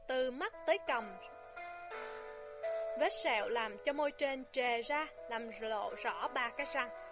từ 0.07 0.31
mắt 0.31 0.53
tới 0.67 0.77
cầm. 0.87 1.17
Vết 2.99 3.13
sẹo 3.23 3.49
làm 3.49 3.77
cho 3.85 3.93
môi 3.93 4.11
trên 4.11 4.43
trề 4.51 4.81
ra, 4.81 5.07
làm 5.29 5.49
lộ 5.61 5.93
rõ 6.03 6.27
ba 6.27 6.51
cái 6.57 6.67
răng. 6.73 7.04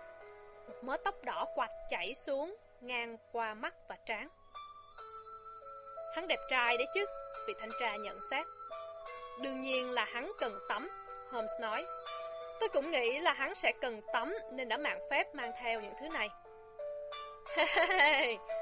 Một 0.67 0.83
mớ 0.83 0.97
tóc 0.97 1.15
đỏ 1.23 1.45
quạch 1.55 1.71
chảy 1.89 2.13
xuống, 2.13 2.55
ngang 2.81 3.17
qua 3.31 3.53
mắt 3.53 3.73
và 3.87 3.97
trán. 4.05 4.29
Hắn 6.15 6.27
đẹp 6.27 6.39
trai 6.49 6.77
đấy 6.77 6.87
chứ, 6.93 7.05
vị 7.47 7.53
thanh 7.59 7.71
tra 7.79 7.95
nhận 7.95 8.19
xét. 8.31 8.45
Đương 9.41 9.61
nhiên 9.61 9.91
là 9.91 10.05
hắn 10.05 10.31
cần 10.39 10.53
tắm, 10.69 10.89
Holmes 11.31 11.51
nói. 11.61 11.85
Tôi 12.59 12.69
cũng 12.69 12.91
nghĩ 12.91 13.19
là 13.19 13.33
hắn 13.33 13.55
sẽ 13.55 13.71
cần 13.81 14.01
tắm 14.13 14.37
nên 14.51 14.69
đã 14.69 14.77
mạng 14.77 15.07
phép 15.11 15.35
mang 15.35 15.51
theo 15.61 15.81
những 15.81 15.93
thứ 15.99 16.07
này. 16.13 16.29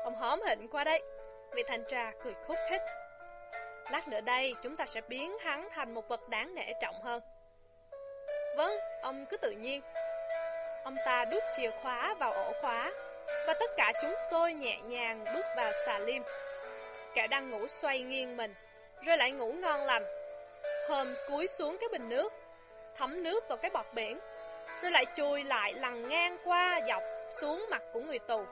ông 0.04 0.16
hóm 0.16 0.41
hịnh 0.47 0.68
qua 0.68 0.84
đây. 0.84 1.02
Vị 1.56 1.64
thanh 1.68 1.84
tra 1.89 2.12
cười 2.24 2.34
khúc 2.47 2.58
khích. 2.70 2.82
Lát 3.91 4.08
nữa 4.08 4.22
đây 4.22 4.56
chúng 4.64 4.76
ta 4.76 4.86
sẽ 4.86 5.02
biến 5.02 5.38
hắn 5.39 5.70
thành 5.72 5.93
một 5.93 6.08
vật 6.08 6.30
đáng 6.30 6.56
nể 6.56 6.74
trọng 6.82 7.02
hơn. 7.02 7.22
Vâng, 8.58 8.74
ông 9.02 9.26
cứ 9.30 9.38
tự 9.38 9.52
nhiên. 9.52 9.82
Ông 10.84 10.96
ta 11.06 11.26
đút 11.26 11.44
chìa 11.58 11.72
khóa 11.82 12.16
vào 12.20 12.34
ổ 12.34 12.54
khóa 12.62 12.92
và 13.48 13.54
tất 13.54 13.70
cả 13.78 13.94
chúng 14.02 14.14
tôi 14.32 14.54
nhẹ 14.54 14.78
nhàng 14.84 15.24
bước 15.34 15.46
vào 15.58 15.72
xà 15.86 16.00
lim. 16.00 16.24
Kẻ 17.14 17.28
đang 17.28 17.52
ngủ 17.52 17.68
xoay 17.68 18.00
nghiêng 18.00 18.38
mình, 18.38 18.56
rồi 19.06 19.18
lại 19.18 19.32
ngủ 19.32 19.54
ngon 19.54 19.84
lành. 19.84 20.04
Hôm 20.90 21.16
cúi 21.28 21.48
xuống 21.48 21.78
cái 21.78 21.90
bình 21.92 22.10
nước, 22.10 22.34
thấm 22.96 23.24
nước 23.24 23.48
vào 23.50 23.58
cái 23.58 23.72
bọt 23.72 23.86
biển, 23.94 24.20
rồi 24.82 24.92
lại 24.92 25.06
chui 25.16 25.44
lại 25.44 25.74
lằn 25.74 26.10
ngang 26.10 26.38
qua 26.46 26.80
dọc 26.88 27.04
xuống 27.42 27.66
mặt 27.70 27.82
của 27.94 28.00
người 28.00 28.20
tù. 28.20 28.46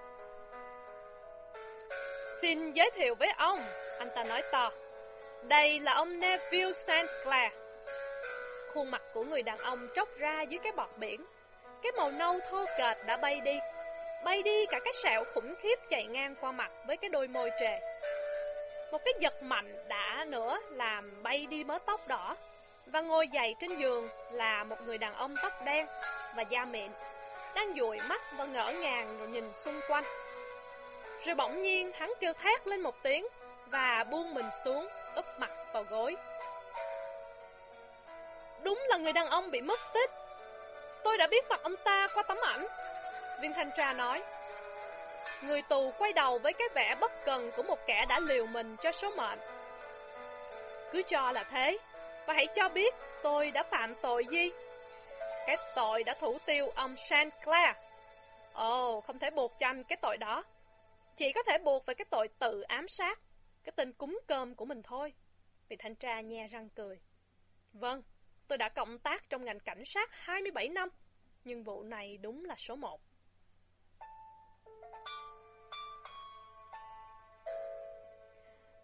Xin 2.41 2.71
giới 2.71 2.91
thiệu 2.91 3.15
với 3.15 3.29
ông, 3.37 3.59
anh 3.99 4.09
ta 4.15 4.23
nói 4.23 4.41
to. 4.51 4.71
Đây 5.43 5.79
là 5.79 5.93
ông 5.93 6.19
Neville 6.19 6.73
St. 6.73 7.23
Clair. 7.23 7.51
Khuôn 8.73 8.91
mặt 8.91 9.01
của 9.13 9.23
người 9.23 9.43
đàn 9.43 9.57
ông 9.57 9.87
tróc 9.95 10.09
ra 10.17 10.41
dưới 10.41 10.59
cái 10.63 10.71
bọt 10.71 10.89
biển. 10.97 11.25
Cái 11.83 11.91
màu 11.97 12.11
nâu 12.11 12.39
thô 12.49 12.65
kệch 12.77 13.05
đã 13.05 13.17
bay 13.17 13.41
đi. 13.41 13.59
Bay 14.23 14.43
đi 14.43 14.65
cả 14.65 14.79
cái 14.85 14.93
sẹo 15.03 15.23
khủng 15.33 15.55
khiếp 15.59 15.79
chạy 15.89 16.05
ngang 16.05 16.35
qua 16.41 16.51
mặt 16.51 16.71
với 16.87 16.97
cái 16.97 17.09
đôi 17.09 17.27
môi 17.27 17.51
trề. 17.59 17.79
Một 18.91 19.01
cái 19.05 19.13
giật 19.19 19.43
mạnh 19.43 19.87
đã 19.87 20.25
nữa 20.27 20.59
làm 20.69 21.23
bay 21.23 21.47
đi 21.49 21.63
mớ 21.63 21.79
tóc 21.85 22.01
đỏ. 22.07 22.35
Và 22.85 23.01
ngồi 23.01 23.27
dậy 23.27 23.55
trên 23.59 23.75
giường 23.75 24.09
là 24.31 24.63
một 24.63 24.81
người 24.85 24.97
đàn 24.97 25.15
ông 25.15 25.35
tóc 25.43 25.53
đen 25.65 25.85
và 26.35 26.41
da 26.41 26.65
mịn. 26.65 26.91
Đang 27.55 27.73
dụi 27.75 27.99
mắt 28.09 28.21
và 28.37 28.45
ngỡ 28.45 28.71
ngàng 28.71 29.17
rồi 29.19 29.27
nhìn 29.27 29.53
xung 29.53 29.79
quanh. 29.89 30.03
Rồi 31.25 31.35
bỗng 31.35 31.61
nhiên 31.61 31.91
hắn 31.91 32.13
kêu 32.19 32.33
thét 32.33 32.67
lên 32.67 32.81
một 32.81 32.95
tiếng 33.03 33.27
và 33.65 34.05
buông 34.11 34.33
mình 34.33 34.49
xuống, 34.63 34.87
úp 35.15 35.25
mặt 35.39 35.51
vào 35.73 35.83
gối. 35.83 36.15
Đúng 38.63 38.85
là 38.87 38.97
người 38.97 39.13
đàn 39.13 39.27
ông 39.27 39.51
bị 39.51 39.61
mất 39.61 39.79
tích. 39.93 40.11
Tôi 41.09 41.17
đã 41.17 41.27
biết 41.27 41.45
mặt 41.49 41.59
ông 41.63 41.75
ta 41.83 42.07
qua 42.13 42.23
tấm 42.23 42.37
ảnh. 42.43 42.65
Viên 43.41 43.53
thanh 43.53 43.69
tra 43.77 43.93
nói. 43.93 44.23
Người 45.41 45.61
tù 45.61 45.91
quay 45.97 46.13
đầu 46.13 46.39
với 46.39 46.53
cái 46.53 46.67
vẻ 46.75 46.95
bất 46.99 47.11
cần 47.25 47.51
của 47.55 47.63
một 47.63 47.79
kẻ 47.87 48.05
đã 48.09 48.19
liều 48.19 48.45
mình 48.45 48.75
cho 48.83 48.91
số 48.91 49.11
mệnh. 49.17 49.39
Cứ 50.91 51.01
cho 51.07 51.31
là 51.31 51.43
thế, 51.43 51.77
và 52.27 52.33
hãy 52.33 52.47
cho 52.55 52.69
biết 52.69 52.93
tôi 53.23 53.51
đã 53.51 53.63
phạm 53.63 53.95
tội 54.01 54.25
gì. 54.31 54.51
Cái 55.47 55.57
tội 55.75 56.03
đã 56.03 56.13
thủ 56.13 56.37
tiêu 56.45 56.69
ông 56.75 56.95
Saint-Clair. 56.95 57.73
Ồ, 58.53 58.97
oh, 58.97 59.05
không 59.05 59.19
thể 59.19 59.29
buộc 59.29 59.59
cho 59.59 59.67
anh 59.67 59.83
cái 59.83 59.97
tội 60.01 60.17
đó. 60.17 60.43
Chỉ 61.17 61.31
có 61.33 61.43
thể 61.43 61.57
buộc 61.57 61.85
về 61.85 61.93
cái 61.93 62.05
tội 62.09 62.27
tự 62.39 62.61
ám 62.61 62.87
sát, 62.87 63.19
cái 63.63 63.73
tên 63.75 63.93
cúng 63.93 64.19
cơm 64.27 64.55
của 64.55 64.65
mình 64.65 64.81
thôi. 64.83 65.13
Vị 65.69 65.75
thanh 65.79 65.95
tra 65.95 66.21
nhe 66.21 66.47
răng 66.47 66.69
cười. 66.69 66.99
Vâng, 67.73 68.01
tôi 68.49 68.57
đã 68.57 68.69
cộng 68.69 68.99
tác 68.99 69.29
trong 69.29 69.45
ngành 69.45 69.59
cảnh 69.59 69.85
sát 69.85 70.09
27 70.11 70.69
năm, 70.69 70.89
nhưng 71.43 71.63
vụ 71.63 71.83
này 71.83 72.17
đúng 72.17 72.45
là 72.45 72.55
số 72.57 72.75
1. 72.75 73.01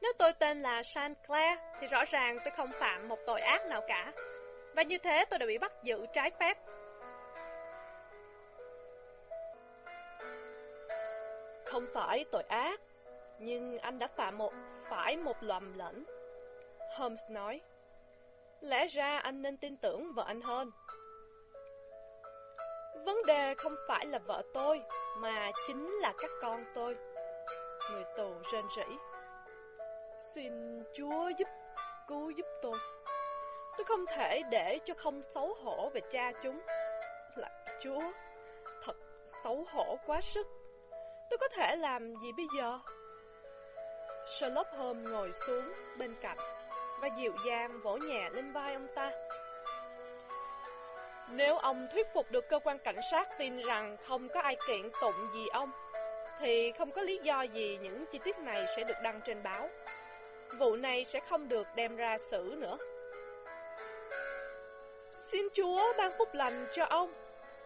Nếu 0.02 0.14
tôi 0.20 0.34
tên 0.34 0.62
là 0.62 0.84
san 0.84 1.14
claire 1.28 1.62
thì 1.82 1.88
rõ 1.88 2.06
ràng 2.06 2.38
tôi 2.44 2.54
không 2.58 2.72
phạm 2.80 3.08
một 3.08 3.20
tội 3.26 3.42
ác 3.42 3.66
nào 3.66 3.82
cả. 3.88 4.12
Và 4.76 4.84
như 4.84 4.98
thế 4.98 5.26
tôi 5.30 5.40
đã 5.40 5.46
bị 5.46 5.58
bắt 5.58 5.72
giữ 5.84 6.06
trái 6.14 6.32
phép 6.40 6.58
Không 11.66 11.86
phải 11.94 12.26
tội 12.32 12.44
ác, 12.44 12.82
nhưng 13.40 13.78
anh 13.78 14.00
đã 14.00 14.08
phạm 14.08 14.38
một 14.38 14.54
phải 14.90 15.18
một 15.18 15.44
lầm 15.44 15.78
lẫn. 15.78 16.04
Holmes 16.98 17.22
nói, 17.30 17.62
lẽ 18.66 18.88
ra 18.88 19.18
anh 19.18 19.42
nên 19.42 19.58
tin 19.58 19.78
tưởng 19.78 20.14
vợ 20.14 20.24
anh 20.28 20.42
hơn. 20.42 20.72
Vấn 23.06 23.26
đề 23.26 23.54
không 23.58 23.76
phải 23.88 24.06
là 24.06 24.20
vợ 24.20 24.44
tôi, 24.54 24.82
mà 25.18 25.52
chính 25.68 25.92
là 26.02 26.14
các 26.18 26.30
con 26.42 26.66
tôi. 26.74 26.96
Người 27.92 28.04
tù 28.18 28.34
rên 28.52 28.66
rỉ. 28.76 28.96
Xin 30.34 30.84
Chúa 30.94 31.30
giúp, 31.38 31.48
cứu 32.08 32.30
giúp 32.30 32.46
tôi. 32.62 32.74
Tôi 33.78 33.86
không 33.86 34.06
thể 34.06 34.42
để 34.52 34.80
cho 34.86 34.94
không 34.98 35.22
xấu 35.22 35.54
hổ 35.64 35.90
về 35.94 36.02
cha 36.12 36.32
chúng. 36.44 36.62
Là 37.36 37.50
Chúa, 37.82 38.02
thật 38.84 38.96
xấu 39.44 39.66
hổ 39.74 39.98
quá 40.06 40.22
sức. 40.22 40.48
Tôi 41.30 41.38
có 41.38 41.48
thể 41.48 41.76
làm 41.76 42.16
gì 42.16 42.32
bây 42.38 42.46
giờ? 42.58 42.80
Sherlock 44.28 44.72
Holmes 44.72 45.12
ngồi 45.12 45.32
xuống 45.32 45.74
bên 45.98 46.16
cạnh 46.22 46.38
và 47.02 47.10
dịu 47.18 47.34
dàng 47.46 47.80
vỗ 47.84 47.98
nhẹ 47.98 48.30
lên 48.30 48.52
vai 48.52 48.74
ông 48.74 48.88
ta. 48.96 49.12
Nếu 51.30 51.58
ông 51.58 51.88
thuyết 51.94 52.08
phục 52.14 52.32
được 52.32 52.50
cơ 52.50 52.60
quan 52.60 52.80
cảnh 52.80 53.00
sát 53.12 53.38
tin 53.38 53.62
rằng 53.62 53.98
không 54.08 54.30
có 54.30 54.42
ai 54.42 54.56
kiện 54.68 54.90
tụng 55.02 55.16
gì 55.34 55.48
ông, 55.54 55.72
thì 56.40 56.72
không 56.72 56.92
có 56.92 57.02
lý 57.02 57.20
do 57.24 57.42
gì 57.42 57.78
những 57.82 58.06
chi 58.12 58.20
tiết 58.24 58.38
này 58.38 58.66
sẽ 58.76 58.84
được 58.84 58.98
đăng 59.04 59.22
trên 59.22 59.44
báo. 59.44 59.70
Vụ 60.60 60.76
này 60.76 61.06
sẽ 61.06 61.20
không 61.20 61.50
được 61.50 61.68
đem 61.76 61.96
ra 61.96 62.18
xử 62.18 62.56
nữa. 62.58 62.78
Xin 65.12 65.48
Chúa 65.54 65.94
ban 65.98 66.12
phúc 66.18 66.30
lành 66.34 66.66
cho 66.76 66.86
ông. 66.86 67.14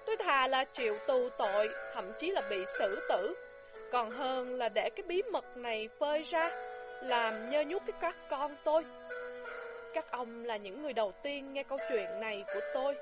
Tôi 0.06 0.18
thà 0.18 0.48
là 0.48 0.64
chịu 0.64 0.98
tù 1.08 1.30
tội, 1.38 1.70
thậm 1.94 2.12
chí 2.20 2.32
là 2.32 2.42
bị 2.50 2.66
xử 2.80 3.00
tử 3.10 3.36
còn 3.92 4.12
hơn 4.12 4.56
là 4.56 4.70
để 4.70 4.90
cái 4.90 5.04
bí 5.08 5.22
mật 5.32 5.58
này 5.58 5.90
phơi 6.00 6.22
ra 6.22 6.52
Làm 7.02 7.50
nhơ 7.50 7.64
nhút 7.64 7.82
cái 7.88 7.96
các 8.02 8.16
con 8.30 8.56
tôi 8.64 8.84
các 9.94 10.12
ông 10.12 10.46
là 10.46 10.58
những 10.58 10.82
người 10.82 10.94
đầu 10.94 11.12
tiên 11.24 11.54
nghe 11.54 11.64
câu 11.64 11.78
chuyện 11.90 12.20
này 12.20 12.46
của 12.54 12.60
tôi. 12.74 12.96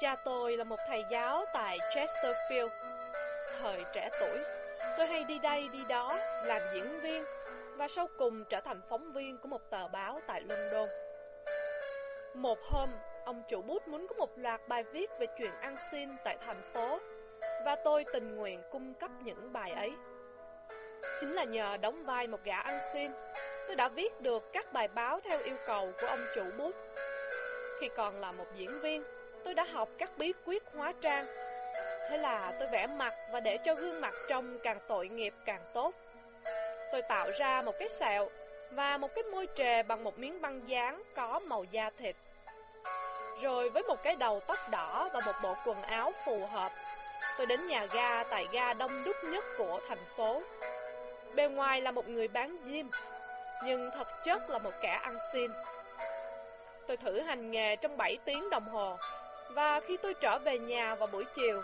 Cha 0.00 0.16
tôi 0.24 0.56
là 0.56 0.64
một 0.64 0.78
thầy 0.88 1.04
giáo 1.10 1.44
tại 1.54 1.78
Chesterfield. 1.94 2.68
Thời 3.60 3.84
trẻ 3.94 4.10
tuổi, 4.20 4.38
Tôi 4.98 5.06
hay 5.06 5.24
đi 5.24 5.38
đây 5.38 5.68
đi 5.72 5.78
đó 5.88 6.18
Làm 6.44 6.62
diễn 6.74 7.00
viên 7.00 7.24
Và 7.76 7.88
sau 7.88 8.08
cùng 8.18 8.44
trở 8.44 8.60
thành 8.60 8.80
phóng 8.88 9.12
viên 9.12 9.38
của 9.38 9.48
một 9.48 9.70
tờ 9.70 9.88
báo 9.88 10.20
tại 10.26 10.40
London. 10.40 10.88
Một 12.34 12.58
hôm, 12.62 12.88
Ông 13.24 13.42
chủ 13.48 13.62
bút 13.62 13.88
muốn 13.88 14.06
có 14.06 14.14
một 14.14 14.38
loạt 14.38 14.60
bài 14.68 14.82
viết 14.82 15.10
về 15.20 15.26
chuyện 15.38 15.50
ăn 15.60 15.76
xin 15.90 16.08
tại 16.24 16.38
thành 16.46 16.62
phố 16.74 16.98
Và 17.64 17.76
tôi 17.84 18.04
tình 18.12 18.36
nguyện 18.36 18.62
cung 18.70 18.94
cấp 18.94 19.10
những 19.24 19.52
bài 19.52 19.70
ấy. 19.70 19.90
Chính 21.20 21.32
là 21.32 21.44
nhờ 21.44 21.76
đóng 21.76 22.04
vai 22.04 22.26
một 22.26 22.44
gã 22.44 22.56
ăn 22.56 22.78
xin 22.92 23.10
Tôi 23.66 23.76
đã 23.76 23.88
viết 23.88 24.20
được 24.20 24.52
các 24.52 24.72
bài 24.72 24.88
báo 24.88 25.20
theo 25.24 25.38
yêu 25.42 25.56
cầu 25.66 25.92
của 26.00 26.06
ông 26.06 26.24
chủ 26.34 26.44
bút 26.58 26.74
Khi 27.80 27.88
còn 27.96 28.20
là 28.20 28.32
một 28.32 28.46
diễn 28.56 28.80
viên 28.80 29.04
Tôi 29.46 29.54
đã 29.54 29.64
học 29.64 29.88
các 29.98 30.10
bí 30.18 30.32
quyết 30.44 30.62
hóa 30.74 30.92
trang. 31.00 31.26
Thế 32.10 32.18
là 32.18 32.52
tôi 32.58 32.68
vẽ 32.68 32.86
mặt 32.86 33.14
và 33.32 33.40
để 33.40 33.58
cho 33.64 33.74
gương 33.74 34.00
mặt 34.00 34.14
trông 34.28 34.58
càng 34.62 34.78
tội 34.88 35.08
nghiệp 35.08 35.34
càng 35.44 35.60
tốt. 35.74 35.94
Tôi 36.92 37.02
tạo 37.02 37.30
ra 37.38 37.62
một 37.62 37.74
cái 37.78 37.88
sẹo 37.88 38.28
và 38.70 38.96
một 38.96 39.14
cái 39.14 39.24
môi 39.24 39.48
trề 39.56 39.82
bằng 39.82 40.04
một 40.04 40.18
miếng 40.18 40.40
băng 40.40 40.68
dán 40.68 41.02
có 41.16 41.40
màu 41.46 41.64
da 41.64 41.90
thịt. 41.98 42.16
Rồi 43.42 43.70
với 43.70 43.82
một 43.82 44.02
cái 44.02 44.16
đầu 44.16 44.40
tóc 44.46 44.58
đỏ 44.70 45.08
và 45.12 45.20
một 45.26 45.34
bộ 45.42 45.54
quần 45.64 45.82
áo 45.82 46.12
phù 46.24 46.46
hợp, 46.46 46.72
tôi 47.38 47.46
đến 47.46 47.66
nhà 47.66 47.86
ga 47.92 48.24
tại 48.24 48.46
ga 48.52 48.74
đông 48.74 49.04
đúc 49.04 49.16
nhất 49.24 49.44
của 49.58 49.80
thành 49.88 50.04
phố. 50.16 50.42
Bề 51.36 51.48
ngoài 51.48 51.80
là 51.80 51.90
một 51.90 52.08
người 52.08 52.28
bán 52.28 52.56
diêm 52.64 52.86
nhưng 53.64 53.90
thật 53.94 54.06
chất 54.24 54.50
là 54.50 54.58
một 54.58 54.70
kẻ 54.80 55.00
ăn 55.02 55.16
xin. 55.32 55.50
Tôi 56.86 56.96
thử 56.96 57.20
hành 57.20 57.50
nghề 57.50 57.76
trong 57.76 57.96
7 57.96 58.18
tiếng 58.24 58.50
đồng 58.50 58.64
hồ, 58.64 58.96
và 59.54 59.80
khi 59.80 59.96
tôi 59.96 60.14
trở 60.14 60.38
về 60.38 60.58
nhà 60.58 60.94
vào 60.94 61.08
buổi 61.12 61.24
chiều, 61.36 61.62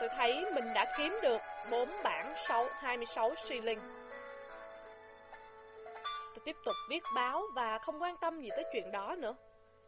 tôi 0.00 0.08
thấy 0.08 0.44
mình 0.54 0.64
đã 0.74 0.94
kiếm 0.98 1.18
được 1.22 1.40
4 1.70 1.88
bản 2.04 2.34
6, 2.48 2.66
26 2.72 3.34
shilling. 3.34 3.78
Tôi 6.34 6.42
tiếp 6.44 6.56
tục 6.64 6.74
viết 6.90 7.02
báo 7.14 7.42
và 7.54 7.78
không 7.78 8.02
quan 8.02 8.16
tâm 8.20 8.40
gì 8.40 8.48
tới 8.50 8.64
chuyện 8.72 8.92
đó 8.92 9.14
nữa. 9.18 9.34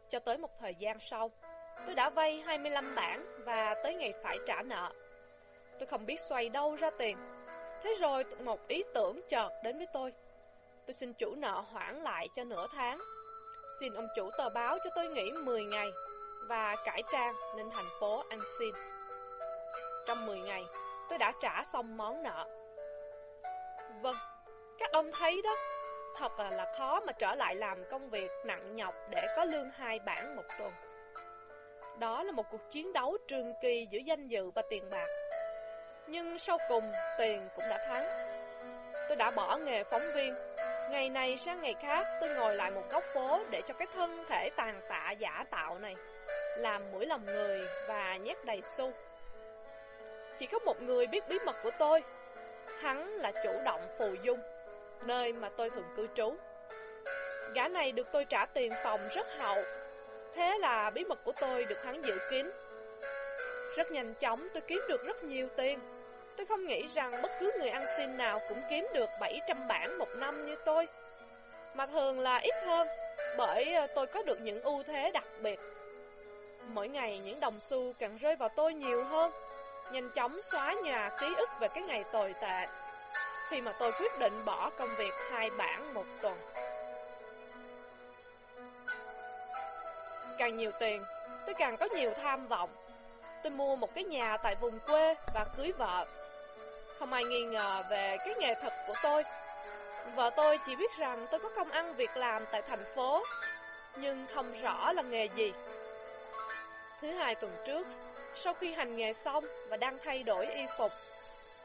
Cho 0.09 0.19
tới 0.19 0.37
một 0.37 0.49
thời 0.59 0.75
gian 0.79 0.97
sau, 0.99 1.31
tôi 1.85 1.95
đã 1.95 2.09
vay 2.09 2.43
25 2.45 2.95
bản 2.95 3.43
và 3.45 3.75
tới 3.83 3.93
ngày 3.93 4.13
phải 4.23 4.37
trả 4.47 4.61
nợ. 4.61 4.91
Tôi 5.79 5.87
không 5.87 6.05
biết 6.05 6.19
xoay 6.29 6.49
đâu 6.49 6.75
ra 6.75 6.89
tiền. 6.97 7.17
Thế 7.83 7.95
rồi 7.99 8.25
một 8.39 8.67
ý 8.67 8.83
tưởng 8.93 9.21
chợt 9.29 9.49
đến 9.63 9.77
với 9.77 9.87
tôi. 9.93 10.13
Tôi 10.85 10.93
xin 10.93 11.13
chủ 11.13 11.35
nợ 11.35 11.63
hoãn 11.71 12.03
lại 12.03 12.27
cho 12.35 12.43
nửa 12.43 12.67
tháng. 12.71 12.99
Xin 13.79 13.93
ông 13.93 14.07
chủ 14.15 14.29
tờ 14.37 14.49
báo 14.49 14.77
cho 14.83 14.89
tôi 14.95 15.07
nghỉ 15.09 15.31
10 15.31 15.63
ngày 15.63 15.91
và 16.49 16.75
cải 16.85 17.03
trang 17.11 17.35
lên 17.57 17.69
thành 17.73 17.85
phố 17.99 18.23
ăn 18.29 18.39
xin. 18.59 18.69
Trong 20.07 20.25
10 20.25 20.39
ngày, 20.39 20.63
tôi 21.09 21.17
đã 21.17 21.33
trả 21.41 21.63
xong 21.73 21.97
món 21.97 22.23
nợ. 22.23 22.45
Vâng, 24.01 24.15
các 24.79 24.91
ông 24.91 25.11
thấy 25.13 25.41
đó, 25.41 25.55
thật 26.17 26.39
là 26.39 26.73
khó 26.77 26.99
mà 26.99 27.13
trở 27.13 27.35
lại 27.35 27.55
làm 27.55 27.77
công 27.91 28.09
việc 28.09 28.31
nặng 28.45 28.75
nhọc 28.75 28.95
để 29.09 29.27
có 29.35 29.45
lương 29.45 29.69
hai 29.71 29.99
bản 29.99 30.35
một 30.35 30.43
tuần. 30.59 30.71
Đó 31.99 32.23
là 32.23 32.31
một 32.31 32.45
cuộc 32.51 32.69
chiến 32.69 32.93
đấu 32.93 33.17
trường 33.27 33.53
kỳ 33.61 33.87
giữa 33.91 33.99
danh 33.99 34.27
dự 34.27 34.51
và 34.51 34.61
tiền 34.69 34.89
bạc. 34.91 35.07
Nhưng 36.07 36.39
sau 36.39 36.57
cùng, 36.69 36.91
tiền 37.17 37.49
cũng 37.55 37.65
đã 37.69 37.77
thắng. 37.87 38.05
Tôi 39.07 39.15
đã 39.15 39.31
bỏ 39.31 39.57
nghề 39.57 39.83
phóng 39.83 40.03
viên. 40.15 40.35
Ngày 40.91 41.09
này 41.09 41.37
sang 41.37 41.61
ngày 41.61 41.75
khác, 41.81 42.05
tôi 42.21 42.29
ngồi 42.29 42.55
lại 42.55 42.71
một 42.71 42.83
góc 42.91 43.03
phố 43.13 43.39
để 43.49 43.61
cho 43.67 43.73
cái 43.73 43.87
thân 43.93 44.23
thể 44.29 44.49
tàn 44.55 44.81
tạ 44.89 45.11
giả 45.11 45.43
tạo 45.51 45.79
này 45.79 45.95
làm 46.57 46.91
mũi 46.91 47.05
lòng 47.05 47.25
người 47.25 47.67
và 47.87 48.17
nhét 48.17 48.45
đầy 48.45 48.61
xu. 48.77 48.91
Chỉ 50.37 50.45
có 50.45 50.59
một 50.59 50.81
người 50.81 51.07
biết 51.07 51.23
bí 51.29 51.39
mật 51.45 51.55
của 51.63 51.71
tôi. 51.79 52.03
Hắn 52.81 53.07
là 53.07 53.31
chủ 53.43 53.51
động 53.65 53.81
phù 53.97 54.13
dung, 54.23 54.39
nơi 55.05 55.33
mà 55.33 55.49
tôi 55.57 55.69
thường 55.69 55.93
cư 55.95 56.07
trú. 56.15 56.35
Gã 57.53 57.67
này 57.67 57.91
được 57.91 58.07
tôi 58.11 58.25
trả 58.25 58.45
tiền 58.45 58.71
phòng 58.83 58.99
rất 59.15 59.27
hậu. 59.39 59.63
Thế 60.35 60.57
là 60.59 60.89
bí 60.89 61.03
mật 61.03 61.19
của 61.23 61.33
tôi 61.41 61.65
được 61.65 61.83
hắn 61.83 62.01
giữ 62.01 62.17
kín. 62.31 62.51
Rất 63.75 63.91
nhanh 63.91 64.13
chóng 64.13 64.47
tôi 64.53 64.61
kiếm 64.61 64.81
được 64.89 65.05
rất 65.05 65.23
nhiều 65.23 65.47
tiền. 65.57 65.79
Tôi 66.37 66.45
không 66.45 66.67
nghĩ 66.67 66.87
rằng 66.95 67.11
bất 67.21 67.31
cứ 67.39 67.51
người 67.59 67.69
ăn 67.69 67.85
xin 67.97 68.17
nào 68.17 68.39
cũng 68.49 68.61
kiếm 68.69 68.87
được 68.93 69.09
700 69.21 69.67
bản 69.67 69.97
một 69.97 70.07
năm 70.15 70.45
như 70.45 70.55
tôi. 70.65 70.87
Mà 71.75 71.85
thường 71.85 72.19
là 72.19 72.37
ít 72.37 72.55
hơn, 72.65 72.87
bởi 73.37 73.73
ờ, 73.73 73.87
tôi 73.95 74.07
có 74.07 74.23
được 74.23 74.41
những 74.41 74.61
ưu 74.61 74.83
thế 74.83 75.11
đặc 75.11 75.23
biệt. 75.41 75.59
Mỗi 76.67 76.87
ngày 76.87 77.21
những 77.25 77.39
đồng 77.39 77.59
xu 77.59 77.93
càng 77.99 78.17
rơi 78.17 78.35
vào 78.35 78.49
tôi 78.49 78.73
nhiều 78.73 79.03
hơn, 79.03 79.31
nhanh 79.91 80.09
chóng 80.09 80.39
xóa 80.51 80.75
nhà 80.83 81.09
ký 81.19 81.35
ức 81.37 81.49
về 81.59 81.67
cái 81.67 81.83
ngày 81.83 82.03
tồi 82.11 82.33
tệ. 82.41 82.67
Khi 83.49 83.61
mà 83.61 83.73
tôi 83.79 83.91
quyết 83.91 84.19
định 84.19 84.45
bỏ 84.45 84.69
công 84.69 84.89
việc 84.97 85.13
hai 85.31 85.49
bản 85.57 85.93
một 85.93 86.05
tuần. 86.21 86.37
Càng 90.37 90.57
nhiều 90.57 90.71
tiền, 90.79 91.03
tôi 91.45 91.55
càng 91.57 91.77
có 91.77 91.87
nhiều 91.95 92.11
tham 92.23 92.47
vọng. 92.47 92.69
Tôi 93.43 93.51
mua 93.51 93.75
một 93.75 93.93
cái 93.95 94.03
nhà 94.03 94.37
tại 94.37 94.55
vùng 94.55 94.79
quê 94.79 95.15
và 95.33 95.45
cưới 95.57 95.71
vợ. 95.71 96.05
Không 96.99 97.13
ai 97.13 97.23
nghi 97.23 97.41
ngờ 97.41 97.83
về 97.89 98.17
cái 98.25 98.35
nghề 98.39 98.55
thật 98.61 98.73
của 98.87 98.93
tôi. 99.03 99.23
Vợ 100.15 100.29
tôi 100.35 100.59
chỉ 100.65 100.75
biết 100.75 100.97
rằng 100.97 101.27
tôi 101.31 101.39
có 101.39 101.49
công 101.55 101.69
ăn 101.69 101.95
việc 101.95 102.17
làm 102.17 102.45
tại 102.51 102.61
thành 102.61 102.85
phố, 102.95 103.23
nhưng 103.97 104.25
không 104.33 104.61
rõ 104.61 104.93
là 104.93 105.01
nghề 105.01 105.25
gì. 105.35 105.53
Thứ 107.01 107.11
hai 107.11 107.35
tuần 107.35 107.51
trước, 107.67 107.87
sau 108.35 108.53
khi 108.53 108.73
hành 108.73 108.95
nghề 108.95 109.13
xong 109.13 109.45
và 109.69 109.77
đang 109.77 109.97
thay 110.03 110.23
đổi 110.23 110.45
y 110.45 110.65
phục, 110.77 110.91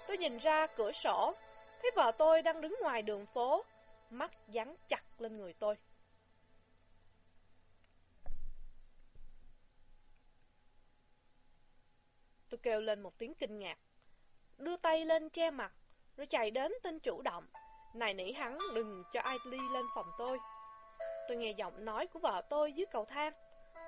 tôi 0.09 0.19
nhìn 0.19 0.39
ra 0.39 0.67
cửa 0.67 0.93
sổ, 0.93 1.35
thấy 1.83 1.91
vợ 1.97 2.13
tôi 2.19 2.43
đang 2.43 2.61
đứng 2.61 2.77
ngoài 2.81 3.03
đường 3.03 3.27
phố, 3.27 3.65
mắt 4.11 4.31
dán 4.49 4.77
chặt 4.89 5.03
lên 5.19 5.39
người 5.39 5.55
tôi. 5.59 5.77
Tôi 12.51 12.59
kêu 12.63 12.81
lên 12.81 13.01
một 13.01 13.19
tiếng 13.19 13.35
kinh 13.35 13.59
ngạc, 13.59 13.79
đưa 14.59 14.77
tay 14.77 15.05
lên 15.05 15.29
che 15.29 15.51
mặt, 15.51 15.73
rồi 16.17 16.27
chạy 16.27 16.51
đến 16.51 16.73
tên 16.83 16.99
chủ 16.99 17.23
động, 17.23 17.47
này 17.95 18.15
nỉ 18.15 18.33
hắn 18.33 18.59
đừng 18.75 19.05
cho 19.13 19.21
ai 19.21 19.37
ly 19.47 19.59
lên 19.73 19.85
phòng 19.95 20.07
tôi. 20.19 20.39
Tôi 21.29 21.37
nghe 21.37 21.51
giọng 21.51 21.85
nói 21.85 22.07
của 22.07 22.19
vợ 22.19 22.43
tôi 22.51 22.73
dưới 22.73 22.87
cầu 22.87 23.05
thang. 23.05 23.33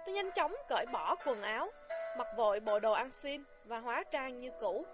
Tôi 0.06 0.14
nhanh 0.14 0.30
chóng 0.36 0.54
cởi 0.68 0.86
bỏ 0.92 1.14
quần 1.26 1.42
áo, 1.42 1.70
mặc 2.18 2.26
vội 2.36 2.60
bộ 2.60 2.78
đồ 2.78 2.92
ăn 2.92 3.10
xin 3.10 3.44
và 3.64 3.78
hóa 3.78 4.04
trang 4.10 4.40
như 4.40 4.50
cũ. 4.60 4.84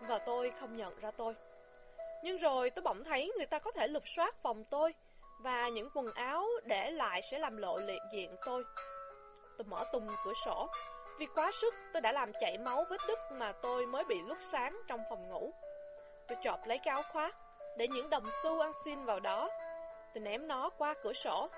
Vợ 0.00 0.18
tôi 0.26 0.52
không 0.60 0.76
nhận 0.76 0.98
ra 1.00 1.10
tôi. 1.10 1.34
Nhưng 2.22 2.36
rồi 2.36 2.70
tôi 2.70 2.82
bỗng 2.82 3.04
thấy 3.04 3.32
người 3.36 3.46
ta 3.46 3.58
có 3.58 3.70
thể 3.72 3.88
lục 3.88 4.02
soát 4.16 4.34
phòng 4.42 4.64
tôi 4.64 4.94
và 5.40 5.68
những 5.68 5.88
quần 5.94 6.12
áo 6.14 6.48
để 6.64 6.90
lại 6.90 7.22
sẽ 7.22 7.38
làm 7.38 7.56
lộ 7.56 7.78
liệt 7.78 8.02
diện 8.12 8.36
tôi. 8.46 8.64
Tôi 9.58 9.64
mở 9.64 9.84
tung 9.92 10.08
cửa 10.24 10.32
sổ. 10.44 10.68
Vì 11.18 11.26
quá 11.34 11.50
sức, 11.60 11.74
tôi 11.92 12.00
đã 12.00 12.12
làm 12.12 12.32
chảy 12.40 12.58
máu 12.58 12.84
vết 12.90 13.00
đứt 13.08 13.18
mà 13.32 13.52
tôi 13.52 13.86
mới 13.86 14.04
bị 14.04 14.16
lúc 14.26 14.38
sáng 14.40 14.80
trong 14.88 15.00
phòng 15.10 15.28
ngủ. 15.28 15.52
Tôi 16.28 16.38
chọp 16.42 16.66
lấy 16.66 16.78
cái 16.84 16.94
áo 16.94 17.02
khoác, 17.12 17.36
để 17.76 17.88
những 17.88 18.10
đồng 18.10 18.24
xu 18.42 18.60
ăn 18.60 18.72
xin 18.84 19.04
vào 19.04 19.20
đó. 19.20 19.50
Tôi 20.14 20.20
ném 20.20 20.48
nó 20.48 20.70
qua 20.78 20.94
cửa 21.02 21.12
sổ, 21.12 21.48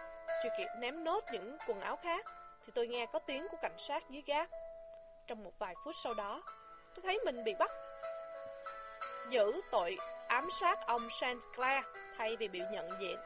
chưa 0.42 0.48
kịp 0.58 0.68
ném 0.78 1.04
nốt 1.04 1.24
những 1.32 1.56
quần 1.68 1.80
áo 1.80 1.96
khác, 1.96 2.26
thì 2.66 2.72
tôi 2.74 2.86
nghe 2.86 3.06
có 3.12 3.18
tiếng 3.18 3.48
của 3.50 3.56
cảnh 3.62 3.78
sát 3.78 4.02
dưới 4.08 4.22
gác. 4.26 4.50
Trong 5.26 5.44
một 5.44 5.52
vài 5.58 5.74
phút 5.84 5.94
sau 6.04 6.14
đó, 6.14 6.42
tôi 6.94 7.02
thấy 7.02 7.18
mình 7.24 7.44
bị 7.44 7.54
bắt. 7.58 7.70
Giữ 9.28 9.60
tội 9.70 9.96
ám 10.28 10.48
sát 10.60 10.78
ông 10.86 11.02
Saint 11.20 11.40
Clair 11.56 11.84
thay 12.18 12.36
vì 12.36 12.48
bị 12.48 12.60
nhận 12.72 12.90
diện. 13.00 13.18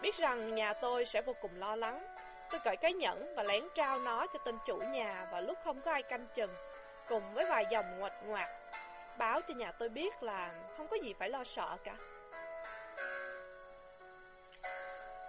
Biết 0.00 0.14
rằng 0.16 0.54
nhà 0.54 0.72
tôi 0.72 1.04
sẽ 1.04 1.22
vô 1.22 1.32
cùng 1.40 1.50
lo 1.54 1.76
lắng, 1.76 2.15
tôi 2.50 2.60
cởi 2.64 2.76
cái 2.76 2.92
nhẫn 2.92 3.34
và 3.34 3.42
lén 3.42 3.64
trao 3.74 3.98
nó 3.98 4.26
cho 4.26 4.38
tên 4.38 4.58
chủ 4.66 4.76
nhà 4.76 5.26
vào 5.32 5.42
lúc 5.42 5.58
không 5.64 5.80
có 5.80 5.92
ai 5.92 6.02
canh 6.02 6.26
chừng, 6.34 6.54
cùng 7.08 7.34
với 7.34 7.44
vài 7.44 7.66
dòng 7.70 7.98
ngoạch 7.98 8.24
ngoạc, 8.24 8.48
báo 9.18 9.40
cho 9.40 9.54
nhà 9.54 9.72
tôi 9.72 9.88
biết 9.88 10.22
là 10.22 10.50
không 10.76 10.88
có 10.88 10.96
gì 10.96 11.14
phải 11.18 11.30
lo 11.30 11.44
sợ 11.44 11.76
cả. 11.84 11.94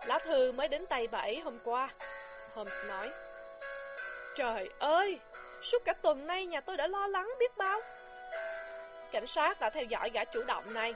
Lá 0.06 0.20
thư 0.20 0.52
mới 0.52 0.68
đến 0.68 0.86
tay 0.86 1.08
bà 1.08 1.20
ấy 1.20 1.40
hôm 1.40 1.60
qua, 1.64 1.90
Holmes 2.54 2.86
nói. 2.88 3.12
Trời 4.36 4.70
ơi, 4.80 5.20
suốt 5.62 5.78
cả 5.86 5.94
tuần 5.94 6.28
nay 6.28 6.46
nhà 6.46 6.62
tôi 6.62 6.78
đã 6.78 6.88
lo 6.88 7.08
lắng 7.08 7.30
biết 7.40 7.58
bao. 7.58 7.80
Cảnh 9.12 9.28
sát 9.28 9.60
đã 9.60 9.70
theo 9.70 9.84
dõi 9.84 10.10
gã 10.14 10.24
chủ 10.24 10.44
động 10.44 10.74
này, 10.74 10.96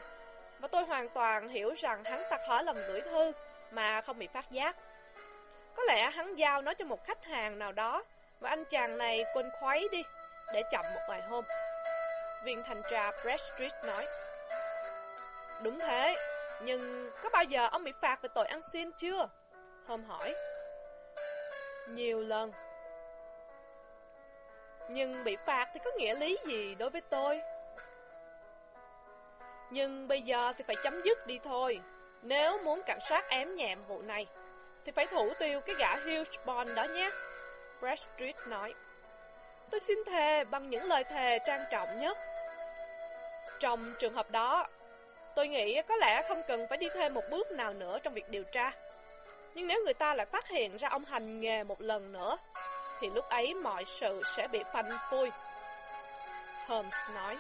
và 0.60 0.68
tôi 0.68 0.84
hoàn 0.84 1.10
toàn 1.10 1.50
hiểu 1.50 1.74
rằng 1.78 2.04
hắn 2.04 2.24
ta 2.30 2.38
khó 2.48 2.62
lòng 2.62 2.78
gửi 2.88 3.02
thư 3.02 3.32
mà 3.72 4.02
không 4.02 4.20
bị 4.20 4.28
phát 4.28 4.52
giác. 4.52 4.76
Có 5.76 5.84
lẽ 5.84 6.10
hắn 6.10 6.36
giao 6.36 6.62
nó 6.62 6.74
cho 6.74 6.86
một 6.86 7.04
khách 7.06 7.26
hàng 7.26 7.60
nào 7.60 7.72
đó, 7.72 8.04
và 8.40 8.50
anh 8.50 8.64
chàng 8.66 8.98
này 8.98 9.24
quên 9.34 9.50
khuấy 9.60 9.88
đi, 9.92 10.04
để 10.54 10.64
chậm 10.72 10.86
một 10.94 11.02
vài 11.10 11.22
hôm. 11.22 11.46
Viên 12.44 12.64
thanh 12.64 12.82
tra 12.92 13.12
Bradstreet 13.12 13.72
nói. 13.86 14.06
Đúng 15.62 15.80
thế, 15.80 16.16
nhưng 16.62 17.12
có 17.24 17.30
bao 17.30 17.44
giờ 17.44 17.68
ông 17.72 17.84
bị 17.84 17.92
phạt 18.02 18.22
về 18.22 18.30
tội 18.36 18.48
ăn 18.48 18.62
xin 18.62 18.92
chưa? 18.92 19.30
Hôm 19.88 20.04
hỏi. 20.04 20.36
Nhiều 21.90 22.22
lần. 22.22 22.52
Nhưng 24.90 25.24
bị 25.24 25.38
phạt 25.46 25.68
thì 25.74 25.80
có 25.86 25.92
nghĩa 25.98 26.16
lý 26.16 26.38
gì 26.46 26.76
đối 26.76 26.90
với 26.90 27.02
tôi? 27.02 27.42
Nhưng 29.70 30.08
bây 30.08 30.22
giờ 30.22 30.54
thì 30.58 30.64
phải 30.68 30.76
chấm 30.84 31.02
dứt 31.02 31.28
đi 31.28 31.40
thôi. 31.44 31.82
Nếu 32.22 32.58
muốn 32.58 32.82
cảnh 32.86 33.00
sát 33.10 33.30
ém 33.30 33.56
nhẹm 33.56 33.84
vụ 33.84 34.02
này, 34.02 34.28
thì 34.86 34.92
phải 34.92 35.08
thủ 35.08 35.34
tiêu 35.40 35.62
cái 35.62 35.76
gã 35.80 35.96
Hughes 35.96 36.30
đó 36.76 36.84
nhé. 36.84 37.10
Bradstreet 37.82 38.36
nói. 38.48 38.74
Tôi 39.70 39.80
xin 39.80 39.98
thề 40.06 40.44
bằng 40.44 40.70
những 40.70 40.84
lời 40.84 41.04
thề 41.04 41.40
trang 41.48 41.66
trọng 41.72 42.00
nhất. 42.00 42.18
Trong 43.60 43.94
trường 44.00 44.14
hợp 44.14 44.32
đó, 44.32 44.68
tôi 45.36 45.48
nghĩ 45.48 45.82
có 45.82 45.96
lẽ 45.96 46.22
không 46.28 46.42
cần 46.48 46.66
phải 46.70 46.78
đi 46.78 46.88
thêm 46.94 47.14
một 47.14 47.24
bước 47.30 47.52
nào 47.52 47.74
nữa 47.74 48.00
trong 48.04 48.14
việc 48.14 48.30
điều 48.30 48.44
tra. 48.44 48.72
Nhưng 49.54 49.68
nếu 49.68 49.82
người 49.86 49.94
ta 49.94 50.14
lại 50.14 50.26
phát 50.26 50.48
hiện 50.48 50.78
ra 50.78 50.90
ông 50.90 51.06
hành 51.06 51.42
nghề 51.42 51.64
một 51.64 51.82
lần 51.82 52.12
nữa, 52.12 52.38
thì 53.00 53.10
lúc 53.10 53.30
ấy 53.30 53.54
mọi 53.54 53.86
sự 53.86 54.22
sẽ 54.36 54.48
bị 54.48 54.64
phanh 54.74 54.90
phui. 55.10 55.30
Holmes 56.68 56.96
nói. 57.16 57.38